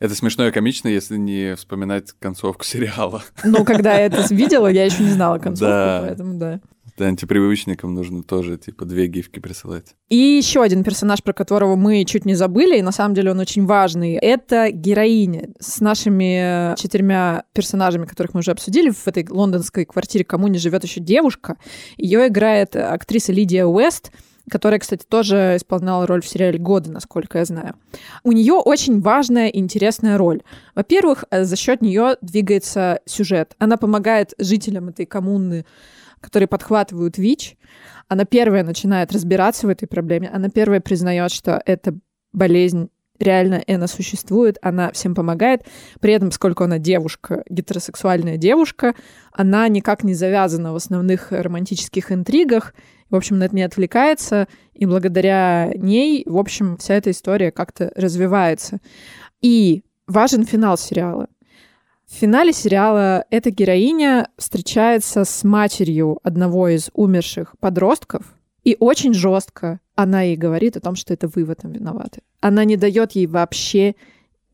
Это 0.02 0.16
смешно 0.16 0.48
и 0.48 0.52
комично, 0.52 0.88
если 0.90 1.16
не 1.16 1.56
вспоминать 1.56 2.12
концовку 2.20 2.64
сериала. 2.66 3.24
Ну, 3.46 3.64
когда 3.64 3.94
я 3.94 4.08
это 4.08 4.26
видела, 4.34 4.68
я 4.68 4.84
еще 4.84 5.04
не 5.04 5.12
знала 5.12 5.38
концовку, 5.38 5.72
Да. 5.72 6.04
поэтому 6.06 6.34
да. 6.38 6.60
Да, 6.98 7.06
антипривычникам 7.06 7.94
нужно 7.96 8.22
тоже, 8.22 8.58
типа, 8.58 8.84
две 8.86 9.08
гифки 9.08 9.40
присылать. 9.40 9.96
И 10.10 10.16
еще 10.18 10.62
один 10.62 10.84
персонаж, 10.84 11.24
про 11.24 11.34
которого 11.34 11.76
мы 11.76 12.04
чуть 12.04 12.26
не 12.26 12.36
забыли, 12.36 12.78
и 12.78 12.82
на 12.82 12.92
самом 12.92 13.16
деле 13.16 13.32
он 13.32 13.40
очень 13.40 13.66
важный, 13.66 14.16
это 14.16 14.72
героиня 14.72 15.50
с 15.60 15.80
нашими 15.80 16.76
четырьмя 16.78 17.44
персонажами, 17.54 18.06
которых 18.06 18.34
мы 18.34 18.40
уже 18.40 18.52
обсудили. 18.52 18.90
В 18.90 19.08
этой 19.08 19.26
лондонской 19.30 19.86
квартире 19.86 20.26
коммуне 20.26 20.60
живет 20.60 20.84
еще 20.84 21.00
девушка. 21.00 21.58
Ее 21.98 22.28
играет 22.28 22.76
актриса 22.76 23.32
Лидия 23.32 23.66
Уэст, 23.66 24.12
которая, 24.52 24.80
кстати, 24.80 25.06
тоже 25.08 25.54
исполняла 25.56 26.06
роль 26.06 26.22
в 26.22 26.28
сериале 26.28 26.60
«Годы», 26.60 26.92
насколько 26.92 27.38
я 27.38 27.46
знаю. 27.46 27.76
У 28.24 28.34
нее 28.34 28.54
очень 28.54 29.00
важная 29.00 29.48
и 29.48 29.58
интересная 29.58 30.18
роль. 30.18 30.42
Во-первых, 30.76 31.24
э, 31.32 31.46
за 31.46 31.56
счет 31.56 31.82
нее 31.82 32.18
двигается 32.22 33.00
сюжет. 33.06 33.56
Она 33.60 33.78
помогает 33.78 34.34
жителям 34.38 34.90
этой 34.90 35.06
коммуны 35.06 35.66
которые 36.22 36.48
подхватывают 36.48 37.18
ВИЧ. 37.18 37.58
Она 38.08 38.26
первая 38.26 38.64
начинает 38.64 39.12
разбираться 39.12 39.68
в 39.68 39.72
этой 39.72 39.88
проблеме. 39.88 40.30
Она 40.32 40.50
первая 40.50 40.80
признает, 40.80 41.32
что 41.32 41.62
эта 41.66 41.96
болезнь 42.32 42.90
реально 43.22 43.64
она 43.68 43.88
существует, 43.88 44.58
она 44.62 44.92
всем 44.92 45.16
помогает. 45.16 45.66
При 46.00 46.14
этом, 46.14 46.32
сколько 46.32 46.66
она 46.66 46.80
девушка, 46.80 47.44
гетеросексуальная 47.50 48.38
девушка, 48.38 48.96
она 49.32 49.68
никак 49.68 50.04
не 50.04 50.14
завязана 50.14 50.74
в 50.74 50.76
основных 50.76 51.32
романтических 51.32 52.12
интригах. 52.12 52.74
В 53.12 53.16
общем, 53.16 53.38
на 53.38 53.44
это 53.44 53.56
не 53.56 53.62
отвлекается, 53.62 54.48
и 54.74 54.86
благодаря 54.86 55.72
ней, 55.76 56.24
в 56.26 56.38
общем, 56.38 56.78
вся 56.78 56.96
эта 56.96 57.12
история 57.12 57.52
как-то 57.52 57.92
развивается. 57.96 58.80
И 59.42 59.84
важен 60.08 60.46
финал 60.46 60.78
сериала. 60.78 61.28
В 62.08 62.14
финале 62.14 62.54
сериала 62.54 63.26
эта 63.30 63.52
героиня 63.52 64.30
встречается 64.38 65.26
с 65.26 65.44
матерью 65.44 66.20
одного 66.24 66.70
из 66.70 66.90
умерших 66.94 67.56
подростков, 67.60 68.24
и 68.64 68.78
очень 68.80 69.14
жестко 69.14 69.80
она 69.96 70.22
ей 70.22 70.36
говорит 70.36 70.78
о 70.78 70.82
том, 70.82 70.96
что 70.96 71.14
это 71.14 71.28
вы 71.28 71.46
в 71.46 71.50
этом 71.50 71.72
виноваты. 71.72 72.22
Она 72.40 72.64
не 72.64 72.78
дает 72.78 73.12
ей 73.14 73.28
вообще 73.28 73.96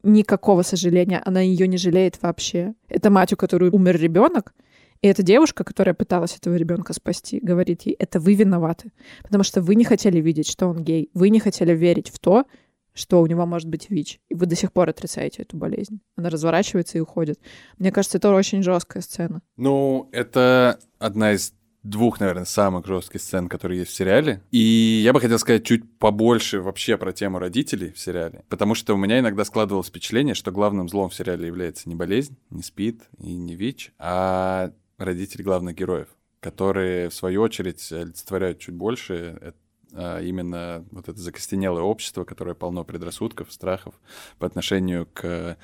никакого 0.03 0.61
сожаления, 0.61 1.21
она 1.25 1.41
ее 1.41 1.67
не 1.67 1.77
жалеет 1.77 2.19
вообще. 2.21 2.73
Это 2.89 3.09
мать, 3.09 3.33
у 3.33 3.37
которой 3.37 3.69
умер 3.69 3.99
ребенок, 3.99 4.53
и 5.01 5.07
эта 5.07 5.23
девушка, 5.23 5.63
которая 5.63 5.93
пыталась 5.93 6.35
этого 6.35 6.55
ребенка 6.55 6.93
спасти, 6.93 7.39
говорит 7.41 7.83
ей, 7.83 7.93
это 7.93 8.19
вы 8.19 8.33
виноваты, 8.33 8.91
потому 9.23 9.43
что 9.43 9.61
вы 9.61 9.75
не 9.75 9.85
хотели 9.85 10.19
видеть, 10.19 10.49
что 10.49 10.67
он 10.67 10.83
гей, 10.83 11.09
вы 11.13 11.29
не 11.29 11.39
хотели 11.39 11.75
верить 11.75 12.09
в 12.09 12.19
то, 12.19 12.45
что 12.93 13.21
у 13.21 13.27
него 13.27 13.45
может 13.45 13.69
быть 13.69 13.89
ВИЧ, 13.89 14.19
и 14.29 14.33
вы 14.33 14.47
до 14.47 14.55
сих 14.55 14.73
пор 14.73 14.89
отрицаете 14.89 15.43
эту 15.43 15.55
болезнь. 15.55 15.99
Она 16.15 16.29
разворачивается 16.29 16.97
и 16.97 17.01
уходит. 17.01 17.39
Мне 17.77 17.91
кажется, 17.91 18.17
это 18.17 18.33
очень 18.33 18.63
жесткая 18.63 19.03
сцена. 19.03 19.41
Ну, 19.55 20.09
это 20.11 20.79
одна 20.97 21.33
из 21.33 21.53
двух, 21.83 22.19
наверное, 22.19 22.45
самых 22.45 22.85
жестких 22.85 23.21
сцен, 23.21 23.49
которые 23.49 23.79
есть 23.79 23.91
в 23.91 23.95
сериале. 23.95 24.41
И 24.51 25.01
я 25.03 25.13
бы 25.13 25.21
хотел 25.21 25.39
сказать 25.39 25.63
чуть 25.63 25.89
побольше 25.99 26.59
вообще 26.59 26.97
про 26.97 27.13
тему 27.13 27.39
родителей 27.39 27.91
в 27.91 27.99
сериале. 27.99 28.43
Потому 28.49 28.75
что 28.75 28.93
у 28.93 28.97
меня 28.97 29.19
иногда 29.19 29.45
складывалось 29.45 29.87
впечатление, 29.87 30.33
что 30.33 30.51
главным 30.51 30.89
злом 30.89 31.09
в 31.09 31.15
сериале 31.15 31.47
является 31.47 31.87
не 31.87 31.95
болезнь, 31.95 32.35
не 32.49 32.63
СПИД 32.63 33.03
и 33.19 33.33
не 33.35 33.55
ВИЧ, 33.55 33.93
а 33.99 34.71
родители 34.97 35.43
главных 35.43 35.75
героев, 35.75 36.07
которые, 36.39 37.09
в 37.09 37.13
свою 37.13 37.41
очередь, 37.41 37.91
олицетворяют 37.91 38.59
чуть 38.59 38.75
больше 38.75 39.37
э, 39.41 39.51
а, 39.93 40.21
именно 40.21 40.85
вот 40.91 41.07
это 41.09 41.19
закостенелое 41.19 41.83
общество, 41.83 42.23
которое 42.23 42.55
полно 42.55 42.83
предрассудков, 42.83 43.51
страхов 43.51 43.95
по 44.37 44.45
отношению 44.45 45.07
к 45.13 45.57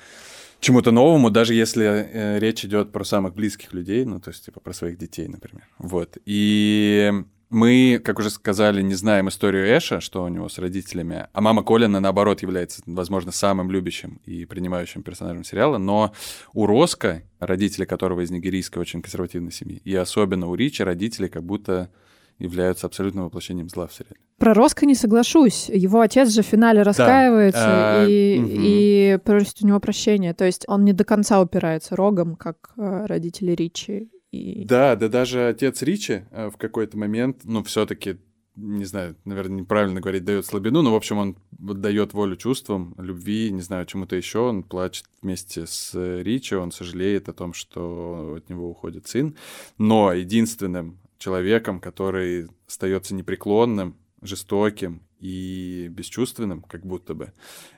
чему-то 0.60 0.90
новому, 0.90 1.30
даже 1.30 1.54
если 1.54 1.84
э, 1.84 2.38
речь 2.38 2.64
идет 2.64 2.90
про 2.90 3.04
самых 3.04 3.34
близких 3.34 3.72
людей, 3.74 4.04
ну, 4.04 4.20
то 4.20 4.30
есть, 4.30 4.44
типа, 4.44 4.60
про 4.60 4.72
своих 4.72 4.98
детей, 4.98 5.28
например. 5.28 5.68
Вот. 5.78 6.16
И 6.24 7.12
мы, 7.54 8.00
как 8.04 8.18
уже 8.18 8.30
сказали, 8.30 8.82
не 8.82 8.94
знаем 8.94 9.28
историю 9.28 9.64
Эша, 9.66 10.00
что 10.00 10.24
у 10.24 10.28
него 10.28 10.48
с 10.48 10.58
родителями, 10.58 11.28
а 11.32 11.40
мама 11.40 11.62
Колина, 11.62 12.00
наоборот, 12.00 12.42
является, 12.42 12.82
возможно, 12.86 13.32
самым 13.32 13.70
любящим 13.70 14.20
и 14.26 14.44
принимающим 14.44 15.02
персонажем 15.02 15.44
сериала, 15.44 15.78
но 15.78 16.12
у 16.52 16.66
Роска, 16.66 17.22
родители 17.38 17.84
которого 17.84 18.20
из 18.20 18.30
нигерийской 18.30 18.80
очень 18.82 19.00
консервативной 19.00 19.52
семьи, 19.52 19.80
и 19.84 19.94
особенно 19.94 20.48
у 20.48 20.54
Ричи 20.54 20.82
родители 20.82 21.28
как 21.28 21.44
будто 21.44 21.90
являются 22.38 22.86
абсолютным 22.86 23.24
воплощением 23.24 23.68
зла 23.68 23.86
в 23.86 23.94
сериале. 23.94 24.16
Про 24.38 24.54
Роско 24.54 24.84
не 24.86 24.96
соглашусь. 24.96 25.68
Его 25.68 26.00
отец 26.00 26.30
же 26.30 26.42
в 26.42 26.46
финале 26.46 26.82
раскаивается 26.82 28.02
А, 28.02 28.06
и, 28.06 28.38
мгм. 28.40 28.50
и 28.50 29.18
просит 29.24 29.62
у 29.62 29.66
него 29.66 29.78
прощения. 29.78 30.34
То 30.34 30.44
есть 30.44 30.64
он 30.66 30.84
не 30.84 30.92
до 30.92 31.04
конца 31.04 31.40
упирается 31.40 31.94
рогом, 31.94 32.34
как 32.34 32.72
э, 32.76 33.06
родители 33.06 33.52
Ричи. 33.52 34.10
И... 34.34 34.64
Да, 34.64 34.96
да 34.96 35.08
даже 35.08 35.48
отец 35.48 35.82
Ричи 35.82 36.24
э, 36.30 36.50
в 36.50 36.56
какой-то 36.56 36.98
момент, 36.98 37.42
ну, 37.44 37.62
все-таки, 37.62 38.16
не 38.56 38.84
знаю, 38.84 39.16
наверное, 39.24 39.60
неправильно 39.60 40.00
говорить, 40.00 40.24
дает 40.24 40.44
слабину, 40.44 40.82
но, 40.82 40.92
в 40.92 40.96
общем, 40.96 41.18
он 41.18 41.36
дает 41.52 42.14
волю 42.14 42.36
чувствам, 42.36 42.94
любви, 42.98 43.52
не 43.52 43.62
знаю, 43.62 43.86
чему-то 43.86 44.16
еще. 44.16 44.40
Он 44.40 44.64
плачет 44.64 45.04
вместе 45.22 45.66
с 45.66 45.92
э, 45.94 46.22
Ричи, 46.22 46.56
он 46.56 46.72
сожалеет 46.72 47.28
о 47.28 47.32
том, 47.32 47.52
что 47.52 48.34
от 48.38 48.48
него 48.48 48.68
уходит 48.68 49.06
сын. 49.06 49.36
Но 49.78 50.12
единственным 50.12 50.98
человеком, 51.18 51.78
который 51.78 52.48
остается 52.66 53.14
непреклонным, 53.14 53.96
жестоким 54.20 55.02
и 55.20 55.88
бесчувственным, 55.90 56.62
как 56.62 56.84
будто 56.84 57.14
бы, 57.14 57.32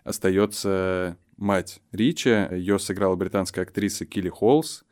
остается 0.04 1.18
мать 1.36 1.80
Ричи. 1.92 2.30
Ее 2.30 2.78
сыграла 2.78 3.14
британская 3.14 3.62
актриса 3.62 4.06
Килли 4.06 4.30
Холлс. 4.30 4.84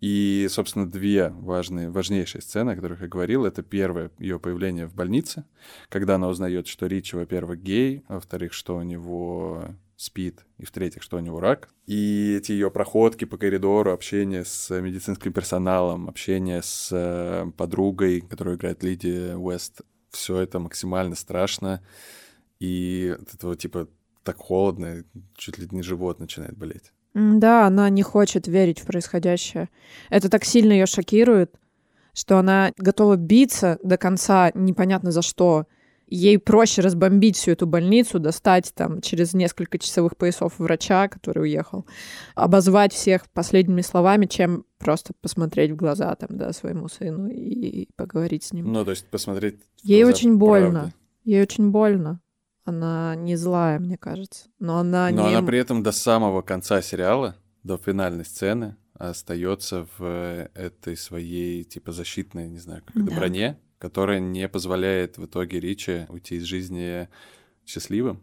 И, 0.00 0.46
собственно, 0.50 0.90
две 0.90 1.30
важные, 1.30 1.90
важнейшие 1.90 2.42
сцены, 2.42 2.70
о 2.70 2.76
которых 2.76 3.00
я 3.00 3.08
говорил. 3.08 3.46
Это 3.46 3.62
первое 3.62 4.10
ее 4.18 4.38
появление 4.38 4.86
в 4.86 4.94
больнице, 4.94 5.44
когда 5.88 6.16
она 6.16 6.28
узнает, 6.28 6.66
что 6.66 6.86
Ричи, 6.86 7.16
во-первых, 7.16 7.62
гей, 7.62 8.02
во-вторых, 8.08 8.52
что 8.52 8.76
у 8.76 8.82
него 8.82 9.74
спит, 9.96 10.44
и 10.58 10.66
в-третьих, 10.66 11.02
что 11.02 11.16
у 11.16 11.20
него 11.20 11.40
рак. 11.40 11.70
И 11.86 12.34
эти 12.38 12.52
ее 12.52 12.70
проходки 12.70 13.24
по 13.24 13.38
коридору, 13.38 13.92
общение 13.92 14.44
с 14.44 14.78
медицинским 14.78 15.32
персоналом, 15.32 16.08
общение 16.08 16.62
с 16.62 16.90
э, 16.92 17.50
подругой, 17.56 18.20
которую 18.20 18.56
играет 18.56 18.82
Лидия 18.82 19.36
Уэст, 19.36 19.80
все 20.10 20.38
это 20.40 20.58
максимально 20.58 21.14
страшно. 21.14 21.82
И 22.60 23.16
от 23.18 23.34
этого 23.34 23.56
типа 23.56 23.88
так 24.22 24.36
холодно, 24.36 25.04
чуть 25.34 25.58
ли 25.58 25.68
не 25.70 25.82
живот 25.82 26.20
начинает 26.20 26.56
болеть. 26.56 26.92
Да, 27.16 27.66
она 27.66 27.88
не 27.88 28.02
хочет 28.02 28.46
верить 28.46 28.80
в 28.80 28.86
происходящее. 28.86 29.70
Это 30.10 30.28
так 30.28 30.44
сильно 30.44 30.72
ее 30.72 30.84
шокирует, 30.84 31.58
что 32.12 32.36
она 32.38 32.72
готова 32.76 33.16
биться 33.16 33.78
до 33.82 33.96
конца, 33.96 34.50
непонятно 34.54 35.10
за 35.10 35.22
что. 35.22 35.64
Ей 36.08 36.38
проще 36.38 36.82
разбомбить 36.82 37.36
всю 37.36 37.52
эту 37.52 37.66
больницу, 37.66 38.20
достать 38.20 38.70
там 38.74 39.00
через 39.00 39.32
несколько 39.32 39.78
часовых 39.78 40.18
поясов 40.18 40.58
врача, 40.58 41.08
который 41.08 41.44
уехал, 41.44 41.86
обозвать 42.34 42.92
всех 42.92 43.28
последними 43.30 43.80
словами, 43.80 44.26
чем 44.26 44.66
просто 44.78 45.14
посмотреть 45.22 45.70
в 45.70 45.76
глаза 45.76 46.14
там, 46.16 46.36
да, 46.36 46.52
своему 46.52 46.88
сыну 46.88 47.28
и 47.28 47.88
поговорить 47.96 48.44
с 48.44 48.52
ним. 48.52 48.70
Ну, 48.70 48.84
то 48.84 48.90
есть 48.90 49.06
посмотреть... 49.06 49.56
Ей 49.82 50.04
очень 50.04 50.36
больно. 50.36 50.70
правды. 50.70 50.94
Ей 51.24 51.42
очень 51.42 51.70
больно. 51.70 52.20
Она 52.66 53.14
не 53.14 53.36
злая, 53.36 53.78
мне 53.78 53.96
кажется. 53.96 54.48
Но 54.58 54.78
она 54.78 55.08
Но 55.10 55.28
не... 55.28 55.34
она 55.36 55.46
при 55.46 55.58
этом 55.58 55.82
до 55.82 55.92
самого 55.92 56.42
конца 56.42 56.82
сериала, 56.82 57.36
до 57.62 57.78
финальной 57.78 58.24
сцены, 58.24 58.76
остается 58.94 59.86
в 59.98 60.48
этой 60.52 60.96
своей, 60.96 61.62
типа, 61.64 61.92
защитной, 61.92 62.48
не 62.48 62.58
знаю, 62.58 62.82
как 62.84 62.96
это, 62.96 63.06
Да. 63.06 63.16
броне, 63.16 63.58
которая 63.78 64.18
не 64.18 64.48
позволяет 64.48 65.16
в 65.16 65.26
итоге 65.26 65.60
Ричи 65.60 66.06
уйти 66.08 66.36
из 66.36 66.42
жизни 66.42 67.08
счастливым 67.64 68.22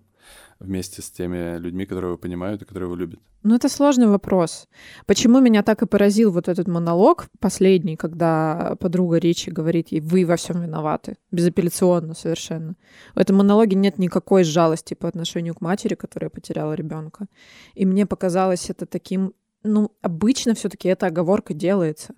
вместе 0.64 1.01
с 1.01 1.11
теми 1.11 1.57
людьми, 1.57 1.86
которые 1.86 2.09
его 2.09 2.18
понимают 2.18 2.61
и 2.61 2.66
которые 2.66 2.88
его 2.88 2.95
любят. 2.95 3.20
Ну, 3.43 3.55
это 3.55 3.68
сложный 3.68 4.07
вопрос. 4.07 4.68
Почему 5.05 5.41
меня 5.41 5.64
так 5.64 5.82
и 5.82 5.86
поразил 5.86 6.32
вот 6.32 6.47
этот 6.47 6.68
монолог 6.68 7.28
последний, 7.39 7.97
когда 7.97 8.78
подруга 8.80 9.18
Ричи 9.18 9.51
говорит 9.51 9.89
ей, 9.89 9.99
вы 9.99 10.26
во 10.26 10.38
всем 10.38 10.61
виноваты, 10.61 11.18
безапелляционно 11.32 12.14
совершенно. 12.14 12.76
В 13.14 13.20
этом 13.20 13.36
монологе 13.36 13.76
нет 13.76 13.99
никакой 13.99 14.45
жалости 14.45 14.93
по 14.93 15.09
отношению 15.09 15.55
к 15.55 15.61
матери, 15.61 15.95
которая 15.95 16.30
потеряла 16.30 16.74
ребенка. 16.74 17.28
И 17.74 17.86
мне 17.86 18.05
показалось 18.05 18.70
это 18.70 18.86
таким, 18.86 19.34
ну, 19.64 19.91
обычно 20.01 20.53
все-таки 20.53 20.88
эта 20.88 21.07
оговорка 21.07 21.53
делается. 21.53 22.16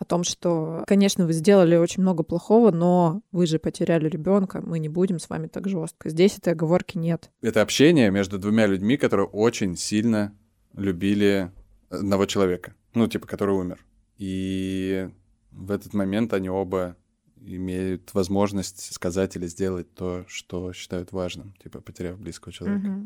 О 0.00 0.04
том, 0.06 0.24
что, 0.24 0.82
конечно, 0.86 1.26
вы 1.26 1.34
сделали 1.34 1.76
очень 1.76 2.02
много 2.02 2.22
плохого, 2.22 2.70
но 2.70 3.20
вы 3.32 3.46
же 3.46 3.58
потеряли 3.58 4.08
ребенка, 4.08 4.62
мы 4.62 4.78
не 4.78 4.88
будем 4.88 5.18
с 5.18 5.28
вами 5.28 5.46
так 5.46 5.68
жестко. 5.68 6.08
Здесь 6.08 6.38
этой 6.38 6.54
оговорки 6.54 6.96
нет. 6.96 7.30
Это 7.42 7.60
общение 7.60 8.10
между 8.10 8.38
двумя 8.38 8.66
людьми, 8.66 8.96
которые 8.96 9.26
очень 9.26 9.76
сильно 9.76 10.34
любили 10.72 11.52
одного 11.90 12.24
человека, 12.24 12.74
ну, 12.94 13.06
типа, 13.08 13.26
который 13.26 13.54
умер. 13.54 13.84
И 14.16 15.10
в 15.52 15.70
этот 15.70 15.92
момент 15.92 16.32
они 16.32 16.48
оба 16.48 16.96
имеют 17.36 18.14
возможность 18.14 18.94
сказать 18.94 19.36
или 19.36 19.46
сделать 19.46 19.94
то, 19.94 20.24
что 20.28 20.72
считают 20.72 21.12
важным, 21.12 21.54
типа, 21.62 21.82
потеряв 21.82 22.18
близкого 22.18 22.54
человека. 22.54 23.02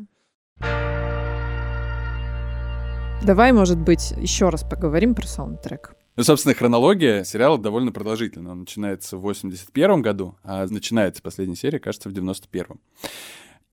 Давай, 3.25 3.51
может 3.51 3.79
быть, 3.79 4.11
еще 4.11 4.47
раз 4.47 4.63
поговорим 4.63 5.13
про 5.13 5.27
саундтрек. 5.27 5.95
Ну, 6.15 6.23
собственно, 6.23 6.55
хронология 6.55 7.23
сериала 7.23 7.57
довольно 7.57 7.91
продолжительная. 7.91 8.53
Он 8.53 8.61
начинается 8.61 9.17
в 9.17 9.21
81 9.21 10.01
году, 10.01 10.37
а 10.43 10.65
начинается 10.67 11.21
последняя 11.21 11.55
серия, 11.55 11.79
кажется, 11.79 12.09
в 12.09 12.13
91-м. 12.13 12.79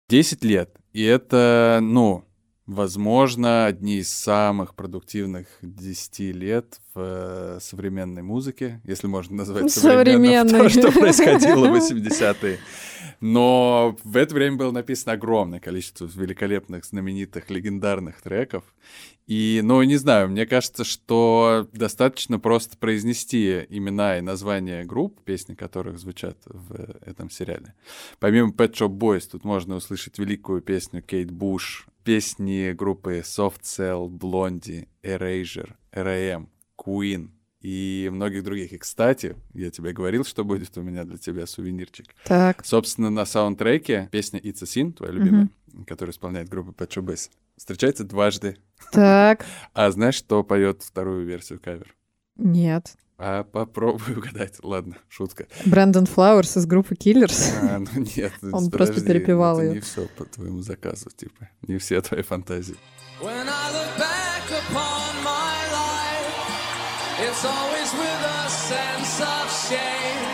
10 0.08 0.44
лет. 0.44 0.76
И 0.92 1.02
это, 1.04 1.78
ну, 1.80 2.24
возможно, 2.66 3.66
одни 3.66 3.98
из 3.98 4.12
самых 4.12 4.74
продуктивных 4.74 5.46
10 5.62 6.34
лет 6.34 6.80
в 6.94 7.00
э, 7.00 7.58
современной 7.60 8.22
музыке, 8.22 8.80
если 8.84 9.06
можно 9.06 9.36
назвать 9.36 9.70
современным 9.70 10.62
то, 10.62 10.68
что 10.68 10.92
происходило 11.00 11.68
в 11.68 11.74
80-е. 11.74 12.58
Но 13.20 13.96
в 14.02 14.16
это 14.16 14.34
время 14.34 14.56
было 14.56 14.72
написано 14.72 15.12
огромное 15.12 15.60
количество 15.60 16.06
великолепных, 16.12 16.84
знаменитых, 16.84 17.50
легендарных 17.50 18.20
треков. 18.20 18.64
И, 19.26 19.60
ну, 19.62 19.82
не 19.82 19.96
знаю, 19.96 20.28
мне 20.28 20.46
кажется, 20.46 20.84
что 20.84 21.68
достаточно 21.72 22.38
просто 22.40 22.76
произнести 22.76 23.66
имена 23.68 24.18
и 24.18 24.20
названия 24.20 24.84
групп, 24.84 25.20
песни 25.24 25.54
которых 25.54 25.98
звучат 25.98 26.36
в 26.46 26.96
этом 27.02 27.30
сериале. 27.30 27.74
Помимо 28.18 28.52
Pet 28.52 28.72
Shop 28.72 28.88
Boys, 28.88 29.28
тут 29.30 29.44
можно 29.44 29.76
услышать 29.76 30.18
великую 30.18 30.60
песню 30.60 31.02
Кейт 31.02 31.30
Буш, 31.30 31.86
песни 32.04 32.72
группы 32.72 33.18
Soft 33.18 33.62
Cell, 33.62 34.08
Blondie, 34.08 34.88
Erasure, 35.02 35.74
R.A.M., 35.92 36.48
Queen 36.76 37.30
и 37.60 38.10
многих 38.12 38.42
других. 38.42 38.72
И, 38.72 38.78
кстати, 38.78 39.36
я 39.54 39.70
тебе 39.70 39.92
говорил, 39.92 40.24
что 40.24 40.44
будет 40.44 40.76
у 40.76 40.82
меня 40.82 41.04
для 41.04 41.16
тебя 41.16 41.46
сувенирчик. 41.46 42.06
Так. 42.24 42.64
Собственно, 42.66 43.08
на 43.08 43.24
саундтреке 43.24 44.08
песня 44.10 44.40
It's 44.40 44.62
a 44.62 44.66
Sin, 44.66 44.92
твоя 44.92 45.12
любимая, 45.12 45.48
которую 45.86 46.12
исполняет 46.12 46.48
группа 46.48 46.70
Pet 46.70 46.88
Shop 46.88 47.04
Boys, 47.04 47.30
встречается 47.62 48.02
дважды. 48.02 48.56
Так. 48.90 49.46
А 49.72 49.88
знаешь, 49.92 50.20
кто 50.20 50.42
поет 50.42 50.82
вторую 50.82 51.24
версию 51.24 51.60
кавер? 51.60 51.94
Нет. 52.36 52.94
А 53.18 53.44
попробуй 53.44 54.16
угадать. 54.16 54.56
Ладно, 54.64 54.96
шутка. 55.08 55.46
Брэндон 55.64 56.06
Флауэрс 56.06 56.56
из 56.56 56.66
группы 56.66 56.96
Killers. 56.96 57.52
А, 57.62 57.78
ну 57.78 57.86
нет, 58.16 58.32
Он 58.42 58.68
подожди, 58.68 58.70
просто 58.76 59.00
перепевал 59.02 59.58
это 59.58 59.66
её. 59.66 59.74
не 59.74 59.80
все 59.80 60.08
по 60.16 60.24
твоему 60.24 60.60
заказу, 60.62 61.08
типа. 61.16 61.48
Не 61.68 61.78
все 61.78 62.00
твои 62.00 62.22
фантазии. 62.22 62.74
When 63.20 63.30
I 63.48 63.70
look 63.70 63.96
back 63.96 64.44
upon 64.50 65.12
my 65.22 65.58
life, 65.70 66.34
it's 67.22 67.44
always 67.44 67.90
with 67.94 68.22
a 68.26 68.48
sense 68.50 69.20
of 69.20 69.46
shame. 69.68 70.26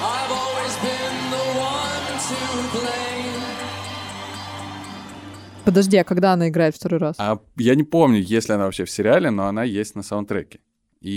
I've 0.00 0.32
always 0.32 0.74
been 0.80 1.16
the 1.36 1.46
one 1.60 2.06
to 2.28 2.38
blame. 2.72 3.17
Подожди, 5.68 5.98
а 5.98 6.04
когда 6.04 6.32
она 6.32 6.48
играет 6.48 6.74
второй 6.74 6.98
раз? 6.98 7.16
А 7.18 7.40
я 7.58 7.74
не 7.74 7.84
помню, 7.84 8.20
есть 8.20 8.48
ли 8.48 8.54
она 8.54 8.64
вообще 8.64 8.86
в 8.86 8.90
сериале, 8.90 9.30
но 9.30 9.48
она 9.48 9.64
есть 9.64 9.94
на 9.94 10.02
саундтреке. 10.02 10.60
И 11.02 11.10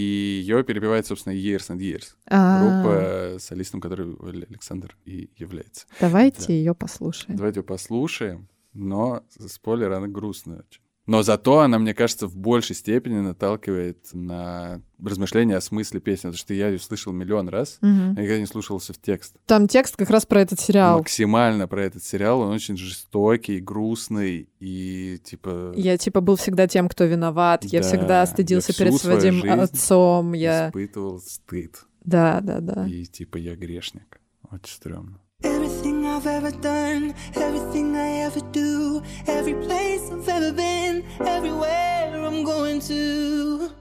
ее 0.45 0.61
перепевает, 0.65 1.07
собственно, 1.07 1.33
Years 1.33 1.69
and 1.69 1.77
Years. 1.79 2.15
А, 2.27 2.59
Группа, 2.61 3.39
солистом 3.39 3.79
которой 3.79 4.13
Александр 4.49 4.97
и 5.05 5.29
является. 5.37 5.87
Давайте 6.01 6.47
Да. 6.47 6.53
ее 6.53 6.75
послушаем. 6.75 7.37
Давайте 7.37 7.61
ее 7.61 7.63
послушаем, 7.63 8.49
но 8.73 9.23
спойлер, 9.39 9.93
она 9.93 10.07
грустная 10.07 10.65
очень. 10.69 10.81
Но 11.12 11.24
зато 11.24 11.59
она, 11.59 11.78
мне 11.78 11.93
кажется, 11.93 12.26
в 12.26 12.38
большей 12.38 12.74
степени 12.74 13.20
наталкивает 13.20 13.97
на 14.14 14.82
размышления 15.03 15.57
о 15.57 15.62
смысле 15.62 15.99
песни, 15.99 16.30
потому 16.30 16.38
что 16.38 16.53
я 16.53 16.70
ее 16.70 16.80
слышал 16.80 17.12
миллион 17.12 17.49
раз, 17.49 17.80
Мгм. 17.82 18.14
я 18.16 18.22
никогда 18.22 18.39
не 18.39 18.45
слушался 18.45 18.93
в 18.93 18.97
текст. 18.97 19.36
Там 19.45 19.68
текст 19.68 19.97
как 19.97 20.09
раз 20.09 20.26
про 20.26 20.39
этот 20.39 20.62
сериал. 20.62 20.99
Максимально 20.99 21.68
про 21.68 21.84
этот 21.84 22.01
сериал, 22.01 22.39
он 22.39 22.53
очень 22.53 22.78
жестокий, 22.78 23.59
грустный 23.59 24.47
и 24.62 25.20
типа 25.22 25.74
Я 25.76 25.97
типа 25.97 26.22
был 26.22 26.38
всегда 26.38 26.66
тем, 26.70 26.88
кто 26.88 27.03
виноват. 27.03 27.66
Я 27.66 27.82
Да, 27.82 27.88
всегда 27.89 28.20
я 28.22 28.26
стыдился 28.26 28.72
всю 28.72 28.86
перед 28.86 28.95
своим 28.95 29.59
отцом. 29.59 30.32
Я... 30.32 30.70
испытывал 30.70 31.20
стыд. 31.20 31.76
Да, 32.05 32.39
да, 32.41 32.62
да. 32.62 32.88
И 32.88 33.03
типа 33.03 33.36
я 33.36 33.57
грешник. 33.57 34.22
Очень 34.49 34.76
стрёмно. 34.76 35.20
Everything 35.43 36.05
I've 36.05 36.27
ever 36.27 36.51
done, 36.51 37.15
everything 37.35 37.95
I 37.95 38.19
ever 38.25 38.41
do, 38.51 39.01
every 39.27 39.55
place 39.55 40.09
I've 40.11 40.29
ever 40.29 40.51
been, 40.53 41.03
everywhere 41.19 42.13
I'm 42.23 42.43
going 42.43 42.79
to. 42.81 43.71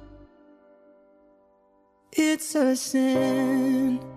It's 2.13 2.55
a 2.55 2.75
sin. 2.75 4.10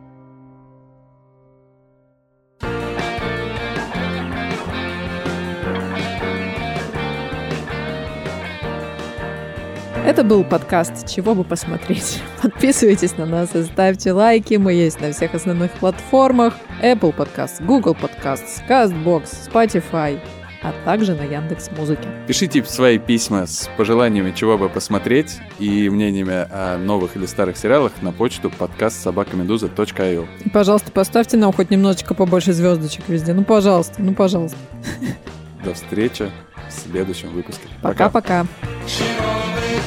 Это 10.05 10.25
был 10.25 10.43
подкаст 10.43 11.07
«Чего 11.07 11.33
бы 11.33 11.45
посмотреть». 11.45 12.21
Подписывайтесь 12.41 13.15
на 13.15 13.25
нас 13.25 13.55
и 13.55 13.63
ставьте 13.63 14.11
лайки. 14.11 14.55
Мы 14.55 14.73
есть 14.73 14.99
на 14.99 15.13
всех 15.13 15.33
основных 15.33 15.71
платформах. 15.71 16.55
Apple 16.81 17.15
Podcast, 17.15 17.65
Google 17.65 17.95
Podcasts, 17.95 18.61
CastBox, 18.67 19.49
Spotify, 19.49 20.19
а 20.61 20.73
также 20.83 21.15
на 21.15 21.23
Яндекс 21.23 21.71
Музыке. 21.71 22.05
Пишите 22.27 22.65
свои 22.65 22.97
письма 22.97 23.47
с 23.47 23.69
пожеланиями, 23.77 24.33
чего 24.35 24.57
бы 24.57 24.67
посмотреть, 24.67 25.39
и 25.57 25.87
мнениями 25.89 26.47
о 26.51 26.77
новых 26.77 27.15
или 27.15 27.25
старых 27.25 27.55
сериалах 27.55 27.93
на 28.01 28.11
почту 28.11 28.49
подкаст 28.49 29.01
собакамедуза.io. 29.01 30.27
И, 30.43 30.49
пожалуйста, 30.49 30.91
поставьте 30.91 31.37
нам 31.37 31.53
хоть 31.53 31.69
немножечко 31.69 32.13
побольше 32.13 32.51
звездочек 32.51 33.07
везде. 33.07 33.33
Ну, 33.33 33.45
пожалуйста, 33.45 34.01
ну, 34.01 34.13
пожалуйста. 34.13 34.57
До 35.63 35.73
встречи 35.73 36.29
в 36.67 36.71
следующем 36.71 37.29
выпуске. 37.29 37.67
Пока-пока. 37.81 38.43
Бы 38.43 38.49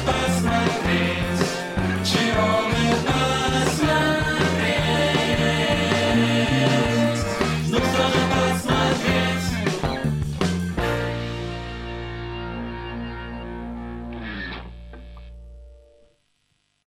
посмотреть? 0.05 1.06